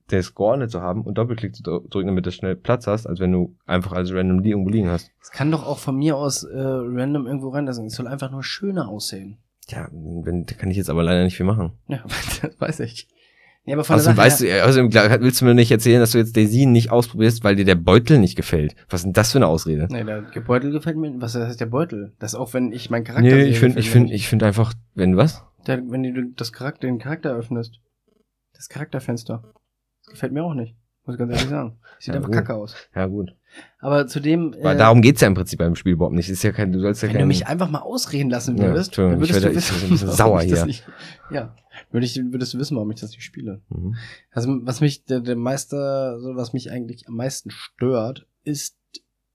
das 0.08 0.34
geordnet 0.34 0.70
zu 0.70 0.80
haben 0.82 1.02
und 1.02 1.18
Doppelklick 1.18 1.54
zu 1.56 1.62
dr- 1.62 1.82
drücken, 1.88 2.06
damit 2.08 2.26
du 2.26 2.30
schnell 2.30 2.54
Platz 2.54 2.86
hast, 2.86 3.06
als 3.06 3.18
wenn 3.18 3.32
du 3.32 3.56
einfach 3.66 3.92
als 3.92 4.12
random 4.12 4.38
li 4.40 4.50
irgendwo 4.50 4.70
liegen 4.70 4.88
hast. 4.88 5.10
Es 5.20 5.30
kann 5.32 5.50
doch 5.50 5.66
auch 5.66 5.78
von 5.78 5.96
mir 5.96 6.16
aus 6.16 6.44
äh, 6.44 6.56
random 6.56 7.26
irgendwo 7.26 7.48
reinlassen. 7.48 7.86
Es 7.86 7.94
soll 7.94 8.06
einfach 8.06 8.30
nur 8.30 8.44
schöner 8.44 8.88
aussehen. 8.88 9.38
Ja, 9.68 9.88
wenn, 9.92 10.46
da 10.46 10.54
kann 10.54 10.70
ich 10.70 10.76
jetzt 10.76 10.90
aber 10.90 11.02
leider 11.02 11.24
nicht 11.24 11.36
viel 11.36 11.46
machen. 11.46 11.72
Ja, 11.88 12.04
das 12.42 12.50
weiß 12.60 12.80
ich. 12.80 13.08
Ja, 13.66 13.74
aber 13.74 13.82
von 13.84 13.96
Außerdem 13.96 14.16
weißt 14.16 14.40
du, 14.42 14.64
außerdem 14.64 14.90
klar, 14.90 15.20
willst 15.20 15.40
du 15.40 15.44
mir 15.44 15.54
nicht 15.54 15.72
erzählen, 15.72 15.98
dass 15.98 16.12
du 16.12 16.18
jetzt 16.18 16.36
Daisy 16.36 16.66
nicht 16.66 16.92
ausprobierst, 16.92 17.42
weil 17.42 17.56
dir 17.56 17.64
der 17.64 17.74
Beutel 17.74 18.18
nicht 18.18 18.36
gefällt. 18.36 18.76
Was 18.88 19.00
ist 19.00 19.04
denn 19.06 19.12
das 19.12 19.32
für 19.32 19.38
eine 19.38 19.48
Ausrede? 19.48 19.88
Nee, 19.90 20.04
der 20.04 20.40
Beutel 20.40 20.70
gefällt 20.70 20.96
mir. 20.96 21.12
Was 21.20 21.34
heißt 21.34 21.60
der 21.60 21.66
Beutel? 21.66 22.12
Das 22.20 22.36
auch 22.36 22.54
wenn 22.54 22.70
ich 22.72 22.90
meinen 22.90 23.04
Charakter 23.04 23.28
Nee, 23.28 23.42
ich 23.44 23.58
finde, 23.58 23.80
ich 23.80 23.90
finde, 23.90 24.12
ich 24.14 24.28
finde 24.28 24.46
einfach, 24.46 24.72
wenn 24.94 25.16
was? 25.16 25.44
Der, 25.66 25.82
wenn 25.90 26.04
du 26.04 26.30
das 26.36 26.52
Charakter, 26.52 26.86
den 26.86 27.00
Charakter 27.00 27.34
öffnest. 27.34 27.80
Das 28.54 28.68
Charakterfenster. 28.68 29.42
Gefällt 30.08 30.32
mir 30.32 30.44
auch 30.44 30.54
nicht. 30.54 30.76
Muss 31.04 31.14
ich 31.14 31.18
ganz 31.18 31.32
ehrlich 31.32 31.48
sagen. 31.48 31.78
Sieht 31.98 32.14
Ja, 32.14 32.14
einfach 32.14 32.28
gut. 32.28 32.36
kacke 32.36 32.54
aus. 32.54 32.76
Ja, 32.94 33.06
gut. 33.06 33.34
Aber 33.78 34.06
zudem, 34.06 34.54
Weil 34.62 34.76
äh, 34.76 34.78
darum 34.78 35.02
geht's 35.02 35.20
ja 35.20 35.28
im 35.28 35.34
Prinzip 35.34 35.58
beim 35.58 35.76
Spiel 35.76 35.92
überhaupt 35.92 36.14
nicht. 36.14 36.28
Ist 36.28 36.42
ja 36.42 36.52
kein, 36.52 36.72
du 36.72 36.80
sollst 36.80 37.02
ja 37.02 37.08
wenn 37.08 37.14
du 37.14 37.18
kein, 37.20 37.28
mich 37.28 37.46
einfach 37.46 37.70
mal 37.70 37.80
ausreden 37.80 38.30
lassen 38.30 38.56
Ja, 38.56 38.64
würdest, 38.64 38.88
Entschuldigung, 38.88 39.20
dann 39.20 39.24
ich 39.28 39.34
würdest 39.34 39.44
werde- 39.44 39.54
du 39.54 39.58
ich 39.60 39.70
wissen, 39.70 39.80
bin 39.80 39.88
ein 39.88 39.90
bisschen 39.92 40.10
sauer 40.16 40.42
ich 40.42 40.52
hier. 40.52 40.66
Nicht, 40.66 40.84
ja, 41.30 41.54
würde 41.90 42.06
ich, 42.06 42.16
würdest 42.16 42.54
du 42.54 42.58
wissen, 42.58 42.74
warum 42.76 42.90
ich 42.90 43.00
das 43.00 43.10
nicht 43.10 43.22
spiele. 43.22 43.60
Mhm. 43.68 43.94
Also 44.30 44.58
was 44.62 44.80
mich 44.80 45.04
der, 45.04 45.20
der 45.20 45.36
Meister, 45.36 46.18
so 46.20 46.34
was 46.36 46.52
mich 46.52 46.70
eigentlich 46.70 47.06
am 47.06 47.14
meisten 47.16 47.50
stört, 47.50 48.26
ist 48.44 48.76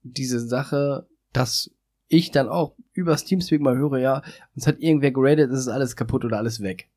diese 0.02 0.40
Sache, 0.40 1.06
dass 1.32 1.70
ich 2.08 2.30
dann 2.30 2.48
auch 2.48 2.74
übers 2.92 3.24
Teamspeak 3.24 3.60
mal 3.62 3.76
höre, 3.76 3.98
ja, 3.98 4.22
uns 4.54 4.66
hat 4.66 4.80
irgendwer 4.80 5.12
geradet, 5.12 5.50
es 5.50 5.60
ist 5.60 5.68
alles 5.68 5.96
kaputt 5.96 6.24
oder 6.24 6.36
alles 6.38 6.60
weg. 6.60 6.88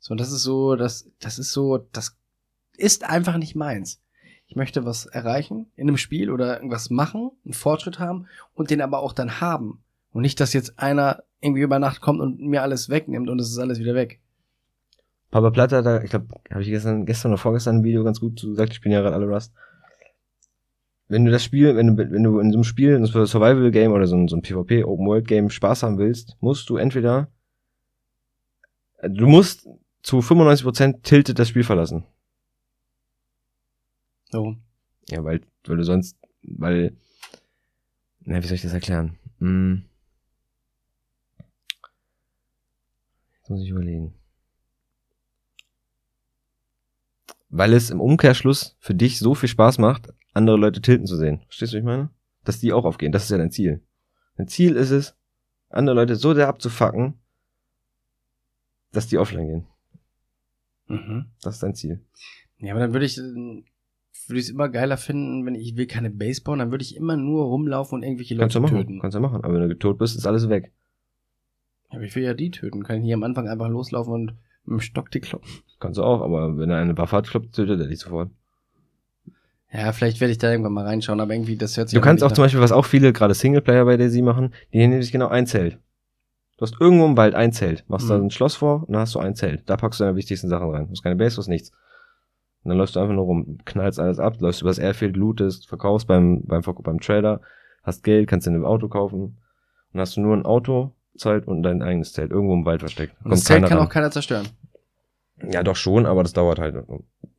So, 0.00 0.12
und 0.12 0.18
das 0.20 0.32
ist 0.32 0.42
so, 0.42 0.74
das, 0.74 1.08
das 1.20 1.38
ist 1.38 1.52
so, 1.52 1.78
das 1.92 2.16
ist 2.76 3.04
einfach 3.08 3.36
nicht 3.36 3.54
meins. 3.54 4.00
Ich 4.46 4.56
möchte 4.56 4.84
was 4.84 5.06
erreichen 5.06 5.66
in 5.76 5.88
einem 5.88 5.96
Spiel 5.96 6.30
oder 6.30 6.56
irgendwas 6.56 6.90
machen, 6.90 7.30
einen 7.44 7.54
Fortschritt 7.54 7.98
haben 7.98 8.26
und 8.54 8.70
den 8.70 8.80
aber 8.80 9.00
auch 9.00 9.12
dann 9.12 9.40
haben. 9.40 9.82
Und 10.12 10.22
nicht, 10.22 10.38
dass 10.38 10.52
jetzt 10.52 10.78
einer 10.78 11.24
irgendwie 11.40 11.62
über 11.62 11.78
Nacht 11.78 12.00
kommt 12.00 12.20
und 12.20 12.40
mir 12.40 12.62
alles 12.62 12.88
wegnimmt 12.88 13.28
und 13.28 13.40
es 13.40 13.50
ist 13.50 13.58
alles 13.58 13.78
wieder 13.78 13.94
weg. 13.94 14.20
Papa 15.30 15.50
Platte 15.50 15.78
hat 15.78 15.86
da, 15.86 16.00
ich 16.00 16.10
glaube, 16.10 16.28
habe 16.48 16.62
ich 16.62 16.68
gestern, 16.68 17.06
gestern 17.06 17.32
oder 17.32 17.38
vorgestern 17.38 17.78
ein 17.78 17.84
Video 17.84 18.04
ganz 18.04 18.20
gut 18.20 18.40
gesagt, 18.40 18.72
ich 18.72 18.80
bin 18.80 18.92
ja 18.92 19.00
gerade 19.00 19.16
alle 19.16 19.26
Rust. 19.26 19.52
Wenn 21.08 21.24
du 21.24 21.32
das 21.32 21.42
Spiel, 21.42 21.74
wenn 21.74 21.88
du, 21.88 21.96
wenn 21.96 22.22
du 22.22 22.38
in 22.38 22.52
so 22.52 22.58
einem 22.58 22.64
Spiel, 22.64 22.94
ein 22.94 23.04
Survival-Game 23.04 23.92
oder 23.92 24.06
so 24.06 24.28
so 24.28 24.36
ein 24.36 24.42
PvP-Open-World-Game 24.42 25.50
Spaß 25.50 25.82
haben 25.82 25.98
willst, 25.98 26.36
musst 26.40 26.70
du 26.70 26.76
entweder, 26.76 27.28
du 29.02 29.26
musst 29.26 29.68
zu 30.02 30.20
95% 30.20 31.02
tilted 31.02 31.38
das 31.38 31.48
Spiel 31.48 31.64
verlassen. 31.64 32.04
So. 34.34 34.56
Ja, 35.10 35.22
weil, 35.22 35.42
weil 35.64 35.76
du 35.76 35.84
sonst, 35.84 36.18
weil, 36.42 36.96
na, 38.22 38.42
wie 38.42 38.46
soll 38.48 38.56
ich 38.56 38.62
das 38.62 38.72
erklären? 38.72 39.16
Hm. 39.38 39.84
Jetzt 43.36 43.48
muss 43.48 43.62
ich 43.62 43.68
überlegen. 43.68 44.12
Weil 47.48 47.74
es 47.74 47.90
im 47.90 48.00
Umkehrschluss 48.00 48.76
für 48.80 48.96
dich 48.96 49.20
so 49.20 49.36
viel 49.36 49.48
Spaß 49.48 49.78
macht, 49.78 50.12
andere 50.32 50.56
Leute 50.56 50.82
tilten 50.82 51.06
zu 51.06 51.16
sehen. 51.16 51.42
Verstehst 51.42 51.72
du, 51.72 51.76
was 51.76 51.82
ich 51.82 51.86
meine? 51.86 52.10
Dass 52.42 52.58
die 52.58 52.72
auch 52.72 52.84
aufgehen. 52.84 53.12
Das 53.12 53.22
ist 53.22 53.30
ja 53.30 53.38
dein 53.38 53.52
Ziel. 53.52 53.86
Dein 54.36 54.48
Ziel 54.48 54.74
ist 54.74 54.90
es, 54.90 55.14
andere 55.68 55.94
Leute 55.94 56.16
so 56.16 56.34
sehr 56.34 56.48
abzufacken, 56.48 57.20
dass 58.90 59.06
die 59.06 59.18
offline 59.18 59.46
gehen. 59.46 59.66
Mhm. 60.88 61.26
Das 61.40 61.54
ist 61.54 61.62
dein 61.62 61.76
Ziel. 61.76 62.04
Ja, 62.58 62.72
aber 62.72 62.80
dann 62.80 62.92
würde 62.92 63.06
ich, 63.06 63.16
äh, 63.16 63.62
würde 64.28 64.40
ich 64.40 64.46
es 64.46 64.50
immer 64.52 64.68
geiler 64.68 64.96
finden, 64.96 65.44
wenn 65.46 65.54
ich, 65.54 65.68
ich 65.72 65.76
will 65.76 65.86
keine 65.86 66.10
Base 66.10 66.42
bauen, 66.42 66.58
dann 66.60 66.70
würde 66.70 66.82
ich 66.82 66.96
immer 66.96 67.16
nur 67.16 67.44
rumlaufen 67.46 67.96
und 67.98 68.02
irgendwelche 68.02 68.36
Kannst 68.36 68.54
du 68.54 68.60
Leute 68.60 68.72
machen. 68.74 68.86
töten. 68.86 69.00
Kannst 69.00 69.14
du 69.16 69.20
machen. 69.20 69.44
Aber 69.44 69.54
wenn 69.54 69.68
du 69.68 69.78
tot 69.78 69.98
bist, 69.98 70.16
ist 70.16 70.26
alles 70.26 70.48
weg. 70.48 70.72
Ja, 71.90 71.96
aber 71.96 72.04
ich 72.04 72.14
will 72.16 72.22
ja 72.24 72.34
die 72.34 72.50
töten. 72.50 72.82
Kann 72.84 72.98
ich 73.00 73.04
hier 73.04 73.14
am 73.14 73.22
Anfang 73.24 73.48
einfach 73.48 73.68
loslaufen 73.68 74.12
und 74.12 74.26
mit 74.64 74.78
dem 74.78 74.80
Stock 74.80 75.10
die 75.10 75.20
kloppen. 75.20 75.48
Kannst 75.80 75.98
du 75.98 76.02
auch, 76.04 76.22
aber 76.22 76.56
wenn 76.56 76.70
er 76.70 76.78
eine 76.78 76.96
Waffe 76.96 77.16
hat, 77.16 77.26
kloppt, 77.28 77.54
tötet 77.54 77.80
er 77.80 77.86
dich 77.88 77.98
sofort. 77.98 78.30
Ja, 79.72 79.92
vielleicht 79.92 80.20
werde 80.20 80.30
ich 80.30 80.38
da 80.38 80.50
irgendwann 80.50 80.72
mal 80.72 80.84
reinschauen, 80.86 81.20
aber 81.20 81.34
irgendwie, 81.34 81.56
das 81.56 81.76
hört 81.76 81.88
sich 81.88 81.98
Du 81.98 82.04
kannst 82.04 82.22
auch 82.22 82.30
zum 82.30 82.44
Beispiel, 82.44 82.60
was 82.60 82.70
auch 82.70 82.84
viele, 82.84 83.12
gerade 83.12 83.34
Singleplayer 83.34 83.84
bei 83.84 83.96
Daisy 83.96 84.22
machen, 84.22 84.54
die 84.72 84.78
nehmen 84.78 85.02
sich 85.02 85.10
genau 85.10 85.26
ein 85.28 85.46
Zelt. 85.48 85.78
Du 86.56 86.62
hast 86.62 86.76
irgendwo 86.80 87.06
im 87.06 87.16
Wald 87.16 87.34
ein 87.34 87.52
Zelt, 87.52 87.84
machst 87.88 88.08
da 88.08 88.16
Mhm. 88.16 88.26
ein 88.26 88.30
Schloss 88.30 88.54
vor 88.54 88.84
und 88.86 88.92
dann 88.92 89.00
hast 89.00 89.16
du 89.16 89.18
ein 89.18 89.34
Zelt. 89.34 89.68
Da 89.68 89.76
packst 89.76 89.98
du 89.98 90.04
deine 90.04 90.16
wichtigsten 90.16 90.48
Sachen 90.48 90.70
rein. 90.70 90.84
Du 90.86 90.92
hast 90.92 91.02
keine 91.02 91.16
Base, 91.16 91.34
du 91.34 91.40
hast 91.40 91.48
nichts. 91.48 91.72
Und 92.64 92.70
dann 92.70 92.78
läufst 92.78 92.96
du 92.96 93.00
einfach 93.00 93.14
nur 93.14 93.24
rum, 93.24 93.58
knallst 93.66 94.00
alles 94.00 94.18
ab, 94.18 94.40
läufst 94.40 94.62
übers 94.62 94.78
Airfield, 94.78 95.16
lootest, 95.16 95.68
verkaufst 95.68 96.06
beim, 96.06 96.42
beim, 96.46 96.62
beim 96.62 96.98
Trader, 97.00 97.40
hast 97.82 98.02
Geld, 98.02 98.28
kannst 98.28 98.46
dir 98.46 98.52
ein 98.52 98.64
Auto 98.64 98.88
kaufen. 98.88 99.38
Und 99.92 100.00
hast 100.00 100.16
du 100.16 100.20
nur 100.22 100.34
ein 100.34 100.44
Auto, 100.46 100.92
Zelt 101.16 101.46
und 101.46 101.62
dein 101.62 101.82
eigenes 101.82 102.12
Zelt, 102.12 102.32
irgendwo 102.32 102.54
im 102.54 102.64
Wald 102.64 102.80
versteckt. 102.80 103.14
Und 103.22 103.30
das 103.30 103.44
Zelt 103.44 103.64
kann 103.66 103.78
ran. 103.78 103.86
auch 103.86 103.90
keiner 103.90 104.10
zerstören. 104.10 104.48
Ja, 105.50 105.62
doch 105.62 105.76
schon, 105.76 106.06
aber 106.06 106.22
das 106.22 106.32
dauert 106.32 106.58
halt 106.58 106.74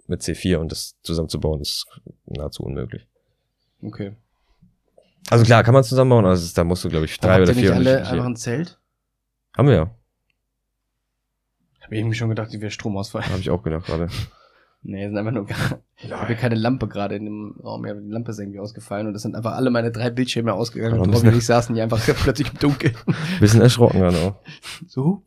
mit 0.07 0.21
C4 0.21 0.57
und 0.57 0.71
das 0.71 0.95
zusammenzubauen 1.01 1.61
ist 1.61 1.85
nahezu 2.25 2.63
unmöglich. 2.63 3.07
Okay. 3.81 4.15
Also 5.29 5.43
klar, 5.43 5.63
kann 5.63 5.73
man 5.73 5.83
zusammenbauen, 5.83 6.23
aber 6.25 6.35
ist, 6.35 6.57
da 6.57 6.63
musst 6.63 6.85
du, 6.85 6.89
glaube 6.89 7.05
ich, 7.05 7.19
drei 7.19 7.33
Habt 7.39 7.43
oder 7.43 7.53
vier 7.53 7.71
alle 7.73 7.79
unterschiedliche- 7.79 8.11
einfach 8.11 8.25
ein 8.25 8.35
Zelt? 8.35 8.79
Haben 9.57 9.67
wir 9.69 9.75
ja. 9.75 9.89
Hab 11.81 11.91
ich 11.91 11.99
irgendwie 11.99 12.15
schon 12.15 12.29
gedacht, 12.29 12.51
die 12.53 12.61
wäre 12.61 12.71
Stromausfall. 12.71 13.27
Habe 13.27 13.39
ich 13.39 13.49
auch 13.49 13.63
gedacht 13.63 13.85
gerade. 13.87 14.07
Nee, 14.87 15.07
sind 15.07 15.17
einfach 15.17 15.31
nur 15.31 15.45
gar, 15.47 15.79
ich 15.97 16.11
habe 16.11 16.35
keine 16.35 16.53
Lampe 16.53 16.87
gerade 16.87 17.15
in 17.15 17.25
dem 17.25 17.55
Raum. 17.63 17.85
Ja, 17.87 17.95
die 17.95 18.07
Lampe 18.11 18.29
ist 18.31 18.39
irgendwie 18.39 18.59
ausgefallen 18.59 19.07
und 19.07 19.15
es 19.15 19.23
sind 19.23 19.35
einfach 19.35 19.53
alle 19.55 19.71
meine 19.71 19.91
drei 19.91 20.11
Bildschirme 20.11 20.53
ausgegangen. 20.53 20.99
Und 20.99 21.13
Robin 21.15 21.29
und 21.31 21.37
ich 21.37 21.45
saßen 21.45 21.73
hier 21.73 21.83
einfach 21.83 21.99
plötzlich 22.23 22.51
im 22.53 22.59
Dunkeln. 22.59 22.93
Bisschen 23.39 23.61
erschrocken 23.61 23.99
gerade 23.99 24.17
auch. 24.17 24.35
So. 24.87 25.23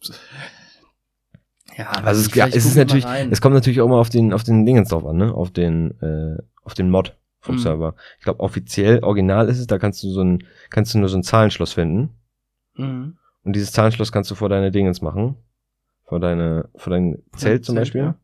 Ja, 1.76 1.90
Also 1.90 2.20
es, 2.20 2.28
vielleicht 2.30 2.56
es 2.56 2.64
ist 2.66 2.76
natürlich, 2.76 3.04
es 3.30 3.40
kommt 3.40 3.54
natürlich 3.54 3.80
auch 3.80 3.88
mal 3.88 3.98
auf 4.00 4.10
den, 4.10 4.32
auf 4.32 4.42
den 4.44 4.64
Dingens 4.66 4.88
drauf 4.90 5.04
an, 5.06 5.16
ne? 5.16 5.32
Auf 5.34 5.50
den, 5.50 6.00
äh, 6.00 6.40
auf 6.64 6.74
den 6.74 6.90
Mod 6.90 7.16
vom 7.40 7.54
Mhm. 7.56 7.60
Server. 7.60 7.94
Ich 8.18 8.24
glaube, 8.24 8.40
offiziell, 8.40 9.02
original 9.02 9.48
ist 9.48 9.58
es, 9.58 9.66
da 9.66 9.78
kannst 9.78 10.02
du 10.02 10.08
so 10.10 10.22
ein, 10.22 10.44
kannst 10.70 10.94
du 10.94 10.98
nur 10.98 11.08
so 11.08 11.16
ein 11.16 11.22
Zahlenschloss 11.22 11.72
finden. 11.72 12.10
Mhm. 12.74 13.16
Und 13.44 13.52
dieses 13.56 13.72
Zahlenschloss 13.72 14.12
kannst 14.12 14.30
du 14.30 14.34
vor 14.34 14.48
deine 14.48 14.70
Dingens 14.70 15.02
machen. 15.02 15.36
Vor 16.04 16.20
deine, 16.20 16.68
vor 16.76 16.92
dein 16.92 17.18
Zelt 17.36 17.64
zum 17.64 17.74
Zelt, 17.74 17.82
Beispiel. 17.86 18.00
ja. 18.02 18.14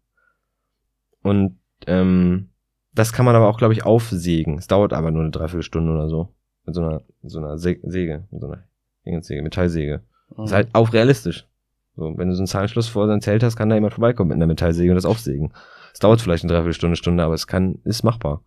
Und 1.24 1.58
ähm, 1.86 2.50
das 2.92 3.12
kann 3.12 3.24
man 3.24 3.34
aber 3.34 3.48
auch, 3.48 3.58
glaube 3.58 3.72
ich, 3.72 3.84
aufsägen. 3.84 4.58
Es 4.58 4.68
dauert 4.68 4.92
aber 4.92 5.10
nur 5.10 5.22
eine 5.22 5.32
Dreiviertelstunde 5.32 5.90
oder 5.90 6.08
so. 6.08 6.32
Mit 6.66 6.74
so 6.74 6.82
einer, 6.82 7.02
mit 7.22 7.32
so 7.32 7.38
einer 7.38 7.58
Se 7.58 7.78
Säge, 7.82 8.28
mit 8.30 8.40
so 8.40 8.46
einer 8.46 8.62
Dingenssäge, 9.04 9.42
Metallsäge. 9.42 10.02
Mhm. 10.36 10.44
Ist 10.44 10.52
halt 10.52 10.68
auch 10.74 10.92
realistisch. 10.92 11.48
So, 11.96 12.16
wenn 12.16 12.28
du 12.28 12.34
so 12.34 12.40
einen 12.40 12.46
Zahlenschluss 12.46 12.88
vor 12.88 13.06
dein 13.06 13.20
Zelt 13.20 13.42
hast, 13.42 13.56
kann 13.56 13.68
da 13.68 13.74
jemand 13.74 13.94
vorbeikommen 13.94 14.28
mit 14.28 14.36
einer 14.36 14.46
Metallsäge 14.46 14.90
und 14.90 14.96
das 14.96 15.06
aufsägen. 15.06 15.52
Es 15.92 16.00
dauert 16.00 16.20
vielleicht 16.20 16.44
eine 16.44 16.52
Dreiviertelstunde, 16.52 16.96
Stunde, 16.96 17.24
aber 17.24 17.34
es 17.34 17.46
kann, 17.46 17.78
ist 17.84 18.02
machbar. 18.02 18.42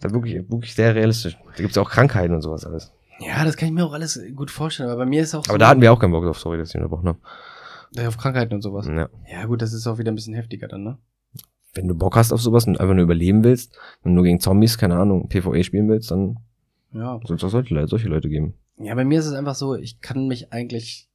Das 0.00 0.10
ist 0.10 0.14
wirklich, 0.14 0.50
wirklich 0.50 0.74
sehr 0.74 0.94
realistisch. 0.94 1.38
Da 1.56 1.62
gibt's 1.62 1.78
auch 1.78 1.90
Krankheiten 1.90 2.34
und 2.34 2.42
sowas 2.42 2.64
alles. 2.64 2.92
Ja, 3.20 3.44
das 3.44 3.56
kann 3.56 3.68
ich 3.68 3.74
mir 3.74 3.84
auch 3.84 3.92
alles 3.92 4.20
gut 4.34 4.50
vorstellen, 4.50 4.88
aber 4.88 5.04
bei 5.04 5.06
mir 5.06 5.22
ist 5.22 5.34
auch 5.34 5.44
so, 5.44 5.50
Aber 5.50 5.58
da 5.58 5.68
hatten 5.68 5.82
wir 5.82 5.92
auch 5.92 5.98
keinen 5.98 6.12
Bock 6.12 6.24
drauf, 6.24 6.38
sorry, 6.38 6.56
dass 6.56 6.70
ich 6.70 6.76
unterbrochen 6.76 7.08
habe. 7.08 7.18
Ja, 7.92 8.08
auf 8.08 8.18
Krankheiten 8.18 8.54
und 8.54 8.62
sowas. 8.62 8.86
Ja. 8.86 9.08
Ja, 9.30 9.46
gut, 9.46 9.62
das 9.62 9.72
ist 9.72 9.86
auch 9.86 9.98
wieder 9.98 10.12
ein 10.12 10.14
bisschen 10.14 10.34
heftiger 10.34 10.68
dann, 10.68 10.82
ne? 10.84 10.98
Wenn 11.74 11.88
du 11.88 11.94
Bock 11.94 12.16
hast 12.16 12.32
auf 12.32 12.40
sowas 12.40 12.66
und 12.66 12.80
einfach 12.80 12.94
nur 12.94 13.04
überleben 13.04 13.44
willst, 13.44 13.76
wenn 14.02 14.12
du 14.12 14.16
nur 14.16 14.24
gegen 14.24 14.40
Zombies, 14.40 14.78
keine 14.78 14.96
Ahnung, 14.96 15.28
PvE 15.28 15.62
spielen 15.64 15.88
willst, 15.88 16.10
dann 16.10 16.38
Ja. 16.92 17.20
soll 17.24 17.36
es 17.36 17.44
auch 17.44 17.50
solche 17.50 18.08
Leute 18.08 18.28
geben. 18.28 18.54
Ja, 18.78 18.94
bei 18.94 19.04
mir 19.04 19.18
ist 19.20 19.26
es 19.26 19.34
einfach 19.34 19.54
so, 19.54 19.74
ich 19.76 20.00
kann 20.00 20.26
mich 20.26 20.52
eigentlich. 20.52 21.08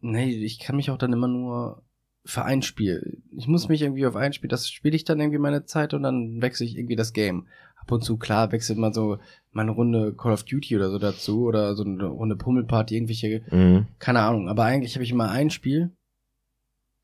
Nee, 0.00 0.30
ich 0.30 0.58
kann 0.60 0.76
mich 0.76 0.90
auch 0.90 0.96
dann 0.96 1.12
immer 1.12 1.28
nur 1.28 1.82
für 2.24 2.44
ein 2.44 2.62
Spiel. 2.62 3.22
Ich 3.36 3.48
muss 3.48 3.68
mich 3.68 3.82
irgendwie 3.82 4.06
auf 4.06 4.16
ein 4.16 4.32
Spiel, 4.32 4.48
das 4.48 4.68
spiele 4.68 4.94
ich 4.96 5.04
dann 5.04 5.20
irgendwie 5.20 5.38
meine 5.38 5.64
Zeit 5.64 5.94
und 5.94 6.02
dann 6.02 6.40
wechsle 6.42 6.66
ich 6.66 6.76
irgendwie 6.76 6.96
das 6.96 7.12
Game. 7.12 7.46
Ab 7.76 7.90
und 7.92 8.04
zu, 8.04 8.18
klar, 8.18 8.52
wechselt 8.52 8.78
mal 8.78 8.92
so 8.92 9.18
meine 9.52 9.70
Runde 9.70 10.14
Call 10.14 10.32
of 10.32 10.44
Duty 10.44 10.76
oder 10.76 10.90
so 10.90 10.98
dazu 10.98 11.44
oder 11.46 11.74
so 11.74 11.82
eine 11.82 12.04
Runde 12.06 12.36
Pummelparty, 12.36 12.94
irgendwelche, 12.94 13.42
Mhm. 13.50 13.86
keine 13.98 14.20
Ahnung. 14.20 14.48
Aber 14.48 14.64
eigentlich 14.64 14.94
habe 14.94 15.04
ich 15.04 15.10
immer 15.12 15.30
ein 15.30 15.48
Spiel, 15.50 15.90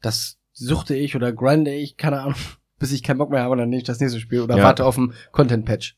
das 0.02 0.38
suchte 0.52 0.94
ich 0.94 1.16
oder 1.16 1.32
grinde 1.32 1.72
ich, 1.74 1.96
keine 1.96 2.20
Ahnung, 2.20 2.34
bis 2.78 2.92
ich 2.92 3.02
keinen 3.02 3.18
Bock 3.18 3.30
mehr 3.30 3.40
habe 3.42 3.52
und 3.52 3.58
dann 3.58 3.70
nehme 3.70 3.78
ich 3.80 3.86
das 3.86 4.00
nächste 4.00 4.20
Spiel 4.20 4.42
oder 4.42 4.58
Ja. 4.58 4.64
warte 4.64 4.84
auf 4.84 4.98
ein 4.98 5.14
Content-Patch. 5.32 5.96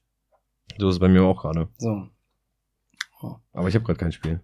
So 0.79 0.89
ist 0.89 0.95
es 0.95 1.01
bei 1.01 1.09
mir 1.09 1.25
auch 1.25 1.43
gerade. 1.43 1.69
So. 1.79 2.09
Aber 3.53 3.69
ich 3.69 3.75
habe 3.75 3.85
gerade 3.85 3.99
kein 3.99 4.13
Spiel. 4.13 4.41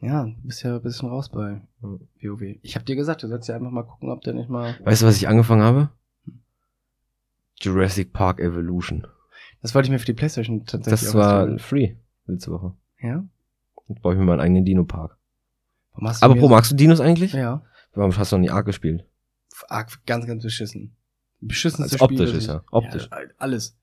Ja, 0.00 0.24
du 0.24 0.34
bist 0.42 0.62
ja 0.62 0.76
ein 0.76 0.82
bisschen 0.82 1.08
raus 1.08 1.30
bei. 1.30 1.62
WoW. 1.80 2.42
Ich 2.62 2.76
hab 2.76 2.84
dir 2.84 2.96
gesagt, 2.96 3.22
du 3.22 3.28
sollst 3.28 3.48
ja 3.48 3.56
einfach 3.56 3.70
mal 3.70 3.82
gucken, 3.84 4.10
ob 4.10 4.20
der 4.22 4.34
nicht 4.34 4.48
mal. 4.50 4.76
Weißt 4.84 5.02
du, 5.02 5.06
was 5.06 5.16
ich 5.16 5.28
angefangen 5.28 5.62
habe? 5.62 5.90
Jurassic 7.60 8.12
Park 8.12 8.38
Evolution. 8.40 9.06
Das 9.62 9.74
wollte 9.74 9.86
ich 9.86 9.90
mir 9.90 9.98
für 9.98 10.06
die 10.06 10.12
Playstation 10.12 10.66
tatsächlich 10.66 11.00
Das 11.00 11.14
war 11.14 11.58
free 11.58 11.96
letzte 12.26 12.50
Woche. 12.50 12.74
Ja? 13.00 13.24
Jetzt 13.88 14.02
baue 14.02 14.12
ich 14.14 14.18
mir 14.18 14.26
meinen 14.26 14.40
eigenen 14.40 14.64
Dino-Park. 14.64 15.16
Aber 16.20 16.34
Pro, 16.34 16.48
magst 16.48 16.72
du 16.72 16.76
Dinos 16.76 17.00
eigentlich? 17.00 17.32
Ja. 17.32 17.64
Warum 17.94 18.14
hast 18.16 18.32
du 18.32 18.36
noch 18.36 18.42
nie 18.42 18.50
Ark 18.50 18.66
gespielt? 18.66 19.06
Arg, 19.68 20.04
ganz, 20.04 20.26
ganz 20.26 20.42
beschissen. 20.42 20.94
Beschissenste 21.40 21.94
Also 21.94 22.04
optisch 22.04 22.28
Spiel, 22.28 22.38
ist 22.38 22.46
ja, 22.48 22.62
optisch. 22.70 23.08
Ja, 23.10 23.18
alles. 23.38 23.78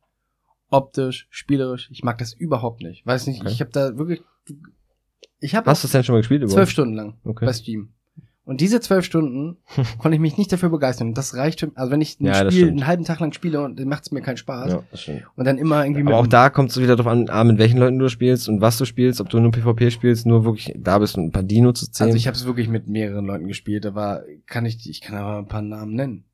Optisch, 0.69 1.27
spielerisch. 1.31 1.89
Ich 1.91 2.03
mag 2.03 2.17
das 2.19 2.33
überhaupt 2.33 2.81
nicht. 2.81 3.05
Weiß 3.05 3.25
nicht, 3.27 3.41
Okay. 3.41 3.51
ich 3.51 3.61
habe 3.61 3.71
da 3.71 3.97
wirklich. 3.97 4.21
Ich 5.43 5.55
habe 5.55 5.69
Hast 5.69 5.83
du 5.83 5.87
es 5.87 5.91
denn 5.91 6.03
schon 6.03 6.13
mal 6.13 6.19
gespielt 6.19 6.41
überhaupt? 6.41 6.53
zwölf 6.55 6.69
Stunden 6.69 6.93
lang 6.93 7.15
Okay. 7.23 7.45
bei 7.45 7.53
Steam. 7.53 7.89
Und 8.45 8.59
diese 8.59 8.81
zwölf 8.81 9.05
Stunden 9.05 9.57
konnte 9.99 10.15
ich 10.15 10.21
mich 10.21 10.37
nicht 10.37 10.51
dafür 10.51 10.69
begeistern. 10.69 11.13
Das 11.13 11.35
reicht 11.35 11.61
für, 11.61 11.71
also 11.75 11.91
wenn 11.91 12.01
ich 12.01 12.19
ein 12.19 12.25
Ja, 12.25 12.49
Spiel 12.51 12.67
einen 12.67 12.87
halben 12.87 13.05
Tag 13.05 13.19
lang 13.21 13.31
spiele 13.33 13.61
und 13.63 13.79
dann 13.79 13.87
macht 13.87 14.03
es 14.03 14.11
mir 14.11 14.21
keinen 14.21 14.35
Spaß. 14.37 14.71
Ja. 14.73 15.13
Und 15.35 15.45
dann 15.45 15.57
immer 15.57 15.85
irgendwie 15.85 16.01
Aber 16.01 16.17
auch 16.17 16.27
da 16.27 16.49
kommt 16.49 16.71
es 16.71 16.77
wieder 16.79 16.95
darauf 16.95 17.11
an, 17.11 17.29
A, 17.29 17.43
mit 17.45 17.57
welchen 17.57 17.77
Leuten 17.77 17.99
du 17.99 18.09
spielst 18.09 18.49
und 18.49 18.59
was 18.59 18.77
du 18.77 18.85
spielst, 18.85 19.21
ob 19.21 19.29
du 19.29 19.39
nur 19.39 19.51
PvP 19.51 19.91
spielst, 19.91 20.25
nur 20.25 20.43
wirklich 20.43 20.73
da 20.77 20.99
bist 20.99 21.17
und 21.17 21.25
ein 21.25 21.31
paar 21.31 21.43
Dino 21.43 21.71
zu 21.71 21.89
zählen. 21.89 22.07
Also 22.09 22.17
ich 22.17 22.27
habe 22.27 22.35
es 22.35 22.45
wirklich 22.45 22.67
mit 22.67 22.87
mehreren 22.89 23.25
Leuten 23.25 23.47
gespielt, 23.47 23.85
aber 23.85 24.23
kann 24.45 24.65
ich, 24.65 24.89
ich 24.89 24.99
kann 25.01 25.15
aber 25.15 25.37
ein 25.39 25.47
paar 25.47 25.61
Namen 25.61 25.93
nennen. 25.95 26.25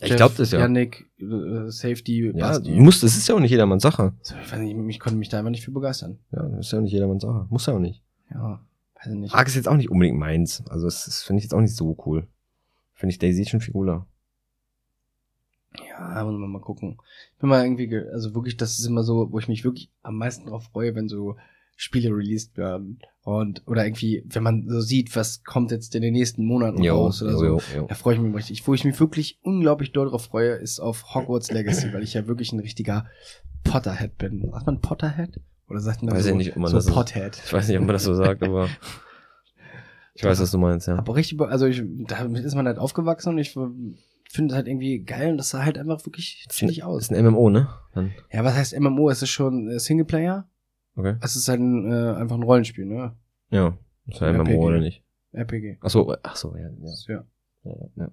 Ja, 0.00 0.08
ich 0.08 0.16
glaube 0.16 0.34
das 0.36 0.50
ja. 0.50 0.58
Yannick, 0.58 1.08
äh, 1.20 1.70
Safety, 1.70 2.32
ja, 2.34 2.48
Basti. 2.48 2.74
du 2.74 2.82
musst, 2.82 3.04
das 3.04 3.16
ist 3.16 3.28
ja 3.28 3.34
auch 3.36 3.40
nicht 3.40 3.52
jedermanns 3.52 3.84
Sache. 3.84 4.12
Ich 4.24 4.52
weiß 4.52 4.58
nicht, 4.58 4.76
ich 4.88 4.98
konnte 5.00 5.16
mich 5.18 5.28
da 5.28 5.38
einfach 5.38 5.50
nicht 5.52 5.64
für 5.64 5.70
begeistern. 5.70 6.18
Ja, 6.32 6.42
das 6.48 6.66
ist 6.66 6.72
ja 6.72 6.78
auch 6.78 6.82
nicht 6.82 6.92
jedermanns 6.92 7.22
Sache. 7.22 7.46
Muss 7.48 7.66
ja 7.66 7.74
auch 7.74 7.78
nicht. 7.78 8.02
Ja, 8.30 8.60
weiß 8.96 9.12
ich 9.12 9.18
nicht. 9.18 9.34
Ark 9.34 9.46
ist 9.48 9.54
jetzt 9.54 9.68
auch 9.68 9.76
nicht 9.76 9.90
unbedingt 9.90 10.18
meins. 10.18 10.62
Also 10.68 10.86
das, 10.86 11.04
das 11.04 11.22
finde 11.22 11.38
ich 11.38 11.44
jetzt 11.44 11.54
auch 11.54 11.60
nicht 11.60 11.76
so 11.76 11.96
cool. 12.06 12.26
Finde 12.94 13.12
ich 13.12 13.18
Daisy 13.18 13.44
schon 13.44 13.60
viel 13.60 13.72
cooler. 13.72 14.06
Ja, 15.90 16.24
muss 16.24 16.38
man 16.38 16.50
mal 16.50 16.60
gucken. 16.60 16.98
Ich 17.34 17.38
bin 17.40 17.48
mal 17.48 17.64
irgendwie, 17.64 17.88
ge- 17.88 18.08
also 18.10 18.34
wirklich, 18.34 18.56
das 18.56 18.78
ist 18.78 18.86
immer 18.86 19.02
so, 19.02 19.32
wo 19.32 19.38
ich 19.40 19.48
mich 19.48 19.64
wirklich 19.64 19.90
am 20.02 20.16
meisten 20.16 20.46
drauf 20.48 20.64
freue, 20.72 20.94
wenn 20.94 21.08
so 21.08 21.36
Spiele 21.76 22.10
released 22.10 22.56
werden. 22.56 23.00
Und, 23.24 23.66
oder 23.66 23.84
irgendwie, 23.84 24.22
wenn 24.26 24.44
man 24.44 24.68
so 24.68 24.80
sieht, 24.80 25.16
was 25.16 25.42
kommt 25.42 25.72
jetzt 25.72 25.94
in 25.96 26.02
den 26.02 26.12
nächsten 26.12 26.44
Monaten 26.44 26.78
raus 26.94 27.20
oder 27.22 27.36
so. 27.36 27.44
jo. 27.74 27.86
Da 27.88 27.94
freue 27.96 28.14
ich 28.14 28.20
mich 28.20 28.34
richtig. 28.34 28.66
Wo 28.68 28.74
ich 28.74 28.84
mich 28.84 28.98
wirklich 29.00 29.40
unglaublich 29.42 29.90
doll 29.92 30.08
drauf 30.08 30.26
freue, 30.26 30.52
ist 30.52 30.78
auf 30.78 31.14
Hogwarts 31.14 31.50
Legacy, 31.50 31.92
weil 31.92 32.04
ich 32.04 32.14
ja 32.14 32.28
wirklich 32.28 32.52
ein 32.52 32.60
richtiger 32.60 33.06
Potterhead 33.64 34.16
bin. 34.18 34.48
Sagt 34.52 34.66
man 34.66 34.80
Potterhead? 34.80 35.40
Oder 35.68 35.80
sagt 35.80 36.02
man 36.02 36.14
Weiß 36.14 36.24
so, 36.24 36.30
ich 36.30 36.36
nicht, 36.36 36.50
ob 36.52 36.56
man 36.58 36.70
so 36.70 36.76
das 36.76 36.86
Pothead? 36.86 37.40
Ich 37.44 37.52
weiß 37.52 37.68
nicht, 37.68 37.78
ob 37.78 37.84
man 37.84 37.94
das 37.94 38.04
so 38.04 38.14
sagt, 38.14 38.42
aber 38.42 38.68
ich 40.14 40.24
weiß, 40.24 40.40
was 40.40 40.50
du 40.50 40.58
meinst, 40.58 40.86
ja. 40.86 40.96
Aber 40.96 41.14
richtig, 41.16 41.40
also 41.40 41.66
ich, 41.66 41.82
damit 42.06 42.44
ist 42.44 42.54
man 42.54 42.66
halt 42.66 42.78
aufgewachsen 42.78 43.30
und 43.30 43.38
ich 43.38 43.52
finde 43.52 44.52
es 44.52 44.54
halt 44.54 44.68
irgendwie 44.68 45.00
geil 45.00 45.30
und 45.30 45.38
das 45.38 45.50
sah 45.50 45.64
halt 45.64 45.78
einfach 45.78 46.04
wirklich 46.06 46.44
Ist 46.48 46.58
chillig 46.58 46.84
aus. 46.84 47.04
ist 47.04 47.12
ein 47.12 47.24
MMO, 47.24 47.50
ne? 47.50 47.68
Dann, 47.94 48.12
Ja, 48.32 48.44
was 48.44 48.54
heißt 48.54 48.78
MMO? 48.78 49.08
Es 49.10 49.22
ist 49.22 49.30
schon 49.30 49.70
äh, 49.70 49.78
Singleplayer. 49.78 50.48
okay. 50.96 51.16
Es 51.20 51.36
ist 51.36 51.48
halt 51.48 51.60
ein, 51.60 51.90
äh, 51.90 52.14
einfach 52.16 52.36
ein 52.36 52.42
Rollenspiel, 52.42 52.84
ne? 52.86 53.16
Ja. 53.50 53.76
Ist 54.06 54.20
ja 54.20 54.32
MMO 54.32 54.42
RPG. 54.42 54.58
oder 54.58 54.80
nicht? 54.80 55.02
RPG. 55.32 55.78
Ach 55.80 55.90
so, 55.90 56.14
ach 56.22 56.36
so, 56.36 56.54
ja. 56.56 56.68
ja. 56.68 56.92
Ja. 57.08 57.24
ja, 57.64 57.88
ja. 57.96 58.10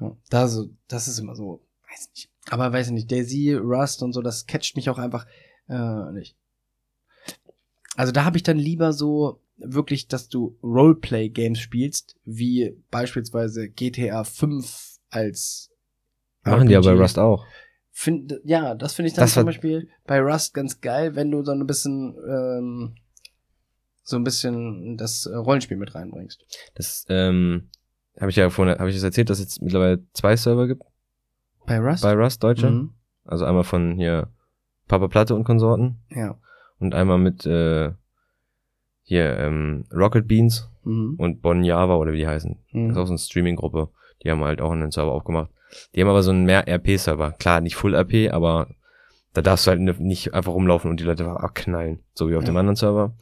ja. 0.00 0.16
Da 0.30 0.48
so, 0.48 0.68
das 0.88 1.08
ist 1.08 1.18
immer 1.18 1.34
so, 1.34 1.66
weiß 1.90 2.10
nicht. 2.14 2.30
Aber 2.50 2.72
weiß 2.72 2.88
ich 2.88 2.92
nicht, 2.92 3.10
Daisy, 3.10 3.54
Rust 3.54 4.02
und 4.02 4.12
so, 4.12 4.22
das 4.22 4.46
catcht 4.46 4.76
mich 4.76 4.88
auch 4.90 4.98
einfach 4.98 5.26
äh, 5.68 6.12
nicht. 6.12 6.36
Also 7.96 8.12
da 8.12 8.24
habe 8.24 8.36
ich 8.36 8.42
dann 8.42 8.58
lieber 8.58 8.92
so 8.92 9.40
wirklich, 9.56 10.08
dass 10.08 10.28
du 10.28 10.56
Roleplay-Games 10.62 11.58
spielst, 11.58 12.16
wie 12.24 12.76
beispielsweise 12.90 13.68
GTA 13.68 14.24
5 14.24 14.98
als 15.10 15.70
Machen 16.44 16.66
die 16.66 16.74
ja 16.74 16.80
bei 16.80 16.88
RPG. 16.90 17.02
Rust 17.02 17.18
auch. 17.18 17.46
Find, 17.92 18.40
ja, 18.44 18.74
das 18.74 18.94
finde 18.94 19.08
ich 19.08 19.14
dann 19.14 19.24
Das 19.24 19.34
zum 19.34 19.46
Beispiel 19.46 19.88
bei 20.06 20.20
Rust 20.20 20.52
ganz 20.52 20.80
geil, 20.80 21.14
wenn 21.14 21.30
du 21.30 21.42
so 21.44 21.52
ein 21.52 21.66
bisschen 21.66 22.16
ähm, 22.28 22.96
so 24.02 24.16
ein 24.16 24.24
bisschen 24.24 24.96
das 24.98 25.26
äh, 25.26 25.34
Rollenspiel 25.34 25.76
mit 25.76 25.94
reinbringst. 25.94 26.44
Das, 26.74 27.06
ähm, 27.08 27.70
habe 28.20 28.30
ich 28.30 28.36
ja 28.36 28.50
vorhin, 28.50 28.78
habe 28.78 28.90
ich 28.90 28.96
das 28.96 29.04
erzählt, 29.04 29.30
dass 29.30 29.38
es 29.38 29.44
jetzt 29.44 29.62
mittlerweile 29.62 30.04
zwei 30.12 30.36
Server 30.36 30.66
gibt 30.66 30.82
Bei 31.66 31.78
Rust? 31.78 32.02
bei 32.02 32.12
Rust, 32.12 32.42
Deutsche. 32.42 32.70
Mhm. 32.70 32.94
Also 33.24 33.44
einmal 33.44 33.64
von 33.64 33.96
hier 33.96 34.28
Papa 34.88 35.08
Platte 35.08 35.34
und 35.34 35.44
Konsorten 35.44 36.02
Ja. 36.10 36.38
Und 36.84 36.94
einmal 36.94 37.18
mit 37.18 37.44
äh, 37.46 37.90
hier 39.02 39.36
ähm, 39.38 39.84
Rocket 39.92 40.26
Beans 40.28 40.70
Mhm. 40.84 41.14
und 41.18 41.40
Bon 41.40 41.64
Java 41.64 41.96
oder 41.96 42.12
wie 42.12 42.18
die 42.18 42.26
heißen. 42.26 42.58
Das 42.72 42.74
ist 42.74 42.74
Mhm. 42.74 42.96
auch 42.98 43.06
so 43.06 43.12
eine 43.12 43.18
Streaming-Gruppe. 43.18 43.88
Die 44.22 44.30
haben 44.30 44.44
halt 44.44 44.60
auch 44.60 44.70
einen 44.72 44.90
Server 44.90 45.12
aufgemacht. 45.12 45.50
Die 45.94 46.00
haben 46.02 46.08
aber 46.10 46.22
so 46.22 46.30
einen 46.30 46.44
mehr 46.44 46.68
RP-Server. 46.68 47.32
Klar, 47.32 47.60
nicht 47.62 47.74
Full 47.76 47.94
RP, 47.94 48.30
aber 48.30 48.68
da 49.32 49.40
darfst 49.42 49.66
du 49.66 49.70
halt 49.70 49.80
nicht 50.00 50.34
einfach 50.34 50.52
rumlaufen 50.52 50.90
und 50.90 51.00
die 51.00 51.04
Leute 51.04 51.26
abknallen. 51.28 52.00
So 52.14 52.28
wie 52.30 52.36
auf 52.36 52.42
Ja. 52.42 52.46
dem 52.50 52.56
anderen 52.58 52.76
Server. 52.76 53.14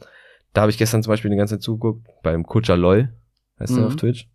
Da 0.53 0.61
habe 0.61 0.71
ich 0.71 0.77
gestern 0.77 1.01
zum 1.03 1.11
Beispiel 1.11 1.31
die 1.31 1.37
ganze 1.37 1.55
Zeit 1.55 1.63
zugeguckt. 1.63 2.05
Beim 2.21 2.45
Kutscher 2.45 2.77
LOL. 2.77 3.09
Heißt 3.59 3.71
der 3.75 3.81
Mhm. 3.83 3.87
auf 3.87 3.95
Twitch? 3.95 4.27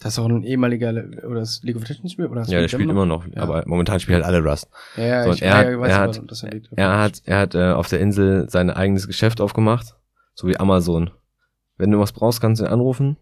Das 0.00 0.12
ist 0.12 0.18
auch 0.18 0.26
ein 0.28 0.42
ehemaliger 0.42 0.92
Le 0.92 1.26
oder 1.26 1.40
das 1.40 1.62
League 1.62 1.76
of 1.76 1.88
Legends 1.88 2.12
Spiel 2.12 2.26
oder 2.26 2.42
Ja, 2.42 2.60
der 2.60 2.68
spielt 2.68 2.90
immer 2.90 3.06
noch. 3.06 3.26
Ja. 3.28 3.42
Aber 3.42 3.62
momentan 3.66 3.98
spielen 3.98 4.22
halt 4.22 4.26
alle 4.26 4.44
Rust. 4.46 4.68
Ja, 4.96 5.04
ja, 5.04 5.24
So, 5.24 5.30
ich, 5.32 5.42
er 5.42 5.56
hat- 5.56 5.66
weiß 5.80 5.90
er 5.90 5.98
hat- 6.00 6.30
dass 6.30 6.42
er 6.42 6.60
Er 6.76 6.98
hat, 6.98 7.22
er 7.24 7.38
hat 7.38 7.54
äh, 7.54 7.72
auf 7.72 7.88
der 7.88 8.00
Insel 8.00 8.48
sein 8.50 8.68
eigenes 8.70 9.06
Geschäft 9.06 9.40
aufgemacht. 9.40 9.96
So 10.34 10.46
wie 10.48 10.58
Amazon. 10.58 11.10
Wenn 11.78 11.90
du 11.90 11.98
was 11.98 12.12
brauchst, 12.12 12.40
kannst 12.42 12.60
du 12.60 12.66
ihn 12.66 12.70
anrufen. 12.70 13.16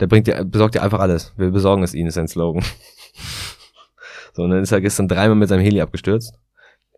Der 0.00 0.06
bringt 0.06 0.26
dir, 0.26 0.44
besorgt 0.44 0.74
dir 0.74 0.82
einfach 0.82 1.00
alles. 1.00 1.32
Wir 1.38 1.50
besorgen 1.50 1.82
es 1.82 1.94
ihnen, 1.94 2.08
ist 2.08 2.14
sein 2.14 2.28
Slogan. 2.28 2.62
so, 4.34 4.42
und 4.42 4.50
dann 4.50 4.62
ist 4.62 4.72
er 4.72 4.80
gestern 4.82 5.08
dreimal 5.08 5.36
mit 5.36 5.48
seinem 5.48 5.62
Heli 5.62 5.80
abgestürzt. 5.80 6.38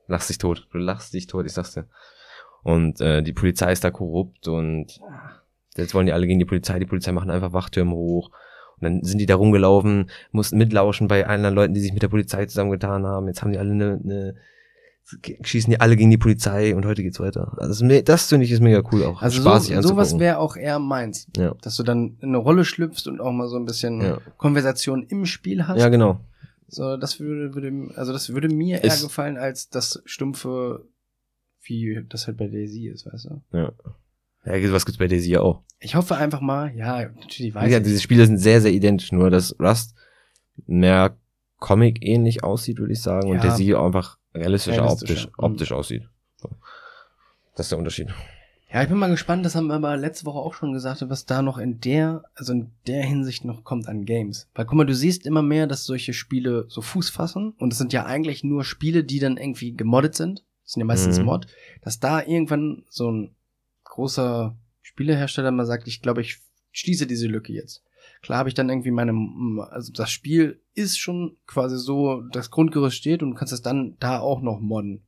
Lachst 0.09 0.29
dich 0.31 0.39
tot. 0.39 0.67
Du 0.73 0.79
lachst 0.79 1.13
dich 1.15 1.27
tot, 1.27 1.47
ich 1.47 1.53
sag's 1.53 1.75
dir. 1.75 1.87
Und 2.63 3.01
äh, 3.01 3.23
die 3.23 3.33
Polizei 3.33 3.71
ist 3.73 3.85
da 3.85 3.91
korrupt 3.91 4.49
und 4.49 4.99
jetzt 5.77 5.95
wollen 5.95 6.07
die 6.07 6.13
alle 6.13 6.27
gegen 6.27 6.39
die 6.41 6.45
Polizei. 6.45 6.79
Die 6.81 6.87
Polizei 6.87 7.13
machen 7.13 7.31
einfach 7.31 7.53
Wachtürme 7.53 7.93
hoch. 7.93 8.31
Und 8.79 8.83
dann 8.83 9.03
sind 9.05 9.19
die 9.19 9.27
da 9.27 9.37
rumgelaufen, 9.37 10.11
mussten 10.33 10.59
mitlauschen 10.59 11.09
bei 11.09 11.27
anderen 11.27 11.55
Leuten, 11.55 11.75
die 11.75 11.81
sich 11.81 11.93
mit 11.93 12.03
der 12.03 12.09
Polizei 12.09 12.45
zusammengetan 12.47 13.07
haben. 13.07 13.27
Jetzt 13.27 13.43
haben 13.43 13.53
die 13.53 13.59
alle 13.59 13.73
eine, 13.73 14.01
eine 14.05 14.35
schießen 15.43 15.71
die 15.71 15.81
alle 15.81 15.97
gegen 15.97 16.11
die 16.11 16.19
Polizei 16.19 16.75
und 16.75 16.85
heute 16.85 17.03
geht's 17.03 17.21
weiter. 17.21 17.57
Also 17.59 17.87
das, 18.03 18.29
finde 18.29 18.45
ich 18.45 18.51
ist 18.51 18.61
mega 18.61 18.83
cool 18.93 19.05
auch. 19.05 19.23
Also 19.23 19.41
so, 19.41 19.81
sowas 19.83 20.19
wäre 20.19 20.39
auch 20.39 20.57
eher 20.57 20.79
meins. 20.81 21.29
Ja. 21.37 21.55
Dass 21.63 21.77
du 21.77 21.85
dann 21.85 22.17
in 22.21 22.31
eine 22.31 22.39
Rolle 22.39 22.65
schlüpfst 22.65 23.07
und 23.07 23.21
auch 23.21 23.31
mal 23.33 23.47
so 23.49 23.57
ein 23.57 23.65
bisschen 23.67 24.01
Ja. 24.01 24.19
Konversation 24.37 25.05
im 25.05 25.25
Spiel 25.25 25.67
hast. 25.69 25.79
Ja, 25.81 25.89
genau. 25.89 26.21
So, 26.69 26.97
das 26.97 27.21
würde, 27.21 27.55
würde, 27.55 27.95
also 27.97 28.13
das 28.13 28.31
würde 28.31 28.49
mir 28.49 28.79
eher 28.79 28.85
Ist- 28.85 29.05
gefallen 29.05 29.37
als 29.39 29.69
das 29.69 30.03
stumpfe, 30.05 30.85
wie 31.63 32.05
das 32.09 32.27
halt 32.27 32.37
bei 32.37 32.49
Daisy 32.49 32.89
ist, 32.89 33.07
weißt 33.07 33.27
du? 33.31 33.57
Ja. 33.57 33.73
Ja, 34.47 34.73
was 34.73 34.87
gibt's 34.87 34.99
bei 34.99 35.09
Daisy 35.09 35.31
ja 35.33 35.41
auch. 35.41 35.63
Ich 35.81 35.95
hoffe 35.97 36.17
einfach 36.17 36.41
mal, 36.41 36.75
ja, 36.75 37.09
natürlich 37.21 37.55
weiß 37.55 37.65
gesagt, 37.67 37.87
ich. 37.87 37.93
diese 37.93 38.01
Spiele 38.03 38.25
sind 38.27 38.39
sehr, 38.39 38.61
sehr 38.61 38.73
identisch, 38.73 39.13
nur 39.13 39.29
dass 39.31 39.59
Rust 39.61 39.95
mehr 40.67 41.17
Comic-ähnlich 41.59 42.45
aussieht, 42.45 42.79
würde 42.79 42.93
ich 42.93 43.03
sagen, 43.03 43.29
und 43.31 43.37
Ja. 43.39 43.43
Daisy 43.43 43.75
einfach 43.75 44.19
realistischer, 44.35 44.83
Realistischer. 44.83 45.13
optisch, 45.13 45.27
Mhm. 45.27 45.45
optisch 45.45 45.73
aussieht. 45.73 46.09
So. 46.37 46.51
Das 47.57 47.67
ist 47.67 47.71
der 47.73 47.79
Unterschied. 47.79 48.09
Ja, 48.73 48.83
ich 48.83 48.89
bin 48.89 48.99
mal 48.99 49.09
gespannt, 49.11 49.47
das 49.47 49.55
haben 49.55 49.69
wir 49.69 49.75
aber 49.75 49.97
letzte 49.97 50.27
Woche 50.27 50.39
auch 50.39 50.53
schon 50.53 50.73
gesagt, 50.73 51.03
was 51.09 51.25
da 51.25 51.41
noch 51.41 51.57
in 51.57 51.81
der, 51.81 52.25
also 52.35 52.53
in 52.53 52.73
der 52.87 53.03
Hinsicht 53.05 53.45
noch 53.45 53.65
kommt 53.65 53.89
an 53.89 54.05
Games. 54.05 54.49
Weil 54.55 54.67
guck 54.67 54.77
mal, 54.77 54.85
du 54.85 54.95
siehst 54.95 55.25
immer 55.25 55.41
mehr, 55.43 55.67
dass 55.67 55.85
solche 55.85 56.13
Spiele 56.13 56.67
so 56.69 56.83
Fuß 56.83 57.09
fassen 57.11 57.55
und 57.59 57.73
es 57.73 57.79
sind 57.79 57.93
ja 57.93 58.05
eigentlich 58.07 58.45
nur 58.45 58.65
Spiele, 58.65 59.05
die 59.05 59.19
dann 59.21 59.37
irgendwie 59.39 59.73
gemoddet 59.75 60.15
sind. 60.17 60.45
Das 60.65 60.73
sind 60.73 60.81
ja 60.81 60.87
meistens 60.87 61.19
Mhm. 61.21 61.27
Mod, 61.27 61.47
dass 61.83 62.01
da 62.01 62.21
irgendwann 62.21 62.83
so 62.91 63.11
ein 63.11 63.36
großer 63.97 64.57
Spielehersteller 64.83 65.51
mal 65.51 65.67
sagt, 65.67 65.89
ich 65.89 66.01
glaube, 66.03 66.21
ich 66.21 66.39
schließe 66.73 67.07
diese 67.07 67.27
Lücke 67.27 67.53
jetzt. 67.53 67.83
Klar 68.23 68.39
habe 68.39 68.49
ich 68.49 68.55
dann 68.55 68.69
irgendwie 68.69 68.91
meine, 68.93 69.13
also 69.71 69.93
das 69.93 70.11
Spiel 70.11 70.61
ist 70.75 70.99
schon 70.99 71.37
quasi 71.47 71.77
so, 71.79 72.23
das 72.33 72.51
Grundgerüst 72.51 72.97
steht 72.97 73.23
und 73.23 73.31
du 73.31 73.37
kannst 73.37 73.53
es 73.53 73.63
dann 73.63 73.97
da 73.99 74.21
auch 74.21 74.41
noch 74.43 74.61
modden. 74.61 75.03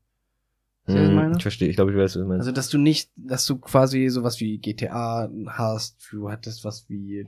Was 0.87 0.95
ich? 0.97 1.37
Ich 1.37 1.43
verstehe, 1.43 1.69
ich 1.69 1.77
glaube, 1.77 1.91
ich 1.93 1.97
weiß, 1.99 2.17
was 2.17 2.23
du 2.23 2.27
meinst. 2.27 2.41
Also, 2.41 2.53
dass 2.53 2.71
du 2.71 2.79
nicht, 2.79 3.11
dass 3.17 3.45
du 3.47 3.59
quasi 3.59 4.09
sowas 4.09 4.41
wie 4.41 4.57
GTA 4.59 5.31
hast, 5.49 5.99
du 6.11 6.31
hattest 6.31 6.65
was 6.65 6.89
wie, 6.89 7.27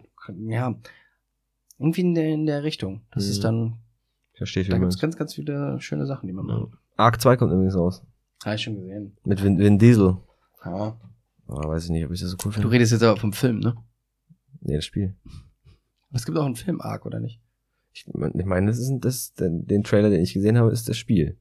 ja, 0.49 0.75
irgendwie 1.79 2.01
in 2.01 2.15
der, 2.15 2.29
in 2.29 2.47
der 2.47 2.63
Richtung. 2.65 3.03
Das 3.13 3.25
Mhm. 3.27 3.31
ist 3.31 3.45
dann, 3.45 3.77
ich 4.33 4.39
verstehe, 4.39 4.65
wie 4.65 4.71
da 4.71 4.79
gibt's 4.79 4.95
meinst. 4.97 5.01
ganz, 5.03 5.17
ganz 5.17 5.35
viele 5.35 5.79
schöne 5.81 6.07
Sachen, 6.07 6.27
die 6.27 6.33
man 6.33 6.49
Ja. 6.49 6.59
macht. 6.61 6.79
Arc 6.97 7.21
2 7.21 7.37
kommt 7.37 7.53
übrigens 7.53 7.77
raus. 7.77 8.03
Habe 8.45 8.55
ich 8.57 8.63
schon 8.63 8.77
gesehen. 8.77 9.17
Mit 9.25 9.43
Vin, 9.43 9.59
Vin 9.59 9.79
Diesel. 9.79 10.17
Ja. 10.65 10.99
Aber 11.51 11.69
weiß 11.71 11.85
ich 11.85 11.91
nicht, 11.91 12.05
ob 12.07 12.13
ich 12.13 12.21
das 12.21 12.31
so 12.31 12.37
cool 12.45 12.53
Du 12.53 12.61
finde. 12.61 12.71
redest 12.71 12.93
jetzt 12.93 13.03
aber 13.03 13.19
vom 13.21 13.33
Film, 13.33 13.59
ne? 13.59 13.75
Nee, 14.61 14.77
das 14.77 14.85
Spiel. 14.85 15.17
Aber 16.09 16.17
es 16.17 16.25
gibt 16.25 16.39
auch 16.39 16.45
einen 16.47 16.57
Film-Arc, 16.57 17.07
oder 17.07 17.21
nicht? 17.21 17.41
Ich 17.93 18.07
ich 18.07 18.45
meine, 18.45 18.67
das 18.69 18.79
ist 18.79 18.93
das, 19.01 19.35
den, 19.35 19.67
den 19.67 19.83
Trailer, 19.83 20.11
den 20.11 20.21
ich 20.23 20.33
gesehen 20.33 20.59
habe, 20.59 20.71
ist 20.71 20.89
das 20.89 20.97
Spiel. 20.97 21.39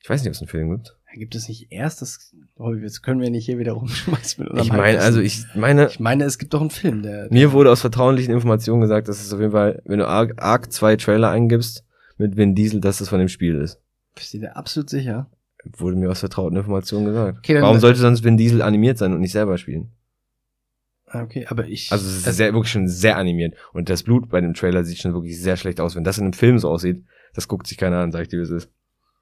Ich 0.00 0.08
weiß 0.08 0.20
nicht, 0.22 0.28
ob 0.28 0.34
es 0.34 0.40
einen 0.40 0.48
Film 0.48 0.70
gibt. 0.70 0.96
Gibt 1.14 1.34
es 1.34 1.48
nicht 1.48 1.70
erst 1.70 2.02
das, 2.02 2.34
oh, 2.56 2.74
jetzt 2.74 3.02
können 3.02 3.20
wir 3.20 3.30
nicht 3.30 3.46
hier 3.46 3.58
wieder 3.58 3.72
rumschmeißen 3.72 4.48
Ich 4.56 4.72
meine, 4.72 5.00
also 5.00 5.20
ich 5.20 5.44
meine, 5.54 5.86
ich 5.86 6.00
meine, 6.00 6.24
es 6.24 6.38
gibt 6.38 6.54
doch 6.54 6.60
einen 6.60 6.70
Film, 6.70 7.02
der, 7.02 7.28
Mir 7.30 7.52
wurde 7.52 7.70
aus 7.70 7.80
vertraulichen 7.80 8.34
Informationen 8.34 8.80
gesagt, 8.80 9.08
dass 9.08 9.24
es 9.24 9.32
auf 9.32 9.40
jeden 9.40 9.52
Fall, 9.52 9.80
wenn 9.84 9.98
du 10.00 10.06
Arc, 10.08 10.42
Arc 10.42 10.72
2 10.72 10.96
Trailer 10.96 11.30
eingibst 11.30 11.84
mit 12.18 12.36
Vin 12.36 12.54
Diesel, 12.54 12.80
dass 12.80 13.00
es 13.00 13.08
von 13.08 13.18
dem 13.20 13.28
Spiel 13.28 13.54
ist. 13.54 13.80
bist 14.14 14.34
du 14.34 14.38
dir 14.38 14.56
absolut 14.56 14.90
sicher? 14.90 15.30
Wurde 15.76 15.96
mir 15.96 16.10
aus 16.10 16.20
vertrauten 16.20 16.56
Informationen 16.56 17.06
gesagt. 17.06 17.38
Okay, 17.38 17.60
Warum 17.60 17.78
sollte 17.78 17.98
sonst 18.00 18.22
Vin 18.24 18.36
Diesel 18.36 18.62
animiert 18.62 18.98
sein 18.98 19.12
und 19.12 19.20
nicht 19.20 19.32
selber 19.32 19.56
spielen? 19.58 19.90
Ah, 21.06 21.22
Okay, 21.22 21.46
aber 21.48 21.66
ich, 21.66 21.90
Also 21.92 22.06
es 22.06 22.26
ist 22.26 22.36
sehr, 22.36 22.52
wirklich 22.54 22.72
schon 22.72 22.88
sehr 22.88 23.16
animiert. 23.16 23.54
Und 23.72 23.88
das 23.88 24.02
Blut 24.02 24.28
bei 24.28 24.40
dem 24.40 24.54
Trailer 24.54 24.84
sieht 24.84 24.98
schon 24.98 25.14
wirklich 25.14 25.40
sehr 25.40 25.56
schlecht 25.56 25.80
aus. 25.80 25.96
Wenn 25.96 26.04
das 26.04 26.18
in 26.18 26.24
einem 26.24 26.32
Film 26.32 26.58
so 26.58 26.68
aussieht, 26.70 27.04
das 27.34 27.48
guckt 27.48 27.66
sich 27.66 27.78
keiner 27.78 27.98
an, 27.98 28.12
sag 28.12 28.22
ich 28.22 28.28
dir, 28.28 28.38
wie 28.38 28.42
es 28.42 28.50
ist. 28.50 28.70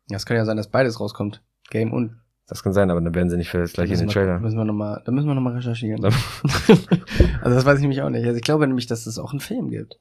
ja, 0.08 0.16
es 0.16 0.26
kann 0.26 0.36
ja 0.36 0.44
sein, 0.44 0.56
dass 0.56 0.68
beides 0.68 0.98
rauskommt. 1.00 1.42
Game 1.70 1.92
und 1.92 2.18
Das 2.48 2.62
kann 2.62 2.72
sein, 2.72 2.90
aber 2.90 3.00
dann 3.00 3.14
werden 3.14 3.30
sie 3.30 3.36
nicht 3.36 3.48
für 3.50 3.58
das 3.58 3.72
gleiche 3.72 3.92
in 3.94 4.00
den 4.00 4.08
Trailer. 4.08 4.38
Müssen 4.40 4.56
wir 4.58 4.64
noch 4.64 4.74
mal, 4.74 5.00
da 5.04 5.12
müssen 5.12 5.26
wir 5.28 5.34
nochmal 5.34 5.54
recherchieren. 5.54 6.02
Also 7.42 7.56
das 7.56 7.64
weiß 7.64 7.76
ich 7.76 7.82
nämlich 7.82 8.02
auch 8.02 8.10
nicht. 8.10 8.24
Also 8.24 8.36
ich 8.36 8.42
glaube 8.42 8.66
nämlich, 8.66 8.86
dass 8.86 9.06
es 9.06 9.18
auch 9.18 9.30
einen 9.32 9.40
Film 9.40 9.68
gibt. 9.70 9.98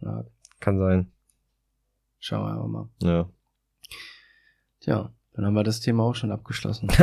Ja, 0.00 0.24
Kann 0.60 0.78
sein. 0.78 1.10
schauen 2.20 2.42
wir 2.44 2.52
einfach 2.52 2.66
mal. 2.66 2.88
Ja. 3.02 3.28
Tja, 4.88 5.12
dann 5.34 5.44
haben 5.44 5.52
wir 5.52 5.64
das 5.64 5.80
Thema 5.80 6.04
auch 6.04 6.14
schon 6.14 6.32
abgeschlossen. 6.32 6.88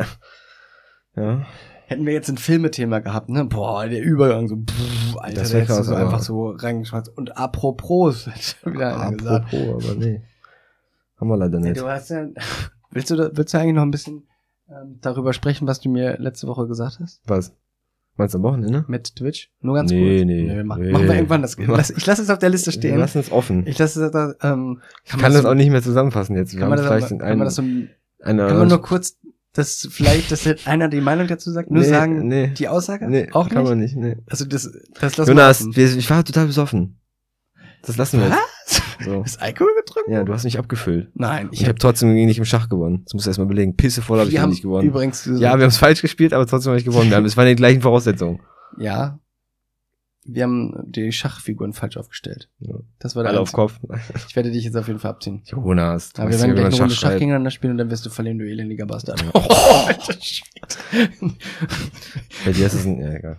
Ja. 1.17 1.45
Hätten 1.85 2.05
wir 2.05 2.11
jetzt 2.11 2.27
ein 2.27 2.37
Filmethema 2.37 2.99
gehabt, 2.99 3.29
ne? 3.29 3.45
Boah, 3.45 3.87
der 3.87 4.03
Übergang 4.03 4.49
so, 4.49 4.57
pff, 4.57 5.15
Alter, 5.15 5.39
Das 5.39 5.51
der 5.51 5.61
hättest 5.61 5.79
du 5.79 5.83
so 5.83 5.95
einfach 5.95 6.19
so 6.19 6.49
reingeschmeißt. 6.49 7.17
Und 7.17 7.37
apropos, 7.37 8.27
hat 8.27 8.57
wieder 8.65 8.99
einer 9.01 9.15
gesagt. 9.15 9.45
Apropos, 9.45 9.85
aber 9.85 9.95
nee. 9.95 10.21
Haben 11.17 11.27
wir 11.29 11.37
leider 11.37 11.57
nicht. 11.61 11.79
du 11.79 11.87
hast 11.87 12.09
ja, 12.09 12.27
willst 12.91 13.11
du, 13.11 13.31
willst 13.37 13.53
du 13.53 13.57
eigentlich 13.59 13.75
noch 13.75 13.83
ein 13.83 13.91
bisschen 13.91 14.27
ähm, 14.67 14.99
darüber 14.99 15.31
sprechen, 15.31 15.69
was 15.69 15.79
du 15.79 15.87
mir 15.87 16.17
letzte 16.17 16.47
Woche 16.47 16.67
gesagt 16.67 16.99
hast? 16.99 17.21
Was? 17.27 17.55
Meinst 18.17 18.33
du 18.33 18.37
am 18.37 18.43
Wochenende? 18.43 18.85
Mit 18.87 19.15
Twitch? 19.15 19.51
Nur 19.59 19.75
ganz 19.75 19.91
Nee, 19.91 20.17
kurz. 20.19 20.25
nee, 20.27 20.63
mach, 20.63 20.77
nee. 20.77 20.91
Machen 20.91 21.07
wir 21.07 21.15
irgendwann 21.15 21.41
das. 21.41 21.57
Lass, 21.57 21.89
ich 21.89 22.05
lasse 22.05 22.21
es 22.21 22.29
auf 22.29 22.39
der 22.39 22.49
Liste 22.49 22.67
Wir 22.67 22.71
stehen. 22.73 22.97
lassen 22.97 23.19
es 23.19 23.31
offen. 23.31 23.67
Ich 23.67 23.77
lasse 23.77 24.05
es 24.05 24.11
da, 24.11 24.33
ähm, 24.41 24.81
Ich 25.03 25.11
kann 25.17 25.33
das 25.33 25.43
auch 25.45 25.53
nicht 25.53 25.69
mehr 25.69 25.81
zusammenfassen 25.81 26.35
jetzt. 26.37 26.53
Wir 26.53 26.61
Kann 26.61 26.69
man, 26.69 26.77
das, 26.77 26.87
vielleicht 26.87 27.07
aber- 27.07 27.17
kann 27.19 27.27
einen, 27.27 27.39
man 27.39 27.45
das 27.45 27.55
so, 27.55 27.61
eine, 27.61 28.47
kann 28.47 28.57
man 28.57 28.67
nur 28.69 28.81
kurz, 28.81 29.17
das 29.53 29.87
vielleicht, 29.91 30.31
dass 30.31 30.47
einer 30.65 30.87
die 30.87 31.01
Meinung 31.01 31.27
dazu 31.27 31.51
sagt, 31.51 31.71
nur 31.71 31.81
Nee, 31.83 31.89
sagen, 31.89 32.27
nee. 32.27 32.47
die 32.57 32.67
Aussage? 32.69 33.09
Nee, 33.09 33.29
auch 33.33 33.49
kann 33.49 33.63
nicht? 33.63 33.69
man 33.69 33.79
nicht. 33.79 33.95
Nee. 33.97 34.17
Also 34.29 34.45
das, 34.45 34.69
das 34.99 35.17
lassen 35.17 35.29
Jonas, 35.31 35.65
wir 35.65 35.75
wir, 35.75 35.97
ich 35.97 36.09
war 36.09 36.23
total 36.23 36.45
besoffen. 36.47 36.99
Das 37.83 37.97
lassen 37.97 38.19
wir 38.19 38.27
jetzt. 38.27 38.37
So. 39.03 39.21
Ist 39.25 39.41
Alkohol 39.41 39.73
getrunken? 39.77 40.11
Ja, 40.11 40.23
du 40.23 40.33
hast 40.33 40.43
mich 40.43 40.57
abgefüllt. 40.59 41.09
Nein, 41.13 41.49
Ich, 41.51 41.65
habe 41.67 41.77
trotzdem 41.77 42.13
nicht 42.13 42.37
im 42.37 42.45
Schach 42.45 42.69
gewonnen. 42.69 43.01
Das 43.05 43.13
musst 43.13 43.25
du 43.25 43.29
erstmal 43.29 43.47
belegen. 43.47 43.75
Pisse 43.75 44.01
voll 44.01 44.19
habe 44.19 44.29
ich 44.29 44.37
haben 44.39 44.49
nicht 44.49 44.61
gewonnen. 44.61 44.87
übrigens 44.87 45.25
Ja, 45.25 45.39
wir 45.39 45.49
haben 45.49 45.61
es 45.63 45.77
falsch 45.77 46.01
gespielt, 46.01 46.33
aber 46.33 46.45
trotzdem 46.47 46.71
habe 46.71 46.79
ich 46.79 46.85
gewonnen. 46.85 47.09
Wir 47.09 47.17
haben, 47.17 47.25
es 47.25 47.35
waren 47.37 47.47
die 47.47 47.55
gleichen 47.55 47.81
Voraussetzungen. 47.81 48.39
ja, 48.77 49.19
wir 50.27 50.41
haben 50.41 50.73
die 50.87 51.11
Schachfiguren 51.11 51.73
falsch 51.73 51.97
aufgestellt. 51.97 52.49
Ja. 52.57 52.73
Das 52.97 53.15
war 53.15 53.21
der 53.21 53.33
Alle 53.33 53.41
auf. 53.41 53.51
Kopf. 53.51 53.79
Ich 54.27 54.35
werde 54.35 54.49
dich 54.49 54.63
jetzt 54.63 54.75
auf 54.75 54.87
jeden 54.87 54.99
Fall 54.99 55.11
abziehen. 55.11 55.43
Jonas, 55.45 56.13
Aber 56.17 56.31
wir 56.31 56.39
werden 56.39 56.55
gleich 56.55 56.65
eine 56.65 56.77
Runde 56.77 56.95
Schach 56.95 57.11
gegeneinander 57.11 57.51
spielen 57.51 57.73
und 57.73 57.77
dann 57.77 57.91
wirst 57.91 58.07
du 58.07 58.09
verlieren, 58.09 58.39
du 58.39 58.45
elendiger 58.49 58.87
Bastard. 58.87 59.23
Oh, 59.33 59.39
alter 59.87 60.19
Shit. 60.19 60.45
Bei 62.43 62.51
dir 62.51 62.65
ist 62.65 62.73
es 62.73 62.85
ein, 62.87 62.99
ja, 62.99 63.13
egal. 63.13 63.37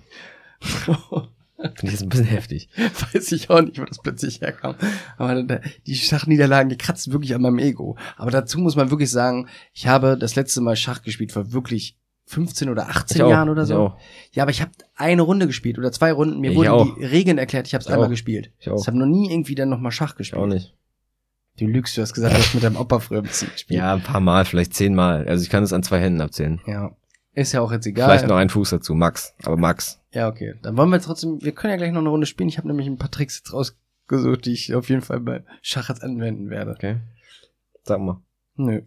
Finde 1.59 1.75
ich 1.85 1.91
jetzt 1.93 2.03
ein 2.03 2.09
bisschen 2.11 2.27
heftig. 2.27 2.69
Weiß 3.13 3.33
ich 3.33 3.49
auch 3.51 3.63
nicht, 3.63 3.79
wo 3.81 3.85
das 3.85 3.99
plötzlich 4.03 4.41
herkam. 4.43 4.75
Aber 5.17 5.43
die 5.87 5.95
Schachniederlagen, 5.95 6.69
die 6.69 6.77
kratzen 6.77 7.13
wirklich 7.13 7.35
an 7.35 7.43
meinem 7.43 7.59
Ego. 7.59 7.97
Aber 8.17 8.31
dazu 8.31 8.59
muss 8.59 8.77
man 8.77 8.91
wirklich 8.91 9.11
sagen, 9.11 9.49
ich 9.73 9.87
habe 9.87 10.19
das 10.19 10.35
letzte 10.35 10.61
Mal 10.61 10.77
Schach 10.77 11.03
gespielt 11.03 11.33
vor 11.33 11.53
wirklich 11.53 11.97
15 12.27 12.69
oder 12.69 12.89
18 12.89 13.17
Ich 13.17 13.23
auch, 13.23 13.31
Jahren 13.31 13.49
oder 13.49 13.63
ich 13.63 13.69
so. 13.69 13.95
Ja, 14.33 14.43
aber 14.43 14.51
ich 14.51 14.61
habe 14.61 14.73
eine 14.97 15.23
Runde 15.23 15.47
gespielt 15.47 15.79
oder 15.79 15.93
zwei 15.93 16.13
Runden. 16.13 16.41
Mir 16.41 16.51
Ich 16.51 16.57
wurden 16.57 16.69
auch. 16.69 16.95
die 16.99 17.05
Regeln 17.05 17.39
erklärt, 17.39 17.67
ich 17.69 17.75
habe 17.75 17.81
es 17.83 17.87
Ich 17.87 17.93
einmal 17.93 18.07
auch. 18.07 18.11
gespielt. 18.11 18.51
Ich. 18.59 18.67
Ich 18.67 18.87
habe 18.87 18.99
noch 18.99 19.07
nie 19.07 19.31
irgendwie 19.31 19.55
dann 19.55 19.69
nochmal 19.69 19.93
Schach 19.93 20.13
Ich 20.13 20.17
gespielt. 20.19 20.43
auch 20.43 20.47
nicht. 20.47 20.75
Du 21.59 21.67
lügst, 21.67 21.97
du 21.97 22.03
hast 22.03 22.13
gesagt, 22.13 22.35
du 22.35 22.39
hast 22.39 22.53
mit 22.55 22.65
deinem 22.65 22.77
Opa 22.77 22.99
früher 22.99 23.19
ein 23.21 23.25
bisschen 23.25 23.51
gespielt. 23.51 23.79
Ja, 23.79 23.95
ein 23.95 24.03
paar 24.03 24.21
Mal, 24.21 24.45
vielleicht 24.45 24.75
zehnmal. 24.75 25.27
Also 25.27 25.43
ich 25.43 25.49
kann 25.49 25.63
es 25.65 25.73
an 25.73 25.83
zwei 25.83 26.01
Händen 26.01 26.21
abzählen. 26.21 26.61
Ja. 26.67 26.95
Ist 27.37 27.53
ja 27.53 27.61
auch 27.61 27.71
jetzt 27.71 27.87
egal. 27.87 28.09
Vielleicht 28.09 28.27
noch 28.29 28.37
einen 28.37 28.49
Fuß 28.51 28.71
dazu, 28.71 28.95
Max. 28.95 29.35
Aber 29.45 29.59
Max. 29.59 30.01
Ja, 30.11 30.27
okay. 30.29 30.55
Dann 30.63 30.77
wollen 30.77 30.89
wir 30.91 31.01
trotzdem, 31.01 31.41
wir 31.43 31.53
können 31.53 31.71
ja 31.73 31.77
gleich 31.77 31.93
noch 31.93 32.01
eine 32.01 32.09
Runde 32.09 32.27
spielen. 32.27 32.49
Ich 32.49 32.57
habe 32.57 32.67
nämlich 32.67 32.87
ein 32.87 32.97
paar 32.97 33.11
Tricks 33.11 33.39
jetzt 33.39 33.53
rausgesucht, 33.53 34.47
die 34.47 34.53
ich 34.55 34.75
auf 34.75 34.89
jeden 34.89 35.03
Fall 35.03 35.21
bei 35.21 35.45
Schach 35.61 35.91
jetzt 35.91 36.03
anwenden 36.03 36.49
werde. 36.49 36.71
Okay. 36.73 36.97
Sag 37.85 38.01
mal. 38.01 38.23
Nö. 38.57 38.81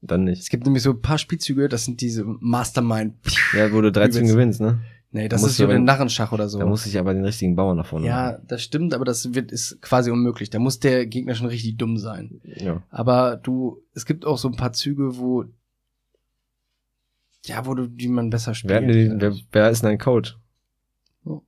Dann 0.00 0.24
nicht. 0.24 0.40
Es 0.40 0.48
gibt 0.48 0.64
nämlich 0.64 0.84
so 0.84 0.90
ein 0.90 1.00
paar 1.02 1.18
Spielzüge, 1.18 1.68
das 1.68 1.84
sind 1.86 2.00
diese 2.00 2.24
Mastermind. 2.24 3.16
Ja, 3.52 3.72
wo 3.72 3.80
du 3.80 3.90
13 3.90 4.20
Übelst. 4.20 4.32
gewinnst, 4.32 4.60
ne? 4.60 4.78
Nee, 5.10 5.28
das 5.28 5.42
ist 5.42 5.56
so 5.56 5.64
aber- 5.64 5.72
ein 5.74 5.84
Narrenschach 5.84 6.30
oder 6.32 6.48
so. 6.48 6.58
Da 6.58 6.66
muss 6.66 6.86
ich 6.86 6.98
aber 6.98 7.14
den 7.14 7.24
richtigen 7.24 7.56
Bauern 7.56 7.78
nach 7.78 7.86
vorne 7.86 8.06
ja, 8.06 8.38
das 8.46 8.62
stimmt, 8.62 8.92
aber 8.94 9.04
das 9.06 9.34
wird, 9.34 9.50
ist 9.50 9.80
quasi 9.80 10.10
unmöglich. 10.10 10.50
Da 10.50 10.58
muss 10.58 10.78
der 10.80 11.06
Gegner 11.06 11.34
schon 11.34 11.46
richtig 11.46 11.78
dumm 11.78 11.96
sein. 11.96 12.40
machen. 12.44 12.64
Ja. 12.64 12.82
Aber 12.90 13.36
du, 13.36 13.82
es 13.94 14.04
gibt 14.04 14.24
auch 14.26 14.36
so 14.38 14.48
ein 14.48 14.56
paar 14.56 14.72
Züge, 14.74 15.16
wo, 15.16 15.46
ja, 17.46 17.66
wo 17.66 17.74
du, 17.74 17.86
die 17.86 18.08
man 18.08 18.30
besser 18.30 18.54
spielt. 18.54 18.72
Wer, 18.72 18.80
die, 18.80 19.12
wer, 19.16 19.34
wer 19.52 19.70
ist 19.70 19.82
denn 19.82 19.90
dein 19.90 19.98
Coach? 19.98 20.36
Oh. 21.24 21.42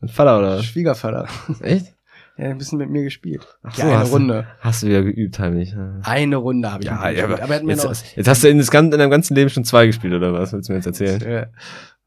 Ein 0.00 0.08
Vater 0.08 0.38
oder? 0.38 0.62
Schwiegervater. 0.62 1.28
Echt? 1.60 1.94
Ja, 2.36 2.46
ein 2.46 2.58
bisschen 2.58 2.78
mit 2.78 2.90
mir 2.90 3.04
gespielt. 3.04 3.46
Ach 3.62 3.76
ja, 3.78 3.84
eine 3.84 3.98
hast, 3.98 4.12
Runde. 4.12 4.42
Du, 4.42 4.64
hast 4.64 4.82
du 4.82 4.88
wieder 4.88 5.02
geübt, 5.04 5.38
heimlich. 5.38 5.70
Ja, 5.70 6.00
Eine 6.02 6.36
Runde 6.36 6.72
habe 6.72 6.82
ich 6.82 6.90
ihm 6.90 6.96
gespielt. 6.96 7.22
aber 7.22 7.38
er 7.38 7.48
hat 7.48 7.62
mir 7.62 7.72
jetzt, 7.72 7.84
noch, 7.84 8.16
jetzt 8.16 8.28
hast 8.28 8.42
du 8.42 8.48
in, 8.48 8.58
das, 8.58 8.68
in 8.70 8.90
deinem 8.90 9.10
ganzen 9.10 9.36
Leben 9.36 9.50
schon 9.50 9.64
zwei 9.64 9.86
gespielt, 9.86 10.14
oder 10.14 10.32
was? 10.32 10.52
Willst 10.52 10.68
du 10.68 10.72
mir 10.72 10.78
jetzt 10.78 10.86
erzählen? 10.86 11.20
Ja. 11.20 11.46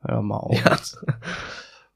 Hör 0.01 0.21
mal 0.21 0.37
auf. 0.37 0.57
Ja. 0.65 0.77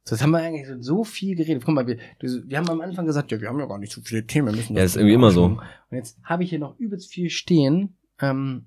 So, 0.03 0.15
Jetzt 0.15 0.23
haben 0.23 0.31
wir 0.31 0.39
eigentlich 0.39 0.67
so 0.79 1.03
viel 1.03 1.35
geredet. 1.35 1.63
Guck 1.65 1.75
mal, 1.75 1.85
wir, 1.85 1.97
wir 2.19 2.57
haben 2.57 2.69
am 2.69 2.81
Anfang 2.81 3.05
gesagt, 3.05 3.31
ja, 3.31 3.39
wir 3.39 3.49
haben 3.49 3.59
ja 3.59 3.65
gar 3.65 3.77
nicht 3.77 3.91
so 3.93 4.01
viele 4.01 4.25
Themen. 4.25 4.47
Wir 4.47 4.55
müssen 4.55 4.75
Ja, 4.75 4.83
ist 4.83 4.95
irgendwie 4.95 5.13
immer 5.13 5.31
so. 5.31 5.45
Und 5.45 5.61
jetzt 5.91 6.17
habe 6.23 6.43
ich 6.43 6.49
hier 6.49 6.59
noch 6.59 6.77
übelst 6.79 7.11
viel 7.11 7.29
stehen. 7.29 7.97
Ähm, 8.19 8.65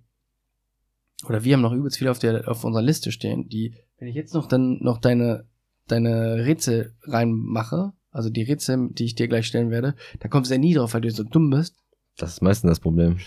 oder 1.27 1.45
wir 1.45 1.55
haben 1.55 1.63
noch 1.63 1.73
übelst 1.73 1.99
viel 1.99 2.09
auf 2.09 2.19
der 2.19 2.49
auf 2.49 2.65
unserer 2.65 2.83
Liste 2.83 3.13
stehen, 3.13 3.49
die, 3.49 3.75
wenn 3.99 4.09
ich 4.09 4.15
jetzt 4.15 4.35
noch 4.35 4.47
dann 4.47 4.79
noch 4.81 4.99
deine 4.99 5.47
deine 5.87 6.45
Rätsel 6.45 6.95
reinmache, 7.03 7.93
also 8.11 8.31
die 8.31 8.43
Rätsel, 8.43 8.91
die 8.91 9.05
ich 9.05 9.15
dir 9.15 9.29
gleich 9.29 9.47
stellen 9.47 9.71
werde, 9.71 9.95
da 10.21 10.29
kommst 10.29 10.51
du 10.51 10.55
ja 10.55 10.61
nie 10.61 10.75
drauf, 10.75 10.95
weil 10.95 11.03
du 11.03 11.11
so 11.11 11.25
dumm 11.25 11.51
bist. 11.51 11.77
Das 12.17 12.35
ist 12.35 12.43
meistens 12.43 12.71
das 12.71 12.81
Problem. 12.81 13.19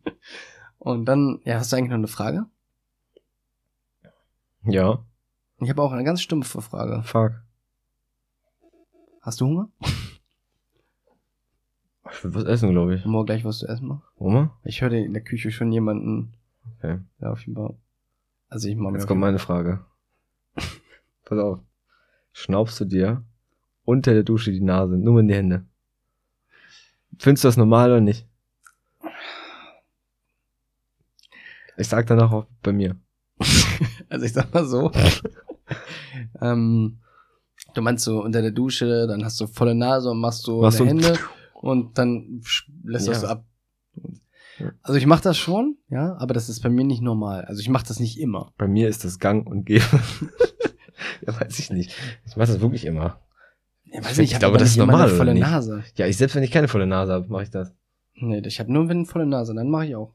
Und 0.78 1.04
dann, 1.04 1.40
ja, 1.44 1.56
hast 1.56 1.72
du 1.72 1.76
eigentlich 1.76 1.90
noch 1.90 1.98
eine 1.98 2.08
Frage? 2.08 2.46
Ja. 4.64 5.04
Ich 5.60 5.68
habe 5.68 5.82
auch 5.82 5.92
eine 5.92 6.04
ganz 6.04 6.20
stumpfe 6.20 6.62
Frage. 6.62 7.02
Fuck. 7.04 7.42
Hast 9.20 9.40
du 9.40 9.46
Hunger? 9.46 9.68
Ich 12.12 12.24
will 12.24 12.34
was 12.34 12.44
essen, 12.44 12.70
glaube 12.70 12.96
ich. 12.96 13.04
Morgen 13.04 13.26
gleich 13.26 13.44
was 13.44 13.58
zu 13.58 13.68
essen 13.68 13.86
machen? 13.86 14.02
Oma? 14.16 14.58
Ich 14.64 14.80
höre 14.80 14.92
in 14.92 15.12
der 15.12 15.22
Küche 15.22 15.52
schon 15.52 15.70
jemanden, 15.70 16.32
Okay. 16.78 16.98
ja, 17.20 17.30
auf 17.30 17.40
jeden 17.46 17.54
Fall. 17.56 17.76
Also 18.48 18.68
ich 18.68 18.76
mache 18.76 18.94
Jetzt 18.94 19.06
kommt 19.06 19.20
meine 19.20 19.38
Frage. 19.38 19.84
Pass 21.24 21.38
auf. 21.38 21.60
Schnaubst 22.32 22.80
du 22.80 22.84
dir 22.84 23.24
unter 23.84 24.12
der 24.12 24.22
Dusche 24.22 24.52
die 24.52 24.60
Nase, 24.60 24.96
nur 24.96 25.20
in 25.20 25.28
die 25.28 25.34
Hände? 25.34 25.64
Findest 27.18 27.44
du 27.44 27.48
das 27.48 27.56
normal 27.56 27.90
oder 27.90 28.00
nicht? 28.00 28.26
Ich 31.76 31.88
sag 31.88 32.06
danach 32.06 32.30
auch 32.32 32.46
bei 32.62 32.72
mir. 32.72 32.96
Also 34.08 34.26
ich 34.26 34.32
sag 34.32 34.52
mal 34.52 34.66
so. 34.66 34.90
ähm, 36.40 36.98
du 37.74 37.80
meinst 37.80 38.04
so 38.04 38.24
unter 38.24 38.42
der 38.42 38.50
Dusche, 38.50 39.06
dann 39.06 39.24
hast 39.24 39.40
du 39.40 39.46
volle 39.46 39.72
Nase 39.76 40.10
und 40.10 40.18
machst 40.18 40.42
so 40.42 40.62
Machst 40.62 40.80
Hände 40.80 41.16
und 41.54 41.96
dann 41.96 42.42
lässt 42.82 43.06
du 43.06 43.12
Ja. 43.12 43.18
das 43.18 43.20
so 43.20 43.26
ab. 43.28 43.44
Ja. 44.60 44.72
Also 44.82 44.98
ich 44.98 45.06
mache 45.06 45.22
das 45.22 45.38
schon, 45.38 45.76
ja, 45.88 46.16
aber 46.18 46.34
das 46.34 46.48
ist 46.48 46.60
bei 46.60 46.68
mir 46.68 46.84
nicht 46.84 47.02
normal. 47.02 47.44
Also 47.46 47.60
ich 47.60 47.68
mache 47.68 47.86
das 47.86 47.98
nicht 47.98 48.20
immer. 48.20 48.52
Bei 48.58 48.68
mir 48.68 48.88
ist 48.88 49.04
das 49.04 49.18
Gang 49.18 49.46
und 49.46 49.64
Gäbe. 49.64 49.84
ja, 51.26 51.40
weiß 51.40 51.58
ich 51.58 51.70
nicht. 51.70 51.94
Ich 52.26 52.36
mach 52.36 52.46
das 52.46 52.60
wirklich 52.60 52.84
immer. 52.84 53.20
Ja, 53.86 54.04
weiß 54.04 54.12
Ich 54.12 54.18
nicht, 54.18 54.32
ich, 54.32 54.38
glaube, 54.38 54.52
aber 54.52 54.58
das 54.58 54.70
ist 54.70 54.76
normal, 54.76 55.08
eine 55.08 55.16
volle? 55.16 55.34
Nase. 55.34 55.82
Ja, 55.96 56.06
ich 56.06 56.16
selbst 56.16 56.36
wenn 56.36 56.42
ich 56.42 56.50
keine 56.50 56.68
volle 56.68 56.86
Nase 56.86 57.12
habe, 57.12 57.28
mache 57.28 57.44
ich 57.44 57.50
das. 57.50 57.72
Nee, 58.14 58.40
ich 58.44 58.60
habe 58.60 58.72
nur 58.72 58.88
wenn 58.88 59.06
volle 59.06 59.26
Nase, 59.26 59.54
dann 59.54 59.70
mache 59.70 59.86
ich 59.86 59.96
auch. 59.96 60.12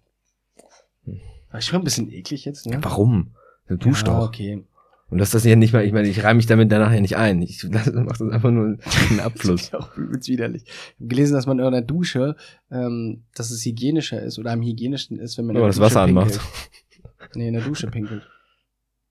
Hm. 1.05 1.19
War 1.51 1.61
schon 1.61 1.81
ein 1.81 1.83
bisschen 1.83 2.11
eklig 2.11 2.45
jetzt, 2.45 2.67
ne? 2.67 2.77
Warum? 2.81 3.33
Du 3.67 3.77
duschst 3.77 4.05
ja, 4.07 4.19
doch. 4.19 4.27
okay. 4.27 4.63
Und 5.09 5.19
das 5.19 5.29
ist 5.29 5.35
das 5.35 5.43
ja 5.45 5.55
nicht 5.55 5.71
mal, 5.71 5.85
ich 5.85 5.93
meine, 5.93 6.07
ich 6.07 6.23
reime 6.23 6.37
mich 6.37 6.47
damit 6.47 6.71
danach 6.71 6.91
ja 6.91 6.99
nicht 6.99 7.15
ein. 7.15 7.41
Ich 7.43 7.61
lass- 7.63 7.91
mach 7.93 8.17
das 8.17 8.21
einfach 8.29 8.49
nur 8.51 8.65
einen 8.65 8.77
Das 9.17 9.19
Abfluss. 9.25 9.61
ist 9.63 9.73
ja 9.73 9.79
auch 9.79 9.95
übelst 9.97 10.27
widerlich. 10.27 10.63
Ich 10.65 10.95
habe 10.99 11.07
gelesen, 11.07 11.33
dass 11.35 11.45
man 11.45 11.59
in 11.59 11.65
einer 11.65 11.81
Dusche, 11.83 12.35
ähm, 12.71 13.23
dass 13.35 13.51
es 13.51 13.63
hygienischer 13.65 14.21
ist 14.21 14.39
oder 14.39 14.51
am 14.51 14.61
hygienischsten 14.61 15.19
ist, 15.19 15.37
wenn 15.37 15.45
man 15.45 15.57
Aber 15.57 15.67
das 15.67 15.79
Wasser 15.79 16.01
Dusche 16.07 16.09
anmacht. 16.19 16.31
pinkelt. 16.31 17.35
Nee, 17.35 17.47
in 17.49 17.53
der 17.53 17.63
Dusche 17.63 17.87
pinkelt. 17.87 18.27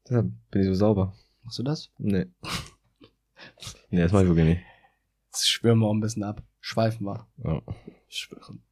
Deshalb 0.08 0.30
bin 0.50 0.62
ich 0.62 0.68
so 0.68 0.74
sauber. 0.74 1.14
Machst 1.44 1.58
du 1.58 1.62
das? 1.62 1.90
Nee. 1.98 2.26
Nee, 3.90 4.00
das 4.00 4.12
mach 4.12 4.22
ich 4.22 4.26
wirklich 4.28 4.46
nicht. 4.46 4.60
Jetzt 5.28 5.48
schwören 5.48 5.78
wir 5.78 5.86
auch 5.86 5.92
ein 5.94 6.00
bisschen 6.00 6.22
ab. 6.24 6.42
Schweifen 6.60 7.06
wir. 7.06 7.26
Ja. 7.44 7.62
Schwören. 8.08 8.62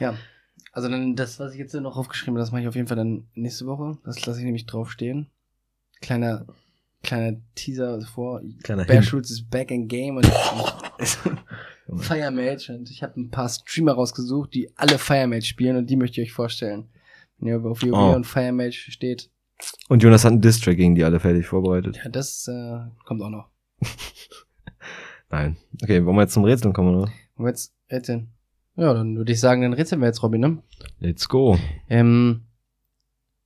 Ja. 0.00 0.16
Also 0.72 0.88
dann 0.88 1.14
das, 1.14 1.38
was 1.38 1.52
ich 1.52 1.58
jetzt 1.58 1.74
noch 1.74 1.96
aufgeschrieben 1.96 2.34
habe, 2.34 2.40
das 2.40 2.50
mache 2.50 2.62
ich 2.62 2.68
auf 2.68 2.74
jeden 2.74 2.88
Fall 2.88 2.96
dann 2.96 3.28
nächste 3.34 3.66
Woche. 3.66 3.98
Das 4.04 4.24
lasse 4.26 4.40
ich 4.40 4.44
nämlich 4.44 4.66
draufstehen. 4.66 5.30
Kleiner, 6.04 6.44
kleiner 7.02 7.38
Teaser 7.54 8.00
vor. 8.02 8.42
Kleiner 8.62 8.84
Bear. 8.84 9.02
Schulz 9.02 9.30
ist 9.30 9.48
back 9.50 9.70
in 9.70 9.88
game 9.88 10.16
und 10.18 10.26
ist 10.98 11.18
Fire 11.96 12.30
Mage 12.30 12.74
und 12.76 12.90
ich 12.90 13.02
habe 13.02 13.18
ein 13.20 13.30
paar 13.30 13.48
Streamer 13.48 13.92
rausgesucht, 13.92 14.52
die 14.54 14.70
alle 14.76 14.98
Fire 14.98 15.26
Mage 15.26 15.44
spielen 15.46 15.76
und 15.76 15.88
die 15.88 15.96
möchte 15.96 16.20
ich 16.20 16.28
euch 16.28 16.32
vorstellen. 16.34 16.88
Wenn 17.38 17.48
ihr 17.48 17.56
auf 17.58 17.82
WoW 17.82 17.92
Oh. 17.92 18.14
und 18.14 18.26
Fire 18.26 18.52
Mage 18.52 18.72
steht, 18.90 19.30
Und 19.88 20.02
Jonas 20.02 20.24
hat 20.24 20.32
einen 20.32 20.40
Distrack 20.42 20.76
gegen 20.76 20.94
die 20.94 21.04
alle 21.04 21.20
fertig 21.20 21.46
vorbereitet. 21.46 21.96
ja, 22.02 22.08
das 22.10 22.46
äh, 22.48 22.80
kommt 23.06 23.22
auch 23.22 23.30
noch. 23.30 23.48
Nein. 25.30 25.56
Okay, 25.82 26.04
wollen 26.04 26.16
wir 26.16 26.22
jetzt 26.22 26.34
zum 26.34 26.44
Rätseln 26.44 26.72
kommen, 26.74 26.94
oder? 26.94 27.10
Und 27.36 27.46
jetzt 27.46 27.74
Rätseln. 27.90 28.30
Ja, 28.76 28.92
dann 28.92 29.16
würde 29.16 29.32
ich 29.32 29.40
sagen, 29.40 29.62
dann 29.62 29.72
rätseln 29.72 30.00
wir 30.00 30.06
jetzt, 30.08 30.22
Robin, 30.22 30.40
ne? 30.40 30.62
Let's 30.98 31.28
go. 31.28 31.58
Ähm, 31.88 32.42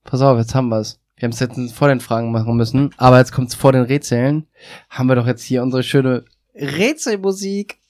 pass 0.04 0.20
auf, 0.22 0.38
jetzt 0.38 0.54
haben 0.54 0.68
wir's. 0.70 1.00
Wir 1.18 1.26
haben 1.26 1.32
es 1.32 1.40
jetzt 1.40 1.72
vor 1.74 1.88
den 1.88 1.98
Fragen 1.98 2.30
machen 2.30 2.56
müssen, 2.56 2.94
aber 2.96 3.18
jetzt 3.18 3.32
kommt's 3.32 3.56
vor 3.56 3.72
den 3.72 3.82
Rätseln. 3.82 4.46
Haben 4.88 5.08
wir 5.08 5.16
doch 5.16 5.26
jetzt 5.26 5.42
hier 5.42 5.64
unsere 5.64 5.82
schöne 5.82 6.24
Rätselmusik. 6.54 7.80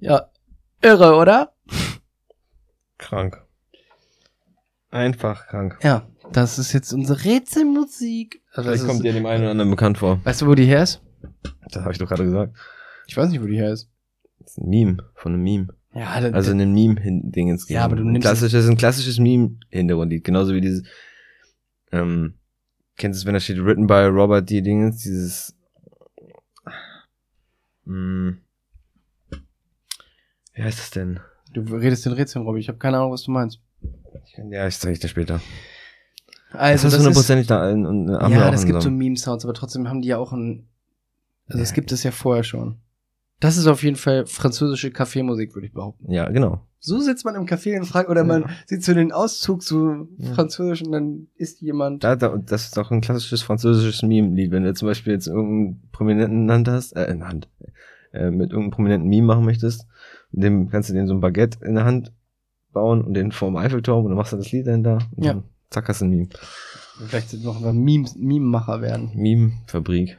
Ja, 0.00 0.28
irre, 0.82 1.14
oder? 1.16 1.52
Krank. 2.98 3.42
Einfach 4.90 5.46
krank. 5.46 5.78
Ja, 5.82 6.06
das 6.32 6.58
ist 6.58 6.74
jetzt 6.74 6.92
unsere 6.92 7.24
Rätselmusik. 7.24 8.42
Also 8.52 8.68
das 8.68 8.80
Vielleicht 8.80 8.92
kommt 8.92 9.04
dir 9.06 9.14
dem 9.14 9.24
einen 9.24 9.42
oder 9.44 9.52
anderen 9.52 9.70
bekannt 9.70 9.96
vor. 9.96 10.20
weißt 10.24 10.42
du, 10.42 10.46
wo 10.48 10.54
die 10.54 10.66
her 10.66 10.82
ist? 10.82 11.00
Das 11.70 11.82
habe 11.82 11.92
ich 11.92 11.98
doch 11.98 12.08
gerade 12.08 12.24
gesagt. 12.24 12.54
Ich 13.06 13.16
weiß 13.16 13.30
nicht, 13.30 13.40
wo 13.40 13.46
die 13.46 13.56
her 13.56 13.72
ist. 13.72 13.88
Das 14.40 14.50
ist 14.52 14.58
ein 14.58 14.68
Meme 14.68 14.98
von 15.14 15.32
einem 15.32 15.42
Meme. 15.42 15.68
Ja, 15.94 16.20
dann, 16.20 16.34
Also 16.34 16.52
ein 16.52 16.72
Meme-Ding 16.72 17.48
ins 17.48 17.68
Ja, 17.68 17.84
aber 17.84 17.96
du 17.96 18.04
nimmst- 18.04 18.22
klassisches, 18.22 18.52
das 18.52 18.64
ist 18.64 18.70
ein 18.70 18.76
klassisches 18.78 19.18
Meme-Hintergrundlied. 19.18 20.24
Genauso 20.24 20.54
wie 20.54 20.60
dieses, 20.62 20.84
ähm, 21.90 22.34
kennst 22.96 23.18
du 23.18 23.22
es, 23.22 23.26
wenn 23.26 23.34
da 23.34 23.40
steht, 23.40 23.58
written 23.62 23.86
by 23.86 24.04
Robert 24.06 24.48
D. 24.48 24.62
Dingens, 24.62 25.02
dieses, 25.02 25.54
mh, 27.84 28.36
wie 30.54 30.62
heißt 30.62 30.78
das 30.78 30.90
denn? 30.90 31.20
du 31.52 31.60
redest 31.76 32.06
den 32.06 32.12
Rätseln, 32.14 32.46
Robby. 32.46 32.60
Ich 32.60 32.68
habe 32.68 32.78
keine 32.78 32.96
Ahnung, 32.96 33.12
was 33.12 33.24
du 33.24 33.30
meinst. 33.30 33.60
Ich 34.26 34.32
kann, 34.32 34.50
ja, 34.50 34.66
ich 34.66 34.78
zeige 34.78 34.98
dir 34.98 35.08
später. 35.08 35.40
Also, 36.52 36.72
das 36.74 36.82
das 36.82 36.92
ist 36.94 36.98
hundertprozentig 37.00 37.46
da, 37.46 37.70
und, 37.70 38.06
wir 38.08 38.28
ja, 38.30 38.50
das 38.50 38.62
in 38.62 38.68
gibt 38.68 38.82
so 38.82 38.90
Meme-Sounds, 38.90 39.44
aber 39.44 39.52
trotzdem 39.52 39.88
haben 39.88 40.00
die 40.00 40.08
ja 40.08 40.16
auch 40.18 40.32
ein, 40.32 40.66
also 41.48 41.62
es 41.62 41.70
Ja. 41.70 41.74
gibt 41.74 41.92
es 41.92 42.02
ja 42.02 42.10
vorher 42.10 42.44
schon. 42.44 42.78
Das 43.42 43.56
ist 43.56 43.66
auf 43.66 43.82
jeden 43.82 43.96
Fall 43.96 44.24
französische 44.26 44.90
Kaffeemusik, 44.92 45.54
würde 45.54 45.66
ich 45.66 45.72
behaupten. 45.72 46.10
Ja, 46.12 46.28
genau. 46.30 46.60
So 46.78 46.98
sitzt 47.00 47.24
man 47.24 47.34
im 47.34 47.44
Café 47.46 47.76
und 47.78 47.86
fragt, 47.86 48.08
oder 48.08 48.22
man 48.24 48.44
sieht 48.66 48.82
so 48.84 48.94
den 48.94 49.10
Auszug 49.12 49.62
so 49.62 50.06
Ja. 50.16 50.32
französisch 50.34 50.82
und 50.82 50.92
dann 50.92 51.26
ist 51.36 51.60
jemand. 51.60 52.02
Da, 52.04 52.14
da, 52.16 52.36
das 52.36 52.64
ist 52.66 52.76
doch 52.76 52.90
ein 52.92 53.00
klassisches 53.00 53.42
französisches 53.42 54.02
Meme-Lied. 54.02 54.50
Wenn 54.52 54.62
du 54.64 54.72
zum 54.74 54.86
Beispiel 54.88 55.12
jetzt 55.12 55.26
irgendeinen 55.26 55.82
Prominenten 55.92 56.38
in 56.42 56.46
der 56.46 56.54
Hand 56.56 56.68
hast, 56.68 56.92
äh, 56.96 57.10
in 57.10 57.18
der 57.18 57.28
Hand, 57.28 57.48
äh, 58.12 58.30
mit 58.30 58.50
irgendeinem 58.50 58.70
prominenten 58.70 59.08
Meme 59.08 59.26
machen 59.26 59.44
möchtest, 59.44 59.86
dem 60.32 60.68
kannst 60.70 60.88
du 60.90 60.94
den 60.94 61.06
so 61.08 61.14
ein 61.14 61.20
Baguette 61.20 61.64
in 61.64 61.74
der 61.74 61.84
Hand 61.84 62.12
bauen 62.72 63.02
und 63.02 63.14
den 63.14 63.32
vorm 63.32 63.56
Eiffelturm 63.56 64.04
und 64.04 64.10
dann 64.12 64.18
machst 64.18 64.32
du 64.32 64.36
das 64.36 64.50
Lied 64.52 64.66
dahinter 64.66 64.98
und 65.16 65.24
Ja. 65.24 65.34
dann 65.34 65.44
zack 65.70 65.88
hast 65.88 66.00
du 66.00 66.06
ein 66.06 66.10
Meme. 66.10 66.28
Vielleicht 67.06 67.34
noch 67.44 67.60
mal 67.60 67.72
Memes, 67.72 68.14
Meme-Macher 68.16 68.80
werden. 68.82 69.10
Meme-Fabrik. 69.14 70.18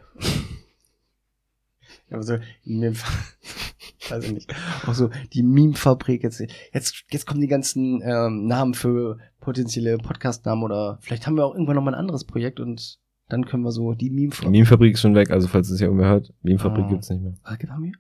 Also, 2.14 2.38
Meme 2.64 2.96
weiß 4.10 4.26
ich 4.26 4.34
nicht. 4.34 4.54
Auch 4.86 4.94
so 4.94 5.10
die 5.34 5.44
Meme-Fabrik. 5.44 6.24
Jetzt, 6.24 6.40
jetzt, 6.74 7.04
jetzt 7.10 7.26
kommen 7.26 7.42
die 7.42 7.48
ganzen 7.48 8.02
ähm, 8.04 8.46
Namen 8.48 8.74
für 8.74 9.18
potenzielle 9.40 9.98
Podcast-Namen 9.98 10.64
oder 10.64 10.98
vielleicht 11.02 11.26
haben 11.26 11.36
wir 11.36 11.46
auch 11.46 11.54
irgendwann 11.54 11.76
noch 11.76 11.84
mal 11.84 11.94
ein 11.94 12.00
anderes 12.00 12.26
Projekt 12.26 12.60
und 12.60 13.00
dann 13.30 13.46
können 13.46 13.64
wir 13.64 13.72
so 13.72 13.94
die 13.94 14.10
Die 14.10 14.10
Meme-Fabrik. 14.12 14.52
Meme-Fabrik 14.52 14.94
ist 14.94 15.02
schon 15.02 15.16
weg, 15.16 15.32
also 15.32 15.48
falls 15.48 15.70
es 15.70 15.80
ja 15.80 15.88
irgendwer 15.88 16.10
hört, 16.10 16.34
Meme-Fabrik 16.44 16.86
Ah. 16.86 16.90
gibt's 16.90 17.10
nicht 17.10 17.24
mehr. 17.24 17.34
Ah, 17.44 17.58
haben 17.70 17.84
wir? 17.86 17.94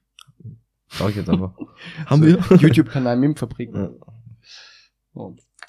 Sag 0.89 1.09
ich 1.09 1.15
jetzt 1.15 1.29
einfach. 1.29 1.57
so, 2.09 2.15
YouTube-Kanal 2.55 3.17
Meme-Fabrik. 3.17 3.73
Ja. 3.73 3.89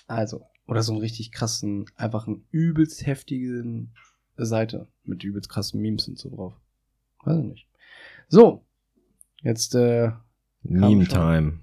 Also, 0.07 0.43
oder 0.67 0.83
so 0.83 0.93
einen 0.93 1.01
richtig 1.01 1.33
krassen, 1.33 1.87
einfach 1.97 2.27
einen 2.27 2.45
übelst 2.51 3.07
heftigen 3.07 3.95
Seite 4.37 4.89
mit 5.05 5.23
übelst 5.25 5.49
krassen 5.49 5.81
Memes 5.81 6.09
und 6.09 6.19
so 6.19 6.31
drauf. 6.31 6.55
Weiß 7.25 7.39
ich 7.39 7.45
nicht. 7.45 7.67
So, 8.29 8.65
jetzt 9.43 9.75
äh, 9.75 10.11
Meme-Time. 10.63 11.61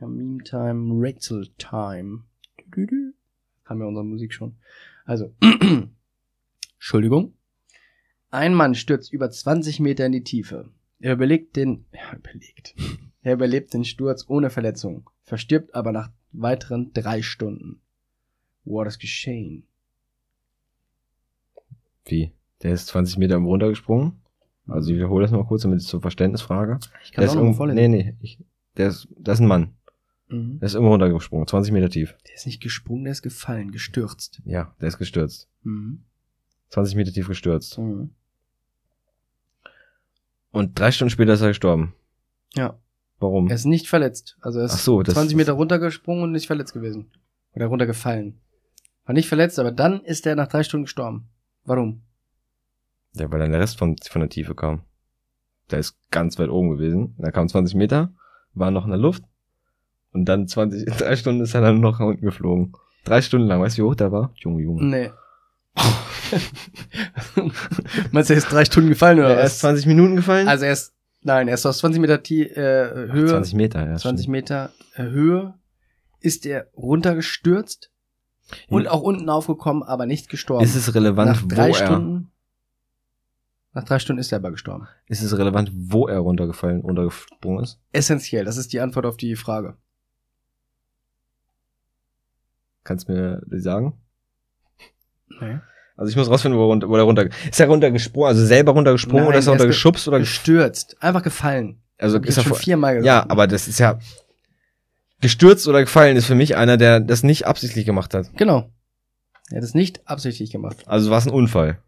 ja, 0.00 0.06
Meme 0.06 0.42
Time, 0.42 1.00
Rätsel 1.00 1.48
Time. 1.58 2.24
Du, 2.56 2.64
du, 2.70 2.86
du. 2.86 3.14
Haben 3.64 3.80
wir 3.80 3.86
unsere 3.86 4.04
Musik 4.04 4.32
schon. 4.32 4.56
Also, 5.04 5.32
Entschuldigung. 6.76 7.34
Ein 8.30 8.54
Mann 8.54 8.74
stürzt 8.74 9.12
über 9.12 9.30
20 9.30 9.80
Meter 9.80 10.06
in 10.06 10.12
die 10.12 10.24
Tiefe. 10.24 10.70
Er 11.00 11.12
überlegt 11.14 11.56
den, 11.56 11.86
ja, 11.92 12.16
überlegt. 12.16 12.74
Er 13.22 13.34
überlebt 13.34 13.74
den 13.74 13.84
Sturz 13.84 14.24
ohne 14.28 14.48
Verletzung, 14.48 15.10
verstirbt 15.24 15.74
aber 15.74 15.92
nach 15.92 16.10
weiteren 16.32 16.92
drei 16.94 17.20
Stunden. 17.20 17.80
What 18.64 18.86
is 18.86 18.98
geschehen? 18.98 19.64
Wie? 22.06 22.32
Der 22.62 22.72
ist 22.72 22.86
20 22.86 23.18
Meter 23.18 23.36
runtergesprungen. 23.36 24.20
Also 24.68 24.90
ich 24.90 24.96
wiederhole 24.96 25.22
das 25.24 25.32
mal 25.32 25.44
kurz, 25.44 25.62
damit 25.62 25.78
es 25.80 25.86
zur 25.86 26.00
Verständnisfrage. 26.00 26.78
Ich 27.04 27.10
Der 27.12 27.24
ist 27.24 27.30
noch 27.30 27.36
mal 27.36 27.40
irgendwo, 27.42 27.56
vorlesen. 27.56 27.76
nee, 27.76 27.88
nee, 27.88 28.16
ich, 28.20 28.38
der 28.76 28.88
ist, 28.88 29.08
das 29.18 29.38
ist 29.38 29.40
ein 29.40 29.48
Mann. 29.48 29.74
Mhm. 30.28 30.58
Der 30.60 30.66
ist 30.66 30.74
immer 30.74 30.88
runtergesprungen, 30.88 31.46
20 31.46 31.72
Meter 31.72 31.88
tief. 31.88 32.14
Der 32.26 32.34
ist 32.34 32.46
nicht 32.46 32.60
gesprungen, 32.60 33.04
der 33.04 33.12
ist 33.12 33.22
gefallen, 33.22 33.72
gestürzt. 33.72 34.42
Ja, 34.44 34.74
der 34.80 34.88
ist 34.88 34.98
gestürzt. 34.98 35.48
Mhm. 35.62 36.04
20 36.68 36.96
Meter 36.96 37.12
tief 37.12 37.28
gestürzt. 37.28 37.78
Mhm. 37.78 38.10
Und 40.50 40.78
drei 40.78 40.90
Stunden 40.92 41.10
später 41.10 41.34
ist 41.34 41.40
er 41.40 41.48
gestorben. 41.48 41.94
Ja. 42.54 42.78
Warum? 43.20 43.48
Er 43.48 43.54
ist 43.54 43.64
nicht 43.64 43.88
verletzt. 43.88 44.36
Also 44.40 44.60
er 44.60 44.66
ist 44.66 44.74
Ach 44.74 44.78
so, 44.78 45.02
das 45.02 45.14
20 45.14 45.32
ist- 45.32 45.36
Meter 45.36 45.52
runtergesprungen 45.52 46.24
und 46.24 46.32
nicht 46.32 46.46
verletzt 46.46 46.72
gewesen. 46.72 47.10
Oder 47.54 47.66
runtergefallen. 47.66 48.40
War 49.04 49.14
nicht 49.14 49.28
verletzt, 49.28 49.58
aber 49.58 49.72
dann 49.72 50.00
ist 50.04 50.26
er 50.26 50.36
nach 50.36 50.48
drei 50.48 50.62
Stunden 50.62 50.84
gestorben. 50.84 51.28
Warum? 51.64 52.02
Ja, 53.14 53.30
weil 53.30 53.40
dann 53.40 53.52
der 53.52 53.60
Rest 53.60 53.78
von, 53.78 53.96
von 53.98 54.20
der 54.20 54.28
Tiefe 54.28 54.54
kam. 54.54 54.82
Der 55.70 55.78
ist 55.80 55.98
ganz 56.10 56.38
weit 56.38 56.48
oben 56.48 56.70
gewesen. 56.70 57.14
Da 57.18 57.30
kam 57.30 57.48
20 57.48 57.74
Meter, 57.74 58.12
war 58.54 58.70
noch 58.70 58.84
in 58.84 58.90
der 58.90 58.98
Luft. 58.98 59.24
Und 60.12 60.26
dann 60.26 60.46
20, 60.48 60.84
drei 60.98 61.16
Stunden 61.16 61.42
ist 61.42 61.54
er 61.54 61.60
dann 61.60 61.80
noch 61.80 61.98
nach 61.98 62.06
unten 62.06 62.24
geflogen. 62.24 62.72
Drei 63.04 63.22
Stunden 63.22 63.46
lang. 63.46 63.60
Weißt 63.60 63.78
du, 63.78 63.82
wie 63.82 63.86
hoch 63.86 63.94
der 63.94 64.12
war? 64.12 64.32
Junge, 64.36 64.62
Junge. 64.62 64.84
Nee. 64.84 65.10
Meinst 68.10 68.30
du, 68.30 68.34
er 68.34 68.38
ist 68.38 68.52
drei 68.52 68.64
Stunden 68.64 68.88
gefallen 68.88 69.18
oder 69.18 69.36
er 69.36 69.44
ist 69.44 69.52
was? 69.52 69.60
20 69.60 69.86
Minuten 69.86 70.16
gefallen? 70.16 70.48
Also 70.48 70.64
er 70.64 70.72
ist, 70.72 70.92
nein, 71.22 71.48
er 71.48 71.54
ist 71.54 71.64
aus 71.66 71.78
20 71.78 72.00
Meter 72.00 72.22
Tie 72.22 72.44
äh, 72.44 73.12
Höhe, 73.12 73.28
20 73.28 73.54
Meter, 73.54 73.80
ja. 73.80 73.96
20 73.96 74.24
stimmt. 74.24 74.28
Meter 74.32 74.70
äh, 74.94 75.04
Höhe, 75.04 75.54
ist 76.20 76.44
er 76.46 76.66
runtergestürzt 76.76 77.92
und 78.68 78.88
auch 78.88 79.02
unten 79.02 79.28
aufgekommen, 79.28 79.82
aber 79.82 80.06
nicht 80.06 80.28
gestorben. 80.28 80.64
Ist 80.64 80.74
es 80.74 80.94
relevant, 80.94 81.30
Nach 81.30 81.42
wo 81.42 81.46
drei 81.46 81.68
er, 81.68 81.74
Stunden, 81.74 82.30
nach 83.78 83.84
drei 83.84 84.00
Stunden 84.00 84.18
ist 84.18 84.32
er 84.32 84.38
aber 84.38 84.50
gestorben. 84.50 84.88
ist 85.06 85.22
es 85.22 85.38
relevant, 85.38 85.70
wo 85.72 86.08
er 86.08 86.18
runtergefallen, 86.18 86.80
runtergesprungen 86.80 87.62
ist? 87.62 87.78
Essentiell, 87.92 88.44
das 88.44 88.56
ist 88.56 88.72
die 88.72 88.80
Antwort 88.80 89.06
auf 89.06 89.16
die 89.16 89.36
Frage. 89.36 89.76
Kannst 92.82 93.08
du 93.08 93.12
mir 93.12 93.40
sagen? 93.60 93.92
Nee. 95.40 95.60
Also 95.96 96.10
ich 96.10 96.16
muss 96.16 96.28
rausfinden, 96.28 96.58
wo 96.58 96.64
er 96.64 96.66
runter, 96.66 96.88
wo 96.88 96.96
er 96.96 97.04
runter, 97.04 97.28
ist 97.48 97.60
er 97.60 97.68
runtergesprungen, 97.68 98.28
also 98.28 98.44
selber 98.44 98.72
runtergesprungen 98.72 99.22
Nein, 99.22 99.28
oder 99.28 99.38
ist 99.38 99.46
er 99.46 99.52
er 99.52 99.58
runtergeschubst 99.58 100.08
oder, 100.08 100.18
Gestürzt, 100.18 100.96
einfach 101.00 101.22
gefallen. 101.22 101.80
also 101.98 102.18
ist 102.18 102.36
er 102.36 102.42
schon 102.42 102.54
viermal 102.56 102.96
gesagt. 102.96 103.06
ja, 103.06 103.26
aber 103.30 103.46
das 103.46 103.68
ist 103.68 103.78
ja, 103.78 104.00
gestürzt 105.20 105.68
oder 105.68 105.82
gefallen 105.82 106.16
ist 106.16 106.26
für 106.26 106.34
mich 106.34 106.56
einer, 106.56 106.78
der 106.78 106.98
das 106.98 107.22
nicht 107.22 107.46
absichtlich 107.46 107.86
gemacht 107.86 108.12
hat. 108.12 108.36
Genau. 108.36 108.72
Er 109.50 109.58
hat 109.58 109.64
es 109.64 109.74
nicht 109.74 110.08
absichtlich 110.08 110.50
gemacht. 110.50 110.78
Also 110.86 111.10
war 111.10 111.18
es 111.18 111.26
ein 111.26 111.32
Unfall. 111.32 111.78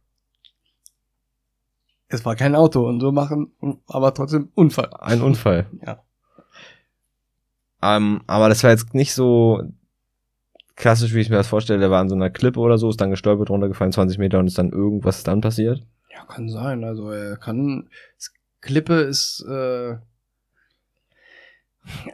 Es 2.13 2.25
war 2.25 2.35
kein 2.35 2.57
Auto 2.57 2.87
und 2.87 3.01
so 3.01 3.13
machen, 3.13 3.53
aber 3.87 4.13
trotzdem 4.13 4.51
Unfall. 4.55 4.91
Ein 4.99 5.23
Unfall. 5.23 5.67
Ja. 5.87 6.03
Ähm, 7.83 8.21
aber 8.27 8.51
das 8.51 8.63
war 8.63 8.71
jetzt 8.71 8.93
nicht 8.93 9.15
so 9.15 9.63
klassisch, 10.77 11.15
wie 11.15 11.21
ich 11.21 11.31
mir 11.31 11.37
das 11.37 11.49
vorstelle. 11.49 11.79
Der 11.79 11.91
war 11.91 12.01
an 12.01 12.11
so 12.11 12.15
einer 12.15 12.29
Klippe 12.29 12.61
oder 12.61 12.77
so, 12.77 12.91
ist 12.91 13.01
dann 13.01 13.11
gestolpert, 13.11 13.49
runtergefallen, 13.49 13.93
20 13.93 14.19
Meter 14.19 14.39
und 14.39 14.49
ist 14.49 14.59
dann 14.59 14.71
irgendwas 14.71 15.23
dann 15.23 15.41
passiert. 15.41 15.83
Ja, 16.13 16.25
kann 16.27 16.51
sein. 16.51 16.85
Also 16.85 17.11
er 17.11 17.39
kann. 17.39 17.89
Klippe 18.61 18.95
ist. 18.95 19.43
Äh, 19.49 19.97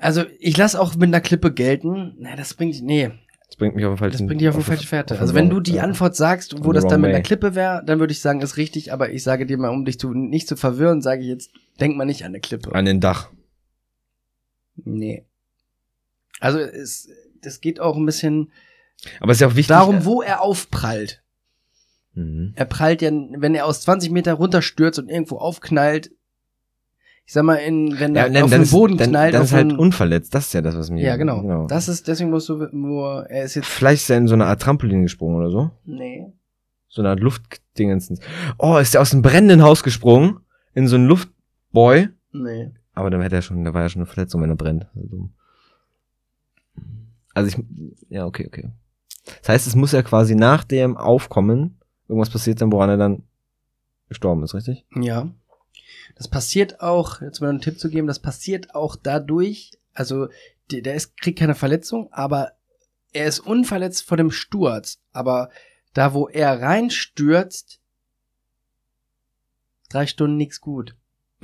also 0.00 0.22
ich 0.38 0.56
lasse 0.56 0.80
auch 0.80 0.94
mit 0.94 1.08
einer 1.08 1.20
Klippe 1.20 1.52
gelten. 1.52 2.14
Na, 2.18 2.36
das 2.36 2.54
bringt. 2.54 2.80
Nee, 2.82 3.10
Das 3.48 3.56
bringt 3.56 3.76
mich 3.76 3.84
auf 3.84 3.94
den 3.94 3.98
falschen 3.98 4.18
das 4.18 4.26
bringt 4.26 4.40
dich 4.40 4.48
auf 4.48 4.54
eine 4.56 4.64
den- 4.64 4.66
falsche 4.66 4.86
Fährte. 4.88 5.14
auf 5.14 5.20
Also 5.20 5.34
wenn 5.34 5.48
du 5.50 5.60
die. 5.60 5.78
Antwort 5.80 6.16
sagst, 6.16 6.64
wo 6.64 6.72
das 6.72 6.86
dann 6.86 7.00
mit 7.00 7.10
einer. 7.10 7.20
Klippe 7.22 7.54
wäre, 7.54 7.82
dann 7.86 8.00
würde 8.00 8.12
ich 8.12 8.20
sagen, 8.20 8.40
ist 8.40 8.56
richtig. 8.56 8.92
Aber 8.92 9.10
ich 9.10 9.22
sage 9.22 9.46
dir 9.46 9.56
mal, 9.56 9.68
um 9.70 9.84
dich 9.84 9.98
zu, 10.00 10.12
nicht 10.14 10.48
zu 10.48 10.56
verwirren, 10.56 11.00
sage 11.00 11.22
ich 11.22 11.28
jetzt, 11.28 11.50
denk 11.80 11.96
mal 11.96 12.04
nicht 12.04 12.22
an 12.24 12.28
eine 12.32 12.40
Klippe. 12.40 12.74
An 12.74 12.84
den 12.84 13.00
Dach. 13.00 13.30
Nee. 14.76 15.24
Also 16.40 16.58
es, 16.58 17.08
das 17.40 17.60
geht 17.60 17.80
auch 17.80 17.96
ein 17.96 18.04
bisschen 18.06 18.50
Aber 19.20 19.30
es 19.30 19.36
ist 19.38 19.40
ja 19.42 19.46
auch 19.48 19.52
wichtig. 19.54 19.68
darum, 19.68 20.04
wo 20.04 20.22
er 20.22 20.42
aufprallt. 20.42 21.22
Mhm. 22.14 22.52
Er 22.56 22.64
prallt 22.64 23.00
ja, 23.02 23.10
wenn 23.12 23.54
er 23.54 23.66
aus 23.66 23.82
20 23.82 24.10
Meter 24.10 24.34
runterstürzt 24.34 24.98
und 24.98 25.08
irgendwo 25.08 25.36
aufknallt, 25.38 26.10
ich 27.26 27.32
sag 27.32 27.42
mal, 27.44 27.56
in, 27.56 27.98
wenn 27.98 28.14
er 28.14 28.26
Ja, 28.28 28.32
dann, 28.32 28.42
auf 28.44 28.50
den 28.50 28.62
ist, 28.62 28.70
Boden 28.70 28.96
dann, 28.96 29.10
knallt, 29.10 29.34
dann 29.34 29.42
ist 29.42 29.52
halt 29.52 29.72
unverletzt. 29.76 30.32
Das 30.34 30.46
ist 30.46 30.52
ja 30.54 30.62
das, 30.62 30.76
was 30.76 30.90
mir. 30.90 31.02
ja, 31.02 31.16
genau. 31.16 31.66
Das 31.66 31.88
ist, 31.88 32.06
deswegen 32.08 32.30
musst 32.30 32.48
du 32.48 32.68
nur, 32.72 33.26
er 33.28 33.44
ist 33.44 33.56
jetzt, 33.56 33.66
Vielleicht 33.66 34.02
ist 34.04 34.10
er 34.10 34.18
in 34.18 34.28
so 34.28 34.34
eine 34.34 34.46
Art 34.46 34.62
Trampolin 34.62 35.02
gesprungen 35.02 35.36
oder 35.36 35.50
so. 35.50 35.70
nee. 35.84 36.32
So 36.88 37.02
eine 37.02 37.10
Art 37.10 37.20
Luftdingensens. 37.20 38.20
Oh, 38.58 38.78
ist 38.78 38.94
er 38.94 39.02
aus 39.02 39.12
einem 39.12 39.20
brennenden 39.20 39.62
Haus 39.62 39.82
gesprungen? 39.82 40.38
In 40.72 40.88
so 40.88 40.96
einen 40.96 41.06
Luftboy? 41.08 42.08
Nee. 42.32 42.70
Aber 42.94 43.10
dann 43.10 43.20
hätte 43.20 43.34
er 43.36 43.42
schon, 43.42 43.62
da 43.64 43.74
war 43.74 43.82
ja 43.82 43.88
schon 43.90 44.00
eine 44.00 44.06
Verletzung, 44.06 44.40
wenn 44.40 44.48
er 44.48 44.56
brennt. 44.56 44.86
Also, 44.94 45.06
dumm. 45.08 45.34
also 47.34 47.48
ich, 47.48 47.62
ja, 48.08 48.24
okay, 48.24 48.46
okay. 48.46 48.70
Das 49.40 49.48
heißt, 49.50 49.66
es 49.66 49.74
muss 49.74 49.92
ja 49.92 50.02
quasi 50.02 50.34
nach 50.36 50.64
dem 50.64 50.96
Aufkommen 50.96 51.80
irgendwas 52.08 52.30
passiert 52.30 52.60
sein, 52.60 52.72
woran 52.72 52.88
er 52.88 52.96
dann 52.96 53.24
gestorben 54.08 54.42
ist, 54.44 54.54
richtig? 54.54 54.86
Ja. 54.94 55.28
Das 56.16 56.28
passiert 56.28 56.80
auch, 56.80 57.20
jetzt 57.20 57.40
mal 57.40 57.50
einen 57.50 57.60
Tipp 57.60 57.78
zu 57.78 57.90
geben, 57.90 58.06
das 58.06 58.18
passiert 58.18 58.74
auch 58.74 58.96
dadurch, 58.96 59.72
also 59.92 60.28
der, 60.70 60.94
ist, 60.94 61.20
kriegt 61.20 61.38
keine 61.38 61.54
Verletzung, 61.54 62.12
aber 62.12 62.52
er 63.12 63.26
ist 63.26 63.40
unverletzt 63.40 64.02
vor 64.04 64.16
dem 64.16 64.30
Sturz. 64.30 64.98
Aber 65.12 65.50
da, 65.92 66.14
wo 66.14 66.28
er 66.28 66.60
reinstürzt, 66.60 67.80
drei 69.90 70.06
Stunden 70.06 70.38
nix 70.38 70.60
gut. 70.60 70.96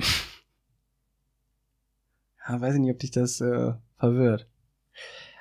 ja, 2.47 2.59
weiß 2.59 2.73
ich 2.73 2.79
nicht, 2.81 2.91
ob 2.91 2.99
dich 2.99 3.11
das 3.11 3.41
äh, 3.41 3.73
verwirrt. 3.97 4.47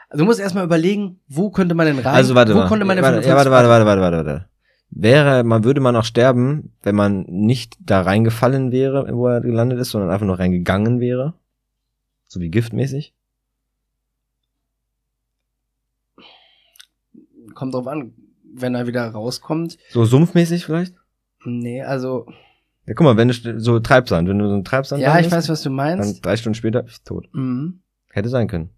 Also 0.08 0.24
du 0.24 0.26
musst 0.26 0.40
erstmal 0.40 0.64
überlegen, 0.64 1.20
wo 1.26 1.50
könnte 1.50 1.74
man 1.74 1.86
denn 1.86 1.98
rein? 1.98 2.14
Also 2.14 2.34
warte 2.34 2.54
wo 2.54 2.58
mal. 2.58 2.68
konnte 2.68 2.84
man 2.84 2.96
denn 2.96 3.04
warte, 3.04 3.26
ja, 3.26 3.34
warte, 3.34 3.50
warte, 3.50 3.68
warte, 3.68 3.86
warte, 3.86 4.00
warte, 4.02 4.26
warte. 4.26 4.51
Wäre, 4.94 5.42
man 5.42 5.64
würde 5.64 5.80
man 5.80 5.96
auch 5.96 6.04
sterben, 6.04 6.72
wenn 6.82 6.94
man 6.94 7.22
nicht 7.22 7.76
da 7.80 8.02
reingefallen 8.02 8.72
wäre, 8.72 9.08
wo 9.16 9.26
er 9.26 9.40
gelandet 9.40 9.78
ist, 9.80 9.90
sondern 9.90 10.10
einfach 10.10 10.26
nur 10.26 10.38
reingegangen 10.38 11.00
wäre? 11.00 11.32
So 12.28 12.40
wie 12.40 12.50
giftmäßig? 12.50 13.14
Kommt 17.54 17.74
drauf 17.74 17.86
an, 17.86 18.12
wenn 18.54 18.74
er 18.74 18.86
wieder 18.86 19.08
rauskommt. 19.08 19.78
So 19.90 20.04
sumpfmäßig 20.04 20.64
vielleicht? 20.66 20.94
Nee, 21.44 21.82
also 21.82 22.26
Ja, 22.86 22.94
guck 22.94 23.04
mal, 23.04 23.16
wenn 23.16 23.28
du 23.28 23.60
so 23.60 23.80
Treibsand, 23.80 24.28
wenn 24.28 24.38
du 24.38 24.48
so 24.48 24.54
ein 24.54 24.64
Treibsand 24.64 25.00
Ja, 25.02 25.08
ich 25.18 25.30
landest, 25.30 25.32
weiß, 25.32 25.48
was 25.48 25.62
du 25.62 25.68
dann 25.70 25.76
meinst. 25.76 26.24
drei 26.24 26.36
Stunden 26.36 26.54
später 26.54 26.84
tot. 27.04 27.28
Mhm. 27.32 27.80
Hätte 28.10 28.28
sein 28.28 28.46
können. 28.48 28.70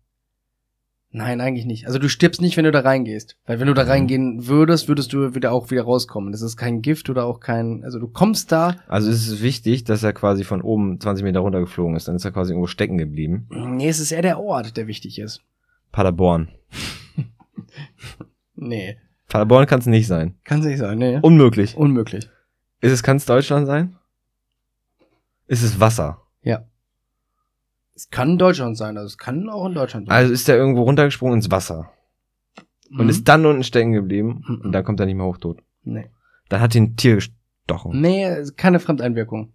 Nein, 1.17 1.41
eigentlich 1.41 1.65
nicht. 1.65 1.87
Also 1.87 2.01
du 2.01 2.09
stirbst 2.09 2.41
nicht, 2.41 2.57
wenn 2.57 2.65
du 2.65 2.73
da 2.73 2.81
reingehst. 2.81 3.37
Weil 3.47 3.61
wenn 3.61 3.69
du 3.69 3.75
da 3.75 3.85
Mhm. 3.85 3.89
reingehen 3.89 4.47
würdest, 4.49 4.89
würdest 4.89 5.13
du 5.13 5.33
wieder 5.37 5.53
auch 5.53 5.71
wieder 5.71 5.83
rauskommen. 5.85 6.33
Das 6.33 6.43
ist 6.43 6.57
kein 6.57 6.83
Gift 6.83 7.09
oder 7.09 7.25
auch 7.25 7.39
kein. 7.39 7.85
Also 7.85 8.01
du 8.01 8.09
kommst 8.09 8.51
da. 8.51 8.75
Also 8.89 9.11
es 9.13 9.29
ist 9.29 9.41
wichtig, 9.41 9.85
dass 9.85 10.03
er 10.03 10.13
quasi 10.13 10.43
von 10.43 10.61
oben 10.61 10.99
20 10.99 11.23
Meter 11.23 11.39
runtergeflogen 11.39 11.95
ist. 11.95 12.09
Dann 12.09 12.17
ist 12.17 12.25
er 12.25 12.33
quasi 12.33 12.51
irgendwo 12.51 12.67
stecken 12.67 12.99
geblieben. 12.99 13.47
Nee, 13.51 13.89
es 13.89 14.01
ist 14.01 14.11
eher 14.11 14.23
der 14.23 14.41
Ort, 14.41 14.77
der 14.77 14.89
wichtig 14.89 15.21
ist. 15.21 15.41
Paderborn. 15.93 16.49
Nee. 18.57 18.97
Paderborn 19.29 19.67
kann 19.67 19.81
es 19.81 19.87
nicht 19.87 20.07
sein. 20.07 20.35
Kann 20.45 20.61
nicht 20.61 20.79
sein, 20.79 20.99
nee. 20.99 21.19
Unmöglich. 21.23 21.77
Unmöglich. 21.77 22.29
Ist 22.81 22.93
es, 22.93 23.03
kann 23.03 23.17
es 23.19 23.27
Deutschland 23.27 23.67
sein? 23.67 23.97
Ist 25.47 25.63
es 25.63 25.79
Wasser? 25.81 26.21
Ja. 27.95 27.97
Es 27.97 28.11
kann 28.11 28.39
Deutschland 28.39 28.77
sein, 28.77 28.97
also 28.97 29.07
es 29.07 29.19
kann 29.19 29.49
auch 29.49 29.67
in 29.67 29.75
Deutschland 29.75 30.09
sein. 30.09 30.17
Also 30.17 30.33
ist 30.33 30.49
er 30.49 30.57
irgendwo 30.57 30.83
runtergesprungen 30.83 31.37
ins 31.37 31.51
Wasser 31.51 31.91
und 32.91 33.05
Mhm. 33.05 33.09
ist 33.09 33.29
dann 33.29 33.47
unten 33.47 33.63
stecken 33.63 33.93
geblieben 33.93 34.43
Mhm. 34.47 34.61
und 34.65 34.73
dann 34.73 34.85
kommt 34.85 35.01
er 35.01 35.07
nicht 35.07 35.15
mehr 35.17 35.27
hoch 35.27 35.39
tot. 35.39 35.63
Nee. 35.85 36.11
Dann 36.49 36.61
hat 36.61 36.75
ihn 36.75 36.85
ein 36.85 36.97
Tier 36.97 37.15
gestochen. 37.17 38.01
Nee, 38.01 38.29
keine 38.57 38.81
Fremdeinwirkung. 38.81 39.53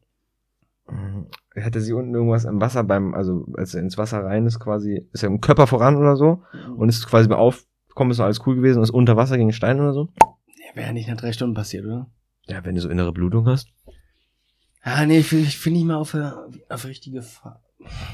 Mhm. 0.90 1.28
Hätte 1.54 1.82
sie 1.82 1.94
unten 1.94 2.14
irgendwas 2.14 2.46
im 2.46 2.62
Wasser 2.62 2.84
beim, 2.84 3.14
also 3.14 3.46
als 3.58 3.74
er 3.76 3.82
ins 3.82 3.98
Wasser 3.98 4.24
rein 4.24 4.46
ist 4.46 4.60
quasi, 4.60 5.06
ist 5.12 5.24
er 5.24 5.28
im 5.28 5.42
Körper 5.42 5.68
voran 5.68 5.98
oder 5.98 6.16
so 6.16 6.42
und 6.78 6.88
ist 6.90 7.06
quasi 7.08 7.28
beim 7.28 7.40
Aufkommen 7.40 8.12
ist 8.12 8.20
alles 8.22 8.46
cool 8.48 8.56
gewesen 8.56 8.78
und 8.78 8.84
ist 8.84 8.90
unter 8.92 9.18
Wasser 9.18 9.38
gegen 9.38 9.52
Stein 9.52 9.80
oder 9.82 9.94
so? 9.94 10.10
Nee, 10.48 10.76
Wäre 10.76 10.88
ja 10.88 10.94
nicht 10.94 11.10
nach 11.10 11.18
drei 11.18 11.34
Stunden 11.34 11.54
passiert, 11.56 11.86
oder? 11.86 12.10
Ja, 12.48 12.64
wenn 12.64 12.76
du 12.76 12.82
so 12.82 12.90
innere 12.90 13.12
Blutung 13.12 13.46
hast. 13.48 13.68
Ah, 14.82 15.06
nee, 15.06 15.20
ich 15.20 15.34
ich 15.34 15.66
will 15.66 15.74
nicht 15.74 15.86
mal 15.86 15.96
auf, 15.98 16.16
auf 16.70 16.86
richtige 16.86 17.22
Fa 17.22 17.60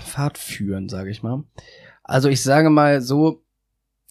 Fahrt 0.06 0.38
führen, 0.38 0.90
sage 0.90 1.10
ich 1.10 1.24
mal. 1.24 1.44
Also 2.04 2.30
ich 2.30 2.42
sage 2.44 2.70
mal 2.70 3.02
so, 3.02 3.44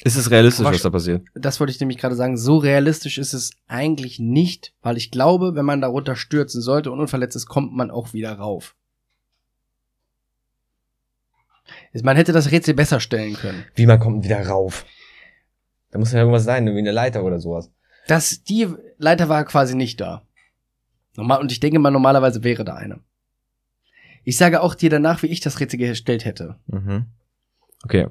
Ist 0.03 0.17
es 0.17 0.31
realistisch, 0.31 0.65
was 0.67 0.83
da 0.83 0.91
passiert? 0.91 1.25
das 1.35 1.61
wollte 1.61 1.71
ich 1.73 1.81
nämlich 1.81 1.99
gerade 1.99 2.17
sagen, 2.17 2.37
so 2.37 2.57
realistisch 2.59 3.19
ist 3.19 3.33
es 3.33 3.53
eigentlich 3.69 4.19
nicht, 4.19 4.75
weil 4.83 4.97
ich 4.97 5.11
glaube, 5.11 5.55
wenn 5.55 5.65
man 5.65 5.81
darunter 5.81 6.17
stürzen 6.17 6.61
sollte 6.61 6.91
und 6.91 6.99
unverletzt 7.01 7.37
ist, 7.37 7.47
kommt 7.47 7.73
man 7.73 7.91
auch 7.91 8.13
wieder 8.13 8.33
rauf. 8.33 8.75
Man 12.03 12.17
hätte 12.17 12.33
das 12.33 12.51
Rätsel 12.51 12.75
besser 12.75 13.01
stellen 13.01 13.35
können. 13.35 13.65
Wie 13.75 13.87
man 13.87 14.01
kommt 14.01 14.25
wieder 14.25 14.45
rauf? 14.47 14.85
Da 15.91 15.99
muss 15.99 16.13
ja 16.13 16.19
irgendwas 16.19 16.45
sein, 16.45 16.67
irgendwie 16.67 16.81
eine 16.83 16.91
Leiter 16.91 17.23
oder 17.23 17.39
sowas. 17.39 17.71
Das, 18.09 18.43
die 18.43 18.69
Leiter 18.99 19.29
war 19.29 19.45
quasi 19.45 19.77
nicht 19.77 20.01
da. 20.01 20.27
Normal, 21.17 21.41
und 21.41 21.53
ich 21.53 21.61
denke 21.61 21.79
mal, 21.79 21.93
normalerweise 21.93 22.43
wäre 22.43 22.65
da 22.65 22.75
eine. 22.75 22.99
Ich 24.25 24.37
sage 24.37 24.63
auch 24.63 24.75
dir 24.75 24.91
danach, 24.91 25.23
wie 25.23 25.27
ich 25.27 25.41
das 25.41 25.61
Rätsel 25.61 25.79
gestellt 25.79 26.25
hätte. 26.25 26.57
Mhm. 26.67 27.07
Okay. 27.85 28.09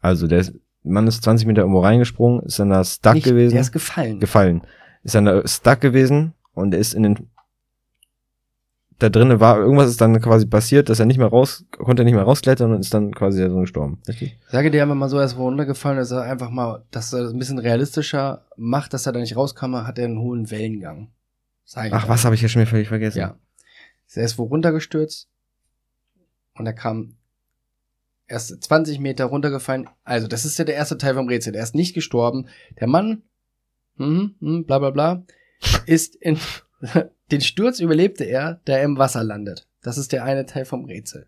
Also, 0.00 0.26
der 0.26 0.40
ist, 0.40 0.54
Mann 0.82 1.06
ist 1.06 1.22
20 1.22 1.46
Meter 1.46 1.60
irgendwo 1.62 1.80
reingesprungen, 1.80 2.42
ist 2.42 2.58
dann 2.58 2.70
da 2.70 2.82
stuck 2.84 3.14
Nicht, 3.14 3.24
gewesen. 3.24 3.52
Der 3.52 3.60
ist 3.60 3.72
gefallen. 3.72 4.18
gefallen. 4.18 4.62
Ist 5.02 5.14
dann 5.14 5.26
da 5.26 5.46
stuck 5.46 5.80
gewesen 5.80 6.32
und 6.54 6.74
ist 6.74 6.94
in 6.94 7.02
den 7.02 7.30
da 9.00 9.08
drinnen 9.08 9.40
war, 9.40 9.58
irgendwas 9.58 9.88
ist 9.88 10.00
dann 10.00 10.20
quasi 10.20 10.46
passiert, 10.46 10.90
dass 10.90 11.00
er 11.00 11.06
nicht 11.06 11.16
mehr 11.16 11.26
raus, 11.26 11.64
konnte 11.78 12.04
nicht 12.04 12.12
mehr 12.12 12.22
rausklettern 12.22 12.72
und 12.72 12.80
ist 12.80 12.92
dann 12.92 13.12
quasi 13.14 13.40
da 13.40 13.48
drin 13.48 13.62
gestorben. 13.62 13.98
Richtig? 14.06 14.38
Sage 14.48 14.70
dir 14.70 14.82
einfach 14.82 14.94
mal 14.94 15.08
so, 15.08 15.16
er 15.18 15.24
ist 15.24 15.38
runtergefallen, 15.38 15.96
dass 15.96 16.10
er 16.10 16.22
einfach 16.22 16.50
mal, 16.50 16.84
dass 16.90 17.12
er 17.14 17.22
das 17.22 17.32
ein 17.32 17.38
bisschen 17.38 17.58
realistischer 17.58 18.44
macht, 18.56 18.92
dass 18.92 19.06
er 19.06 19.12
da 19.12 19.20
nicht 19.20 19.36
rauskam, 19.36 19.74
hat 19.74 19.98
er 19.98 20.04
einen 20.04 20.18
hohen 20.20 20.50
Wellengang. 20.50 21.08
Ach, 21.74 22.08
was 22.08 22.24
habe 22.24 22.34
ich 22.34 22.42
ja 22.42 22.48
schon 22.48 22.60
wieder 22.60 22.70
völlig 22.70 22.88
vergessen. 22.88 23.20
Ja. 23.20 23.36
Er 24.16 24.24
ist 24.24 24.38
wohl 24.38 24.48
runtergestürzt 24.48 25.28
und 26.54 26.66
er 26.66 26.72
kam 26.72 27.16
erst 28.26 28.62
20 28.62 29.00
Meter 29.00 29.26
runtergefallen. 29.26 29.88
Also, 30.04 30.28
das 30.28 30.44
ist 30.44 30.58
ja 30.58 30.64
der 30.64 30.76
erste 30.76 30.98
Teil 30.98 31.14
vom 31.14 31.28
Rätsel. 31.28 31.54
Er 31.54 31.62
ist 31.62 31.74
nicht 31.74 31.94
gestorben. 31.94 32.48
Der 32.78 32.86
Mann, 32.86 33.22
mhm, 33.96 34.36
mhm, 34.40 34.64
bla 34.64 34.78
bla 34.78 34.90
bla, 34.90 35.24
ist 35.86 36.16
in 36.16 36.38
den 37.30 37.40
Sturz 37.40 37.80
überlebte 37.80 38.24
er, 38.24 38.60
da 38.64 38.74
er 38.74 38.84
im 38.84 38.98
Wasser 38.98 39.24
landet. 39.24 39.66
Das 39.82 39.98
ist 39.98 40.12
der 40.12 40.24
eine 40.24 40.46
Teil 40.46 40.64
vom 40.64 40.84
Rätsel. 40.84 41.26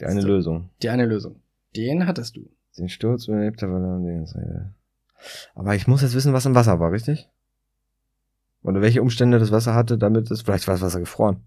Die 0.00 0.06
eine. 0.06 0.20
Lösung. 0.20 0.70
Die 0.82 0.88
eine 0.88 1.06
Lösung. 1.06 1.42
Den 1.76 2.06
hattest 2.06 2.36
du. 2.36 2.50
Den 2.78 2.88
Sturz 2.88 3.28
überlebt 3.28 3.62
er, 3.62 3.72
weil 3.72 3.82
er 3.82 3.98
den 3.98 4.26
Seite. 4.26 4.74
Aber 5.54 5.74
ich 5.74 5.86
muss 5.86 6.02
jetzt 6.02 6.14
wissen, 6.14 6.32
was 6.32 6.46
im 6.46 6.54
Wasser 6.54 6.80
war, 6.80 6.90
richtig? 6.90 7.28
Oder 8.62 8.80
welche 8.80 9.02
Umstände 9.02 9.38
das 9.38 9.52
Wasser 9.52 9.74
hatte, 9.74 9.98
damit 9.98 10.30
es, 10.30 10.42
vielleicht 10.42 10.66
war 10.66 10.74
das 10.74 10.82
Wasser 10.82 11.00
gefroren. 11.00 11.42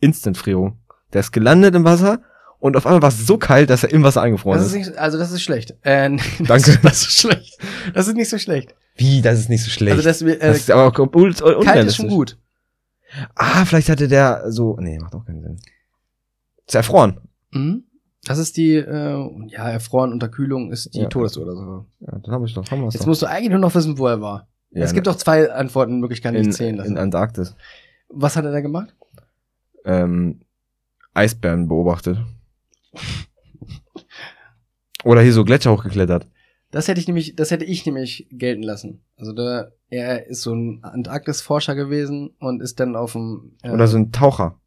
Instant-Frierung. 0.00 0.78
Der 1.12 1.20
ist 1.20 1.32
gelandet 1.32 1.74
im 1.74 1.84
Wasser 1.84 2.20
und 2.58 2.76
auf 2.76 2.86
einmal 2.86 3.02
war 3.02 3.08
es 3.08 3.26
so 3.26 3.38
kalt, 3.38 3.70
dass 3.70 3.82
er 3.84 3.92
im 3.92 4.02
Wasser 4.02 4.22
eingefroren 4.22 4.58
Das 4.58 4.66
ist 4.66 4.74
ist. 4.74 4.88
nicht, 4.88 4.98
also 4.98 5.18
das 5.18 5.32
ist 5.32 5.42
schlecht. 5.42 5.74
Äh, 5.82 6.10
Danke. 6.38 6.72
Das, 6.72 6.80
das 6.82 7.02
ist 7.02 7.18
schlecht. 7.20 7.58
Das 7.94 8.08
ist 8.08 8.14
nicht 8.16 8.28
so 8.28 8.38
schlecht. 8.38 8.74
Wie, 8.96 9.22
das 9.22 9.38
ist 9.38 9.48
nicht 9.48 9.64
so 9.64 9.70
schlecht. 9.70 9.96
Also 9.96 10.08
das, 10.08 10.22
äh, 10.22 10.38
das 10.38 10.56
ist 10.58 10.70
aber 10.70 10.92
kalt 10.92 11.86
ist 11.86 11.96
schon 11.96 12.08
gut. 12.08 12.38
Ah, 13.34 13.64
vielleicht 13.64 13.88
hatte 13.88 14.06
der 14.08 14.44
so, 14.52 14.76
nee, 14.78 14.98
macht 14.98 15.14
auch 15.14 15.24
keinen 15.24 15.42
Sinn. 15.42 15.56
Ist 16.66 16.74
erfroren. 16.74 17.20
Mhm. 17.50 17.84
Das 18.24 18.38
ist 18.38 18.56
die, 18.58 18.74
äh, 18.74 19.46
ja, 19.48 19.68
erfroren 19.70 20.12
Unterkühlung 20.12 20.70
ist 20.70 20.94
die 20.94 21.00
Ja. 21.00 21.08
Todesursache. 21.08 21.86
Ja, 22.00 22.18
dann 22.18 22.34
hab 22.34 22.44
ich 22.44 22.52
doch, 22.54 22.70
haben 22.70 22.82
wir's 22.82 22.94
Jetzt 22.94 23.02
doch. 23.02 23.08
musst 23.08 23.22
du 23.22 23.26
eigentlich 23.26 23.50
nur 23.50 23.58
noch 23.58 23.74
wissen, 23.74 23.96
wo 23.98 24.06
er 24.06 24.20
war. 24.20 24.46
Ja, 24.72 24.84
es 24.84 24.92
gibt 24.92 25.06
doch 25.06 25.16
zwei 25.16 25.50
Antwortenmöglichkeiten, 25.50 26.36
die 26.36 26.44
in, 26.44 26.50
ich 26.50 26.56
zählen 26.56 26.76
lassen. 26.76 26.92
in 26.92 26.98
Antarktis. 26.98 27.56
Was 28.10 28.36
hat 28.36 28.44
er 28.44 28.52
da 28.52 28.60
gemacht? 28.60 28.94
Ähm, 29.84 30.40
Eisbären 31.14 31.68
beobachtet. 31.68 32.18
Oder 35.04 35.22
hier 35.22 35.32
so 35.32 35.44
Gletscher 35.44 35.72
hochgeklettert. 35.72 36.26
Das 36.70 36.86
hätte 36.86 37.00
ich 37.00 37.06
nämlich, 37.08 37.34
das 37.34 37.50
hätte 37.50 37.64
ich 37.64 37.84
nämlich 37.84 38.28
gelten 38.30 38.62
lassen. 38.62 39.02
Also 39.16 39.32
da, 39.32 39.70
er 39.88 40.26
ist 40.26 40.42
so 40.42 40.54
ein 40.54 40.84
Antarktis-Forscher 40.84 41.74
gewesen 41.74 42.30
und 42.38 42.62
ist 42.62 42.78
dann 42.78 42.94
auf 42.94 43.12
dem 43.12 43.56
äh, 43.62 43.70
Oder 43.70 43.88
so 43.88 43.96
ein 43.96 44.12
Taucher. 44.12 44.60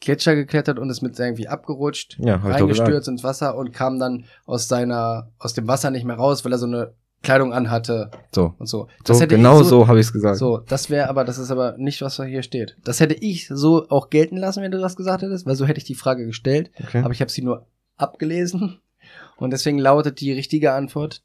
Gletscher 0.00 0.34
geklettert 0.34 0.78
und 0.78 0.90
ist 0.90 1.02
mit 1.02 1.18
irgendwie 1.18 1.48
abgerutscht, 1.48 2.18
Ja, 2.18 2.36
reingestürzt 2.36 3.08
ins 3.08 3.24
Wasser 3.24 3.56
und 3.56 3.72
kam 3.72 3.98
dann 3.98 4.24
aus 4.44 4.68
seiner, 4.68 5.30
aus 5.38 5.54
dem 5.54 5.68
Wasser 5.68 5.90
nicht 5.90 6.04
mehr 6.04 6.16
raus, 6.16 6.44
weil 6.44 6.52
er 6.52 6.58
so 6.58 6.66
eine 6.66 6.94
Kleidung 7.22 7.52
anhatte 7.52 8.10
So. 8.32 8.54
und 8.58 8.66
so. 8.66 8.88
so 9.04 9.14
hätte 9.14 9.26
genau 9.34 9.62
so, 9.62 9.88
habe 9.88 9.98
ich 9.98 10.06
es 10.06 10.12
gesagt. 10.12 10.38
So, 10.38 10.58
das 10.58 10.90
wäre 10.90 11.08
aber, 11.08 11.24
das 11.24 11.38
ist 11.38 11.50
aber 11.50 11.76
nicht, 11.76 12.00
was 12.02 12.16
hier 12.22 12.42
steht. 12.42 12.76
Das 12.84 13.00
hätte 13.00 13.14
ich 13.14 13.48
so 13.48 13.88
auch 13.88 14.10
gelten 14.10 14.36
lassen, 14.36 14.62
wenn 14.62 14.70
du 14.70 14.78
das 14.78 14.96
gesagt 14.96 15.22
hättest, 15.22 15.44
weil 15.46 15.56
so 15.56 15.66
hätte 15.66 15.78
ich 15.78 15.84
die 15.84 15.94
Frage 15.94 16.24
gestellt, 16.26 16.70
Okay. 16.84 16.98
aber 17.02 17.10
ich 17.12 17.20
habe 17.20 17.30
sie 17.30 17.42
nur 17.42 17.66
abgelesen 17.96 18.80
und 19.38 19.50
deswegen 19.50 19.78
lautet 19.78 20.20
die 20.20 20.32
richtige 20.32 20.72
Antwort. 20.72 21.22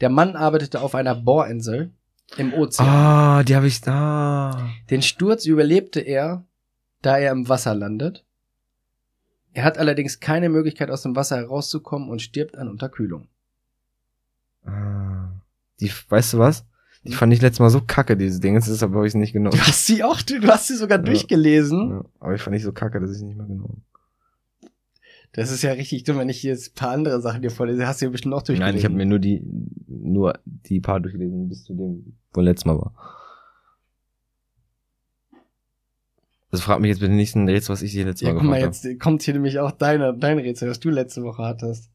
Der 0.00 0.08
Mann 0.08 0.34
arbeitete 0.36 0.80
auf 0.80 0.94
einer 0.94 1.14
Bohrinsel 1.14 1.90
im 2.36 2.52
Ozean. 2.52 2.88
ah, 2.88 3.42
die 3.44 3.54
habe 3.54 3.66
ich 3.68 3.80
da. 3.80 4.68
Den 4.90 5.02
Sturz 5.02 5.44
überlebte 5.46 6.00
er, 6.00 6.44
da 7.02 7.16
er 7.18 7.30
im 7.32 7.48
Wasser 7.48 7.74
landet. 7.74 8.24
Er 9.52 9.64
hat 9.64 9.78
allerdings 9.78 10.18
keine 10.20 10.48
Möglichkeit, 10.48 10.90
aus 10.90 11.02
dem 11.02 11.14
Wasser 11.16 11.36
herauszukommen 11.36 12.10
und 12.10 12.20
stirbt 12.20 12.58
an 12.58 12.68
Unterkühlung. 12.68 13.28
Ah. 14.66 15.30
Die, 15.80 15.90
weißt 16.08 16.34
du 16.34 16.38
was? 16.38 16.64
Die 17.04 17.12
fand 17.12 17.32
ich 17.32 17.40
letztes 17.40 17.60
Mal 17.60 17.70
so 17.70 17.80
kacke, 17.80 18.16
diese 18.16 18.40
Dinge. 18.40 18.58
Deshalb 18.58 18.92
habe 18.92 19.06
ich 19.06 19.14
nicht 19.14 19.32
genommen. 19.32 19.56
Du 19.56 19.62
hast 19.62 19.86
sie 19.86 20.02
auch, 20.02 20.20
du 20.22 20.40
hast 20.48 20.66
sie 20.66 20.74
sogar 20.76 20.98
Ja. 20.98 21.04
durchgelesen. 21.04 21.90
Ja, 21.90 22.04
aber 22.18 22.34
ich 22.34 22.42
fand 22.42 22.56
ich 22.56 22.64
so 22.64 22.72
kacke, 22.72 22.98
dass 23.00 23.10
ich 23.12 23.18
sie 23.18 23.26
nicht 23.26 23.36
mehr 23.36 23.46
genommen 23.46 23.84
Das 25.32 25.52
ist 25.52 25.62
ja 25.62 25.70
richtig 25.72 26.02
dumm, 26.04 26.18
wenn 26.18 26.28
ich 26.28 26.42
jetzt 26.42 26.72
ein 26.72 26.74
paar 26.74 26.90
andere 26.90 27.20
Sachen 27.20 27.42
dir 27.42 27.50
vorlese. 27.50 27.86
Hast 27.86 28.00
du 28.00 28.06
ja 28.06 28.10
bestimmt 28.10 28.34
auch 28.34 28.42
durchgelesen. 28.42 28.66
Nein, 28.74 28.78
ich 28.78 28.84
habe 28.84 28.94
mir 28.94 29.06
nur 29.06 29.20
die, 29.20 29.40
nur 29.86 30.38
die 30.44 30.80
paar 30.80 30.98
durchgelesen, 30.98 31.48
bis 31.48 31.62
zu 31.64 31.74
dem, 31.74 32.16
wo 32.32 32.40
letztes 32.40 32.64
Mal 32.64 32.76
war. 32.78 32.92
Also 36.50 36.64
frag 36.64 36.80
mich 36.80 36.88
jetzt 36.88 37.00
bitte 37.00 37.12
nicht 37.12 37.34
ein 37.36 37.48
Rätsel, 37.48 37.72
was 37.72 37.82
ich 37.82 37.92
dir 37.92 38.04
letztes 38.06 38.26
Ja, 38.26 38.32
Mal 38.34 38.40
guck 38.40 38.48
mal, 38.48 38.56
gefragt 38.60 38.84
jetzt 38.84 39.00
kommt 39.00 39.22
hier 39.22 39.34
nämlich 39.34 39.58
auch 39.58 39.72
deine, 39.72 40.16
dein 40.16 40.38
Rätsel, 40.38 40.70
was 40.70 40.80
du 40.80 40.90
letzte 40.90 41.22
Woche 41.22 41.42
hattest. 41.44 41.90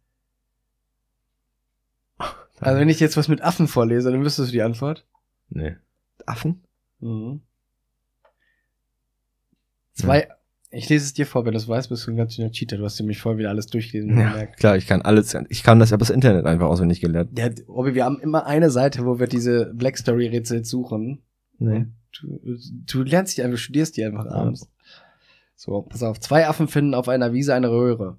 Also 2.61 2.79
wenn 2.79 2.89
ich 2.89 2.99
jetzt 2.99 3.17
was 3.17 3.27
mit 3.27 3.41
Affen 3.41 3.67
vorlese, 3.67 4.11
dann 4.11 4.23
wüsstest 4.23 4.49
du 4.49 4.53
die 4.53 4.61
Antwort. 4.61 5.05
Nee. 5.49 5.75
Affen? 6.25 6.63
Mhm. 6.99 7.41
Zwei, 9.93 10.29
ich 10.69 10.87
lese 10.89 11.05
es 11.05 11.13
dir 11.13 11.25
vor, 11.25 11.45
wenn 11.45 11.51
du 11.53 11.57
es 11.57 11.67
weißt, 11.67 11.89
bist 11.89 12.07
du 12.07 12.11
ein 12.11 12.17
ganz 12.17 12.35
schöner 12.35 12.51
Cheater. 12.51 12.77
Du 12.77 12.85
hast 12.85 12.99
nämlich 12.99 13.19
vorher 13.19 13.37
wieder 13.39 13.49
alles 13.49 13.67
durchgelesen. 13.67 14.11
und 14.13 14.19
Ja, 14.19 14.31
gemerkt. 14.31 14.57
klar, 14.57 14.77
ich 14.77 14.87
kann 14.87 15.01
alles, 15.01 15.35
ich 15.49 15.63
kann 15.63 15.79
das 15.79 15.91
aber 15.91 15.99
das 15.99 16.09
Internet 16.09 16.45
einfach 16.45 16.67
auswendig 16.67 17.01
gelernt. 17.01 17.37
Ja, 17.37 17.49
Robby, 17.67 17.93
wir 17.95 18.05
haben 18.05 18.19
immer 18.19 18.45
eine 18.45 18.69
Seite, 18.69 19.05
wo 19.05 19.19
wir 19.19 19.27
diese 19.27 19.73
Black 19.73 19.97
Story 19.97 20.27
Rätsel 20.27 20.63
suchen. 20.63 21.21
Nee. 21.59 21.87
Du, 22.19 22.39
du 22.85 23.03
lernst 23.03 23.37
die 23.37 23.43
einfach, 23.43 23.57
studierst 23.57 23.97
die 23.97 24.03
einfach 24.05 24.25
Ja. 24.25 24.31
abends. 24.31 24.69
So, 25.55 25.81
pass 25.83 26.01
auf. 26.03 26.19
Zwei 26.19 26.47
Affen 26.47 26.67
finden 26.67 26.93
auf 26.95 27.07
einer 27.07 27.33
Wiese 27.33 27.53
eine 27.53 27.69
Röhre. 27.69 28.17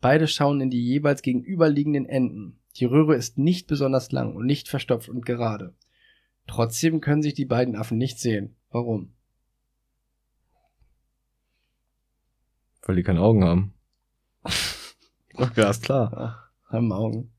Beide 0.00 0.26
schauen 0.28 0.60
in 0.60 0.70
die 0.70 0.84
jeweils 0.84 1.22
gegenüberliegenden 1.22 2.04
Enden. 2.06 2.58
Die 2.76 2.84
Röhre 2.84 3.16
ist 3.16 3.38
nicht 3.38 3.66
besonders 3.66 4.12
lang 4.12 4.36
und 4.36 4.44
nicht 4.44 4.68
verstopft 4.68 5.08
und 5.08 5.24
gerade. 5.24 5.74
Trotzdem 6.46 7.00
können 7.00 7.22
sich 7.22 7.34
die 7.34 7.46
beiden 7.46 7.74
Affen 7.74 7.96
nicht 7.96 8.20
sehen. 8.20 8.54
Warum? 8.70 9.14
Weil 12.82 12.96
die 12.96 13.02
keine 13.02 13.20
Augen 13.20 13.44
haben. 13.44 13.74
Doch, 15.34 15.56
ja, 15.56 15.70
ist 15.70 15.82
klar. 15.82 16.12
Ach, 16.14 16.70
haben 16.70 16.92
Augen. 16.92 17.32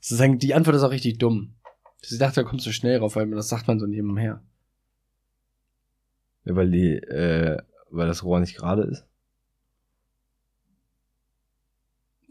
Das 0.00 0.12
ist 0.12 0.20
eigentlich, 0.20 0.40
die 0.40 0.54
Antwort 0.54 0.76
ist 0.76 0.82
auch 0.82 0.90
richtig 0.90 1.18
dumm. 1.18 1.54
Ich 2.02 2.18
dachte, 2.18 2.42
da 2.42 2.48
kommst 2.48 2.66
du 2.66 2.72
schnell 2.72 2.98
drauf, 2.98 3.16
weil 3.16 3.30
das 3.30 3.48
sagt 3.48 3.68
man 3.68 3.78
so 3.78 3.86
nebenher. 3.86 4.42
Ja, 6.44 6.56
weil 6.56 6.70
die, 6.70 6.94
äh, 6.94 7.62
weil 7.90 8.06
das 8.06 8.24
Rohr 8.24 8.40
nicht 8.40 8.56
gerade 8.56 8.82
ist. 8.84 9.06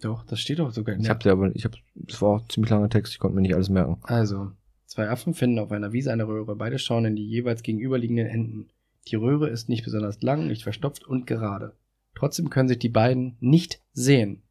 Doch, 0.02 0.24
das 0.26 0.40
steht 0.40 0.60
doch 0.60 0.72
sogar 0.72 0.96
in 0.96 1.02
Ich 1.02 1.08
der 1.08 1.14
hab 1.16 1.20
dir 1.22 1.32
aber, 1.32 1.54
ich 1.56 1.66
hab, 1.66 1.74
das 1.96 2.22
war 2.22 2.30
auch 2.30 2.48
ziemlich 2.48 2.70
langer 2.72 2.90
Text, 2.90 3.12
ich 3.14 3.20
konnte 3.20 3.36
mir 3.36 3.42
nicht 3.42 3.54
alles 3.56 3.70
merken. 3.70 3.98
Also, 4.04 4.52
zwei 4.86 5.10
Affen 5.10 5.34
finden 5.34 5.60
auf 5.60 5.72
einer 5.72 5.92
Wiese 5.92 6.12
eine 6.14 6.28
Röhre. 6.28 6.56
Beide 6.56 6.80
schauen 6.80 7.06
in 7.06 7.16
die 7.16 7.28
jeweils 7.28 7.64
gegenüberliegenden 7.64 8.28
Enden. 8.28 8.70
Die 9.08 9.16
Röhre 9.16 9.50
ist 9.50 9.68
nicht 9.70 9.84
besonders 9.84 10.22
lang, 10.22 10.48
nicht 10.48 10.64
verstopft 10.64 11.06
und 11.06 11.26
gerade. 11.28 11.74
Trotzdem 12.16 12.50
können 12.50 12.70
sich 12.70 12.80
die 12.80 12.90
beiden 12.90 13.36
nicht 13.40 13.82
sehen. 13.94 14.42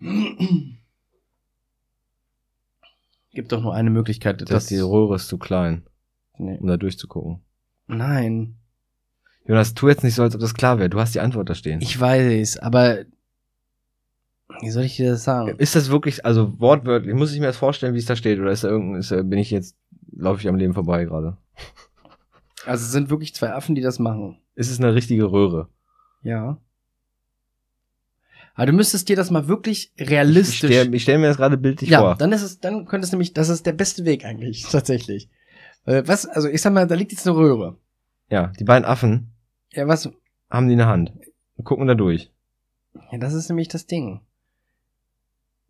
Gibt 3.32 3.52
doch 3.52 3.62
nur 3.62 3.74
eine 3.74 3.90
Möglichkeit, 3.90 4.40
Das, 4.42 4.48
dass 4.48 4.66
die 4.66 4.78
Röhre 4.78 5.16
ist 5.16 5.28
zu 5.28 5.38
klein, 5.38 5.84
Nee. 6.38 6.58
um 6.60 6.66
da 6.66 6.76
durchzugucken. 6.76 7.40
Nein, 7.86 8.56
Jonas, 9.44 9.74
tu 9.74 9.88
jetzt 9.88 10.04
nicht 10.04 10.14
so, 10.14 10.22
als 10.22 10.34
ob 10.36 10.40
das 10.40 10.54
klar 10.54 10.78
wäre. 10.78 10.88
Du 10.88 11.00
hast 11.00 11.14
die 11.16 11.20
Antwort 11.20 11.50
da 11.50 11.54
stehen. 11.56 11.80
ich 11.80 11.98
weiß, 11.98 12.58
aber 12.58 12.98
wie 14.62 14.70
soll 14.70 14.84
ich 14.84 14.96
dir 14.96 15.10
das 15.10 15.24
sagen? 15.24 15.56
Ist 15.58 15.76
das 15.76 15.90
wirklich, 15.90 16.24
also 16.24 16.58
wortwörtlich, 16.60 17.14
muss 17.14 17.32
ich 17.34 17.40
mir 17.40 17.46
das 17.46 17.56
vorstellen, 17.58 17.94
wie 17.94 17.98
es 17.98 18.06
da 18.06 18.16
steht? 18.16 18.38
Oder 18.40 18.50
ist 18.52 18.64
da 18.64 18.68
irgendein, 18.68 19.00
ist, 19.00 19.10
da- 19.10 19.22
bin 19.22 19.38
ich 19.38 19.50
jetzt, 19.50 19.76
laufe 20.16 20.40
ich 20.40 20.48
am 20.48 20.56
Leben 20.56 20.74
vorbei 20.74 21.04
gerade? 21.04 21.36
Also 22.64 22.84
es 22.84 22.92
sind 22.92 23.10
wirklich 23.10 23.34
zwei 23.34 23.52
Affen, 23.52 23.74
die 23.74 23.80
das 23.80 23.98
machen. 23.98 24.38
Ist 24.54 24.70
es 24.70 24.78
eine 24.78 24.94
richtige 24.94 25.24
Röhre? 25.32 25.68
Ja. 26.22 26.58
Aber 28.54 28.66
du 28.66 28.72
müsstest 28.72 29.08
dir 29.08 29.16
das 29.16 29.30
mal 29.32 29.48
wirklich 29.48 29.90
Ich 29.96 30.08
realistisch. 30.10 30.58
stelle 30.58 31.00
stell 31.00 31.18
mir 31.18 31.26
das 31.26 31.38
gerade 31.38 31.56
bildlich 31.56 31.90
ja, 31.90 31.98
vor. 32.00 32.14
dann 32.16 32.30
ist 32.32 32.42
es, 32.42 32.60
dann 32.60 32.84
könnte 32.86 33.06
es 33.06 33.10
nämlich, 33.12 33.32
das 33.32 33.48
ist 33.48 33.66
der 33.66 33.72
beste 33.72 34.04
Weg 34.04 34.24
eigentlich, 34.24 34.62
tatsächlich. 34.70 35.28
Äh, 35.86 36.02
was, 36.06 36.24
also 36.26 36.48
ich 36.48 36.62
sag 36.62 36.72
mal, 36.72 36.86
da 36.86 36.94
liegt 36.94 37.10
jetzt 37.12 37.26
eine 37.26 37.36
Röhre. 37.36 37.76
Ja, 38.30 38.52
die 38.58 38.64
beiden 38.64 38.84
Affen 38.84 39.32
Ja, 39.72 39.88
was, 39.88 40.08
haben 40.50 40.66
die 40.68 40.74
in 40.74 40.78
der 40.78 40.86
Hand. 40.86 41.12
Und 41.56 41.64
gucken 41.64 41.86
da 41.88 41.94
durch. 41.94 42.30
ja, 43.10 43.18
das 43.18 43.32
ist 43.34 43.48
nämlich 43.48 43.66
das 43.68 43.86
Ding. 43.86 44.20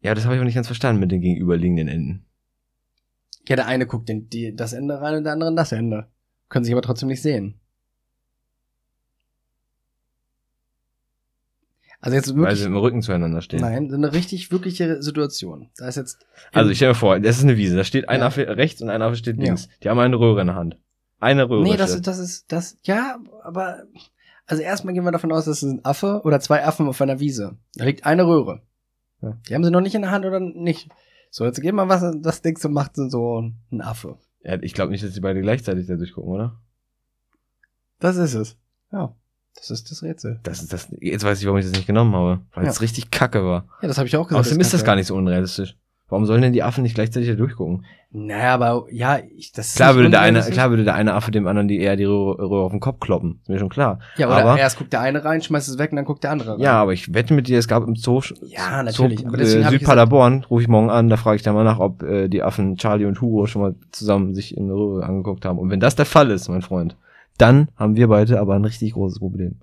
Ja, 0.03 0.15
das 0.15 0.25
habe 0.25 0.35
ich 0.35 0.41
auch 0.41 0.45
nicht 0.45 0.55
ganz 0.55 0.67
verstanden 0.67 1.01
mit 1.01 1.11
den 1.13 1.21
gegenüberliegenden 1.21 1.89
Enden. 1.89 2.25
Ja, 3.49 3.57
der 3.57 3.67
eine 3.67 3.87
guckt 3.87 4.09
in 4.11 4.29
die, 4.29 4.55
das 4.55 4.73
Ende 4.73 5.01
rein 5.01 5.17
und 5.17 5.25
der 5.25 5.33
andere 5.33 5.51
in 5.51 5.57
das 5.57 5.73
Ende. 5.73 6.07
Können 6.49 6.65
sich 6.65 6.75
aber 6.75 6.83
trotzdem 6.83 7.09
nicht 7.09 7.23
sehen. 7.23 7.55
Also 12.01 12.17
jetzt 12.17 12.31
Weil 12.31 12.37
wirklich, 12.37 12.59
sie 12.61 12.67
im 12.67 12.77
Rücken 12.77 13.01
zueinander 13.01 13.41
stehen. 13.43 13.61
nein, 13.61 13.89
so 13.89 13.97
eine 13.97 14.13
richtig 14.13 14.51
wirkliche 14.51 15.01
Situation. 15.03 15.71
Da 15.77 15.87
ist 15.87 15.97
jetzt, 15.97 16.19
Also 16.53 16.71
ich 16.71 16.79
stell 16.79 16.89
mir 16.89 16.95
vor, 16.97 17.21
das 17.21 17.39
ist 17.39 17.45
eine 17.45 17.57
Wiese. 17.57 17.77
Da 17.77 17.85
steht 17.85 18.09
ein 18.09 18.21
Ja. 18.21 18.27
Affe 18.27 18.49
rechts 18.57 18.83
und 18.83 18.91
ein 18.91 19.03
Affe 19.03 19.15
steht 19.17 19.37
Ja. 19.39 19.45
links. 19.45 19.69
Die 19.83 19.89
haben 19.89 20.01
eine 20.01 20.19
Röhre 20.19 20.41
in 20.41 20.49
der 20.49 20.57
Hand. 20.57 20.79
Eine 21.21 21.49
Röhre. 21.49 21.63
Nee, 21.63 21.77
das 21.77 21.91
steht. 21.91 22.01
ist, 22.01 22.07
das 22.09 22.19
ist, 22.19 22.51
das, 22.53 22.77
ja, 22.83 23.21
aber, 23.45 23.85
also 24.47 24.63
erstmal 24.65 24.95
gehen 24.95 25.05
wir 25.05 25.13
davon 25.13 25.31
aus, 25.31 25.45
das 25.45 25.63
ist 25.63 25.71
ein 25.71 25.85
Affe 25.85 26.23
oder 26.25 26.41
zwei 26.41 26.65
Affen 26.65 26.89
auf 26.89 27.01
einer 27.01 27.21
Wiese. 27.21 27.57
Da 27.77 27.85
liegt 27.85 28.05
eine 28.05 28.27
Röhre. 28.27 28.63
Ja. 29.23 29.39
Die 29.49 29.55
haben 29.55 29.65
sie 29.65 29.71
noch 29.71 29.81
nicht 29.81 29.95
in 29.95 30.03
der 30.03 30.11
Hand 30.11 30.25
oder 30.27 30.41
nicht. 30.41 30.89
So, 31.31 31.45
jetzt 31.45 31.63
wir 31.63 31.73
mal, 31.73 31.89
was 31.89 32.05
das 32.21 32.43
Ding 32.43 32.59
so 32.59 32.69
macht, 32.69 32.93
so 32.97 33.41
ein 33.71 33.81
Affe. 33.81 34.19
ja, 34.45 34.61
ich 34.63 34.75
glaube 34.75 34.93
nicht, 34.93 35.03
dass 35.05 35.15
die 35.15 35.21
beide 35.21 35.41
gleichzeitig 35.41 35.87
da 35.87 35.97
durchgucken, 35.97 36.31
oder? 36.31 36.61
Das 38.01 38.17
ist 38.17 38.35
es. 38.35 38.57
Ja. 38.93 39.15
Das 39.55 39.71
ist 39.71 39.91
das 39.91 40.03
Rätsel. 40.03 40.41
Das 40.43 40.63
ist 40.63 40.73
das. 40.73 40.89
Jetzt 41.01 41.25
weiß 41.25 41.39
ich, 41.39 41.45
warum 41.47 41.59
ich 41.59 41.65
das 41.67 41.75
nicht 41.75 41.87
genommen 41.87 42.15
habe. 42.15 42.41
Weil 42.55 42.65
Ja. 42.65 42.71
es 42.71 42.81
richtig 42.81 43.11
kacke 43.11 43.45
war. 43.45 43.69
Ja, 43.83 43.89
das 43.89 43.99
habe 43.99 44.09
ich 44.09 44.17
auch 44.17 44.27
gesagt. 44.27 44.41
Außerdem 44.41 44.61
ist 44.61 44.73
das 44.75 44.83
gar 44.85 44.97
nicht 44.97 45.07
so 45.07 45.15
unrealistisch. 45.15 45.77
Warum 46.13 46.27
sollen 46.27 46.43
denn 46.43 46.53
die 46.53 46.63
Affen 46.63 46.83
nicht 46.83 46.95
gleichzeitig 46.95 47.31
da 47.31 47.37
durchgucken? 47.37 47.87
Naja, 48.11 48.53
aber 48.53 48.85
ja, 48.91 49.19
ich, 49.35 49.53
das 49.53 49.69
ist 49.69 49.77
Klar 49.77 49.95
nicht 49.95 49.97
würde, 49.97 50.11
der 50.11 50.21
eine, 50.21 50.43
klar 50.43 50.69
würde 50.69 50.85
der 50.85 50.95
eine 50.95 51.15
Affe 51.15 51.31
dem 51.31 51.47
anderen 51.47 51.69
die 51.69 51.81
eher 51.81 51.97
die 51.97 52.05
Röhre, 52.05 52.39
Röhre 52.39 52.65
auf 52.65 52.71
den 52.71 52.81
Kopf 52.81 53.01
kloppen. 53.01 53.39
Ist 53.41 53.49
mir 53.49 53.59
schon 53.59 53.71
klar. 53.71 53.99
Ja, 54.19 54.27
oder 54.27 54.45
aber, 54.45 54.59
erst 54.59 54.77
guckt 54.77 54.93
der 54.93 55.01
eine 55.01 55.25
rein, 55.25 55.41
schmeißt 55.41 55.71
es 55.71 55.79
weg 55.79 55.91
und 55.91 55.97
dann 55.97 56.05
guckt 56.05 56.23
der 56.23 56.33
andere 56.33 56.53
rein. 56.53 56.61
ja, 56.61 56.75
aber 56.75 56.93
ich 56.93 57.15
wette 57.15 57.33
mit 57.33 57.49
dir, 57.49 57.59
es 57.59 57.67
gab 57.67 57.89
im 57.89 57.97
Zoo, 57.97 58.21
Ja, 58.43 58.83
natürlich, 58.83 59.21
Zoo 59.21 59.29
aber 59.29 59.39
deswegen 59.39 59.65
äh, 59.65 59.71
Südpaderborn, 59.71 60.45
rufe 60.51 60.61
ich 60.61 60.69
morgen 60.69 60.91
an, 60.91 61.09
da 61.09 61.17
frage 61.17 61.37
ich 61.37 61.43
dann 61.43 61.55
mal 61.55 61.65
nach, 61.65 61.79
ob 61.79 62.03
äh, 62.03 62.29
die 62.29 62.43
Affen 62.43 62.77
Charlie 62.77 63.07
und 63.07 63.19
Hugo 63.23 63.47
schon 63.47 63.63
mal 63.63 63.75
zusammen 63.91 64.35
sich 64.35 64.55
in 64.55 64.67
der 64.67 64.77
Röhre 64.77 65.07
angeguckt 65.07 65.47
haben. 65.47 65.59
Und 65.59 65.71
wenn 65.71 65.81
das 65.81 65.97
der 65.97 66.05
Fall 66.05 66.31
ist, 66.31 66.51
mein 66.51 66.61
Freund, 66.61 66.95
dann 67.39 67.69
haben 67.77 67.97
wir 67.97 68.09
beide 68.09 68.39
aber 68.39 68.55
ein 68.55 68.67
richtig 68.67 68.93
großes 68.93 69.21
Problem. 69.21 69.63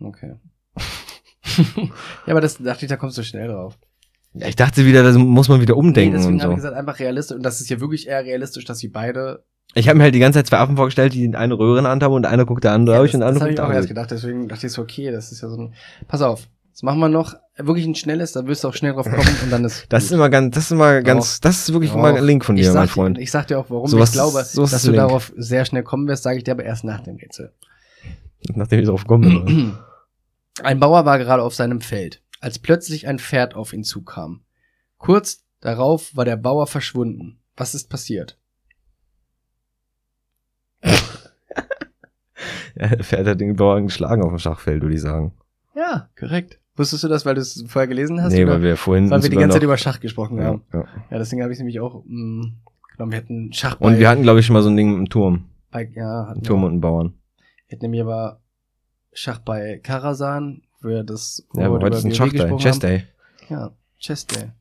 Okay. 0.00 0.36
ja, 1.76 2.32
aber 2.32 2.40
das 2.40 2.56
dachte 2.56 2.86
ich, 2.86 2.88
da 2.88 2.96
kommst 2.96 3.18
du 3.18 3.22
schnell 3.22 3.48
drauf. 3.48 3.76
Ja, 4.34 4.48
ich 4.48 4.56
dachte 4.56 4.84
wieder, 4.84 5.02
das 5.02 5.16
muss 5.16 5.48
man 5.48 5.60
wieder 5.60 5.76
umdenken 5.76 6.16
deswegen 6.16 6.34
und 6.34 6.40
habe 6.42 6.50
so. 6.50 6.56
ich 6.56 6.56
gesagt, 6.62 6.76
einfach 6.76 6.98
realistisch. 6.98 7.36
Und 7.36 7.42
das 7.44 7.60
ist 7.60 7.70
ja 7.70 7.80
wirklich 7.80 8.08
eher 8.08 8.24
realistisch, 8.24 8.64
dass 8.64 8.78
sie 8.78 8.88
beide. 8.88 9.44
Ich 9.74 9.88
habe 9.88 9.96
mir 9.96 10.04
halt 10.04 10.14
die 10.14 10.18
ganze 10.18 10.38
Zeit 10.40 10.46
zwei 10.48 10.58
Affen 10.58 10.76
vorgestellt, 10.76 11.14
die 11.14 11.34
eine 11.34 11.54
Röhre 11.54 11.78
in 11.78 11.84
der 11.84 11.92
Hand 11.92 12.02
haben 12.02 12.12
und 12.14 12.26
einer 12.26 12.44
guckt 12.44 12.64
der 12.64 12.72
andere 12.72 12.96
Ja, 12.96 13.00
durch 13.00 13.12
das 13.12 13.14
und 13.16 13.20
der 13.20 13.28
das 13.32 13.40
andere 13.42 13.44
habe 13.44 13.50
guckt 13.54 13.58
ich 13.58 13.64
auch 13.64 13.68
der 13.68 13.76
erst 13.76 13.90
andere. 13.90 13.94
gedacht, 13.94 14.10
deswegen 14.10 14.48
dachte 14.48 14.66
ich 14.66 14.72
so, 14.72 14.82
okay, 14.82 15.10
das 15.10 15.32
ist 15.32 15.40
ja 15.40 15.48
so 15.48 15.56
ein. 15.56 15.74
Pass 16.08 16.20
auf, 16.22 16.48
jetzt 16.68 16.82
machen 16.82 16.98
wir 17.00 17.08
noch 17.08 17.34
wirklich 17.56 17.86
ein 17.86 17.94
schnelles, 17.94 18.32
da 18.32 18.44
wirst 18.46 18.64
du 18.64 18.68
auch 18.68 18.74
schnell 18.74 18.92
drauf 18.92 19.06
kommen 19.08 19.36
und 19.44 19.50
dann 19.52 19.64
ist. 19.64 19.86
Das 19.88 20.04
ist 20.04 20.08
gut. 20.10 20.16
immer 20.16 20.28
ganz, 20.30 20.54
das 20.54 20.64
ist 20.64 20.70
immer 20.72 21.02
ganz, 21.02 21.40
das 21.40 21.56
ist 21.60 21.72
wirklich 21.72 21.94
mal 21.94 22.16
ein 22.16 22.24
Link 22.24 22.44
von 22.44 22.56
dir, 22.56 22.64
sag 22.64 22.74
mein 22.80 22.88
Freund. 22.88 23.18
Ich 23.18 23.30
sag 23.30 23.46
dir 23.46 23.58
auch, 23.58 23.66
warum 23.68 23.86
Sowas- 23.88 24.10
ich 24.10 24.14
glaube, 24.14 24.42
sowas 24.44 24.70
dass 24.72 24.72
ist 24.80 24.86
du 24.86 24.90
Link. 24.90 25.00
darauf 25.02 25.32
sehr 25.36 25.64
schnell 25.64 25.82
kommen 25.84 26.06
wirst, 26.08 26.24
sage 26.24 26.38
ich 26.38 26.44
dir 26.44 26.52
aber 26.52 26.64
erst 26.64 26.82
nach 26.84 27.00
dem 27.00 27.16
Rätsel. 27.16 27.52
Nachdem 28.54 28.80
ich 28.80 28.86
drauf 28.88 29.06
komme. 29.06 29.78
Ein 30.62 30.78
Bauer 30.78 31.04
war 31.04 31.18
gerade 31.18 31.42
auf 31.42 31.54
seinem 31.54 31.80
Feld, 31.80 32.22
als 32.44 32.58
plötzlich 32.58 33.08
ein 33.08 33.18
Pferd 33.18 33.54
auf 33.54 33.72
ihn 33.72 33.84
zukam. 33.84 34.42
Kurz 34.98 35.46
darauf 35.60 36.14
war 36.14 36.26
der 36.26 36.36
Bauer 36.36 36.66
verschwunden. 36.66 37.38
Was 37.56 37.74
ist 37.74 37.88
passiert? 37.88 38.38
ja, 40.82 40.92
der 42.76 43.02
Pferd 43.02 43.26
hat 43.26 43.40
den 43.40 43.56
Bauern 43.56 43.86
geschlagen 43.86 44.22
auf 44.22 44.28
dem 44.28 44.38
Schachfeld, 44.38 44.82
würde 44.82 44.94
ich 44.94 45.00
sagen. 45.00 45.32
Ja, 45.74 46.10
korrekt. 46.18 46.60
Wusstest 46.76 47.04
du 47.04 47.08
das, 47.08 47.24
weil 47.24 47.34
du 47.34 47.40
es 47.40 47.64
vorher 47.66 47.88
gelesen 47.88 48.20
hast? 48.20 48.34
nee, 48.34 48.44
oder? 48.44 48.54
weil 48.54 48.62
wir 48.62 48.76
vorhin 48.76 49.08
weil 49.08 49.22
wir 49.22 49.30
die 49.30 49.36
ganze 49.36 49.54
Zeit 49.54 49.62
über 49.62 49.78
Schach 49.78 50.00
gesprochen 50.00 50.36
ja, 50.36 50.44
haben. 50.44 50.64
ja. 50.70 50.84
Ja, 51.10 51.18
deswegen 51.18 51.40
habe 51.40 51.50
ich 51.50 51.56
es 51.56 51.60
nämlich 51.60 51.80
auch 51.80 52.04
mh, 52.04 52.50
genommen. 52.92 53.12
Wir 53.12 53.16
hatten 53.16 53.52
Schach 53.54 53.80
Und 53.80 53.98
wir 53.98 54.10
hatten, 54.10 54.22
glaube 54.22 54.40
ich, 54.40 54.46
schon 54.46 54.52
mal 54.52 54.62
so 54.62 54.68
ein 54.68 54.76
Ding 54.76 54.88
mit 54.90 54.96
einem 54.98 55.08
Turm. 55.08 55.46
bei, 55.70 55.90
ja, 55.94 56.26
hatten 56.26 56.40
Ein 56.40 56.42
wir 56.42 56.42
Turm 56.42 56.60
auch. 56.60 56.66
und 56.66 56.72
einen 56.72 56.80
Bauern. 56.82 57.14
Wir 57.68 57.76
hatten 57.76 57.84
nämlich 57.84 58.02
aber 58.02 58.42
Schach 59.14 59.38
bei 59.38 59.78
Karasan, 59.82 60.60
wir 60.84 61.04
das 61.04 61.46
Ja, 61.54 61.66
aber 61.66 61.80
heute 61.80 61.96
ist 61.96 62.04
ein 62.04 62.10
gesprochen 62.10 62.58
Chess 62.58 62.76
haben. 62.76 62.80
Day. 62.80 63.04
Ja, 63.48 63.72
Chess 63.98 64.26
Day. 64.26 64.52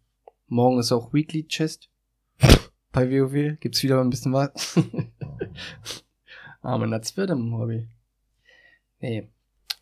Morgen 0.47 0.79
ist 0.79 0.91
auch 0.91 1.13
Weekly 1.13 1.47
Chest. 1.47 1.89
Bei 2.91 3.09
WoW 3.09 3.59
gibt's 3.59 3.81
wieder 3.83 3.99
ein 4.01 4.09
bisschen 4.09 4.33
was. 4.33 4.79
Aber 6.61 6.87
das 6.87 7.17
wird 7.17 7.29
im 7.31 7.53
Hobby. 7.57 7.89
Nee. 8.99 9.29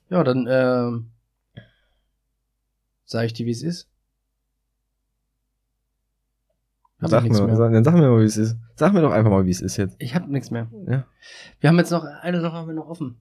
Ja, 0.09 0.23
dann 0.23 0.47
ähm, 0.49 1.11
sag 3.05 3.25
ich 3.25 3.33
dir, 3.33 3.45
wie 3.45 3.51
es 3.51 3.61
ist. 3.61 3.87
Sag 6.99 7.23
mir, 7.23 7.33
sag, 7.33 7.71
dann 7.71 7.83
sag 7.83 7.93
mir 7.95 8.09
mal, 8.09 8.21
wie 8.21 8.25
es 8.25 8.37
ist. 8.37 8.57
Sag 8.75 8.93
mir 8.93 9.01
doch 9.01 9.11
einfach 9.11 9.31
mal, 9.31 9.45
wie 9.45 9.51
es 9.51 9.61
ist 9.61 9.77
jetzt. 9.77 9.95
Ich 9.99 10.13
hab 10.15 10.27
nichts 10.27 10.51
mehr. 10.51 10.69
Ja. 10.87 11.05
Wir 11.59 11.69
haben 11.69 11.77
jetzt 11.77 11.91
noch 11.91 12.03
eine 12.03 12.41
Sache 12.41 12.53
haben 12.53 12.67
wir 12.67 12.75
noch 12.75 12.87
offen. 12.87 13.19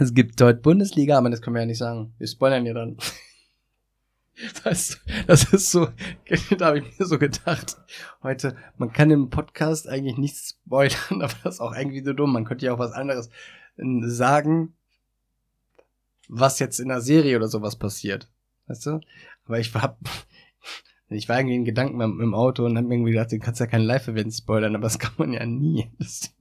Es 0.00 0.14
gibt 0.14 0.40
dort 0.40 0.62
Bundesliga, 0.62 1.18
aber 1.18 1.30
das 1.30 1.42
können 1.42 1.54
wir 1.54 1.60
ja 1.60 1.66
nicht 1.66 1.78
sagen. 1.78 2.14
Wir 2.18 2.28
spoilern 2.28 2.66
ja 2.66 2.74
dann. 2.74 2.96
Das, 4.62 5.00
das 5.26 5.52
ist 5.52 5.72
so, 5.72 5.88
da 6.58 6.66
habe 6.66 6.78
ich 6.78 6.96
mir 6.96 7.06
so 7.06 7.18
gedacht, 7.18 7.76
heute, 8.22 8.54
man 8.76 8.92
kann 8.92 9.10
im 9.10 9.30
Podcast 9.30 9.88
eigentlich 9.88 10.16
nichts 10.16 10.50
spoilern, 10.50 10.96
aber 11.22 11.34
das 11.42 11.56
ist 11.56 11.60
auch 11.60 11.74
irgendwie 11.74 12.04
so 12.04 12.12
dumm. 12.12 12.34
Man 12.34 12.44
könnte 12.44 12.64
ja 12.64 12.72
auch 12.72 12.78
was 12.78 12.92
anderes 12.92 13.30
äh, 13.78 13.84
sagen, 14.02 14.74
was 16.28 16.60
jetzt 16.60 16.78
in 16.78 16.86
der 16.86 17.00
Serie 17.00 17.36
oder 17.36 17.48
sowas 17.48 17.74
passiert. 17.74 18.28
Weißt 18.68 18.86
du? 18.86 19.00
Aber 19.46 19.58
ich 19.58 19.74
hab, 19.74 19.98
ich 21.08 21.28
war 21.28 21.38
irgendwie 21.38 21.56
in 21.56 21.64
Gedanken 21.64 22.00
im, 22.00 22.20
im 22.20 22.34
Auto 22.34 22.64
und 22.64 22.78
hab 22.78 22.84
mir 22.84 22.94
irgendwie 22.94 23.12
gedacht, 23.12 23.32
du 23.32 23.40
kannst 23.40 23.58
ja 23.58 23.66
kein 23.66 23.82
Live-Event 23.82 24.32
spoilern, 24.32 24.76
aber 24.76 24.84
das 24.84 25.00
kann 25.00 25.14
man 25.16 25.32
ja 25.32 25.44
nie. 25.46 25.90
Das 25.98 26.32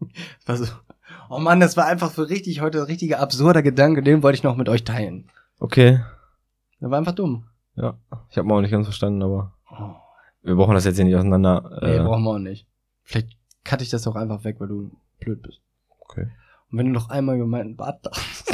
war 0.45 0.57
so, 0.57 0.67
oh 1.29 1.39
Mann, 1.39 1.59
das 1.59 1.77
war 1.77 1.85
einfach 1.85 2.11
so 2.11 2.23
richtig 2.23 2.61
heute 2.61 2.79
ein 2.79 2.85
richtiger 2.85 3.19
absurder 3.19 3.61
Gedanke, 3.61 4.01
den 4.03 4.23
wollte 4.23 4.37
ich 4.37 4.43
noch 4.43 4.55
mit 4.55 4.69
euch 4.69 4.83
teilen. 4.83 5.29
Okay. 5.59 5.99
Der 6.81 6.89
war 6.91 6.97
einfach 6.97 7.13
dumm. 7.15 7.45
Ja. 7.75 7.97
Ich 8.29 8.37
habe 8.37 8.47
mal 8.47 8.55
auch 8.57 8.61
nicht 8.61 8.71
ganz 8.71 8.85
verstanden, 8.87 9.21
aber 9.23 9.53
Oh, 9.69 9.95
wir 10.43 10.55
brauchen 10.55 10.73
das 10.75 10.85
jetzt 10.85 10.95
hier 10.95 11.05
nicht 11.05 11.15
auseinander. 11.15 11.79
nee, 11.81 11.95
äh, 11.97 11.99
brauchen 12.03 12.23
wir 12.23 12.31
auch 12.31 12.39
nicht. 12.39 12.67
Vielleicht 13.03 13.29
cutte 13.65 13.83
ich 13.83 13.89
das 13.89 14.07
auch 14.07 14.15
einfach 14.15 14.43
weg, 14.43 14.55
weil 14.59 14.67
du 14.67 14.91
blöd 15.19 15.41
bist. 15.41 15.61
okay. 15.99 16.29
Und 16.71 16.77
wenn 16.79 16.87
du 16.87 16.91
noch 16.93 17.09
einmal 17.09 17.35
über 17.37 17.45
meinen 17.47 17.75
Bart 17.75 18.05
darfst. 18.05 18.49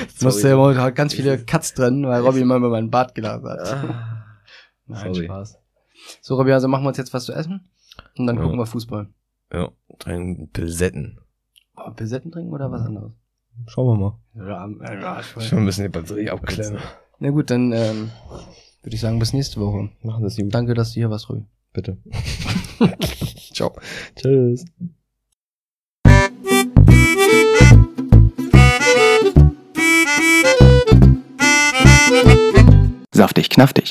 Jetzt 0.00 0.22
musst 0.22 0.42
du 0.44 0.48
ja 0.48 0.90
ganz 0.90 1.14
viele 1.14 1.38
Cuts 1.38 1.74
drin, 1.74 2.06
weil 2.06 2.20
Robby 2.22 2.40
immer 2.40 2.56
über 2.56 2.70
meinen 2.70 2.90
Bart 2.90 3.14
gelacht 3.14 3.44
hat. 3.44 3.58
Ah. 3.60 4.24
Nein, 4.86 5.14
sorry. 5.14 5.26
Spaß. 5.26 5.58
So, 6.22 6.36
Robby, 6.36 6.52
also 6.52 6.68
machen 6.68 6.84
wir 6.84 6.88
uns 6.88 6.98
jetzt 6.98 7.12
was 7.14 7.24
zu 7.24 7.32
essen 7.32 7.68
und 8.16 8.26
dann 8.26 8.36
Ja. 8.36 8.42
gucken 8.42 8.58
wir 8.58 8.66
Fußball. 8.66 9.08
Ja, 9.52 9.70
ein 10.04 10.50
Pilsetten. 10.52 11.20
Oh, 11.76 11.90
Pilsetten 11.90 12.30
trinken 12.30 12.52
oder 12.52 12.70
was 12.70 12.82
anderes? 12.82 13.12
Schauen 13.66 13.86
wir 13.86 13.96
mal. 13.96 14.18
Ja, 14.34 14.94
ja, 14.94 15.22
Schon 15.22 15.64
müssen 15.64 15.82
die 15.82 15.88
Batterie 15.88 16.30
abklemmen. 16.30 16.80
Na 17.18 17.30
gut, 17.30 17.50
dann 17.50 17.72
ähm, 17.72 18.10
würde 18.82 18.94
ich 18.94 19.00
sagen, 19.00 19.18
bis 19.18 19.32
nächste 19.32 19.60
Woche. 19.60 19.90
Machen 20.02 20.22
das 20.22 20.36
gut. 20.36 20.54
Danke, 20.54 20.74
dass 20.74 20.92
du 20.92 21.00
hier 21.00 21.10
warst, 21.10 21.28
Robby. 21.28 21.44
Bitte. 21.72 21.98
Ciao. 23.52 23.72
Tschüss. 24.14 24.64
Saftig 33.12 33.50
knaftig. 33.50 33.86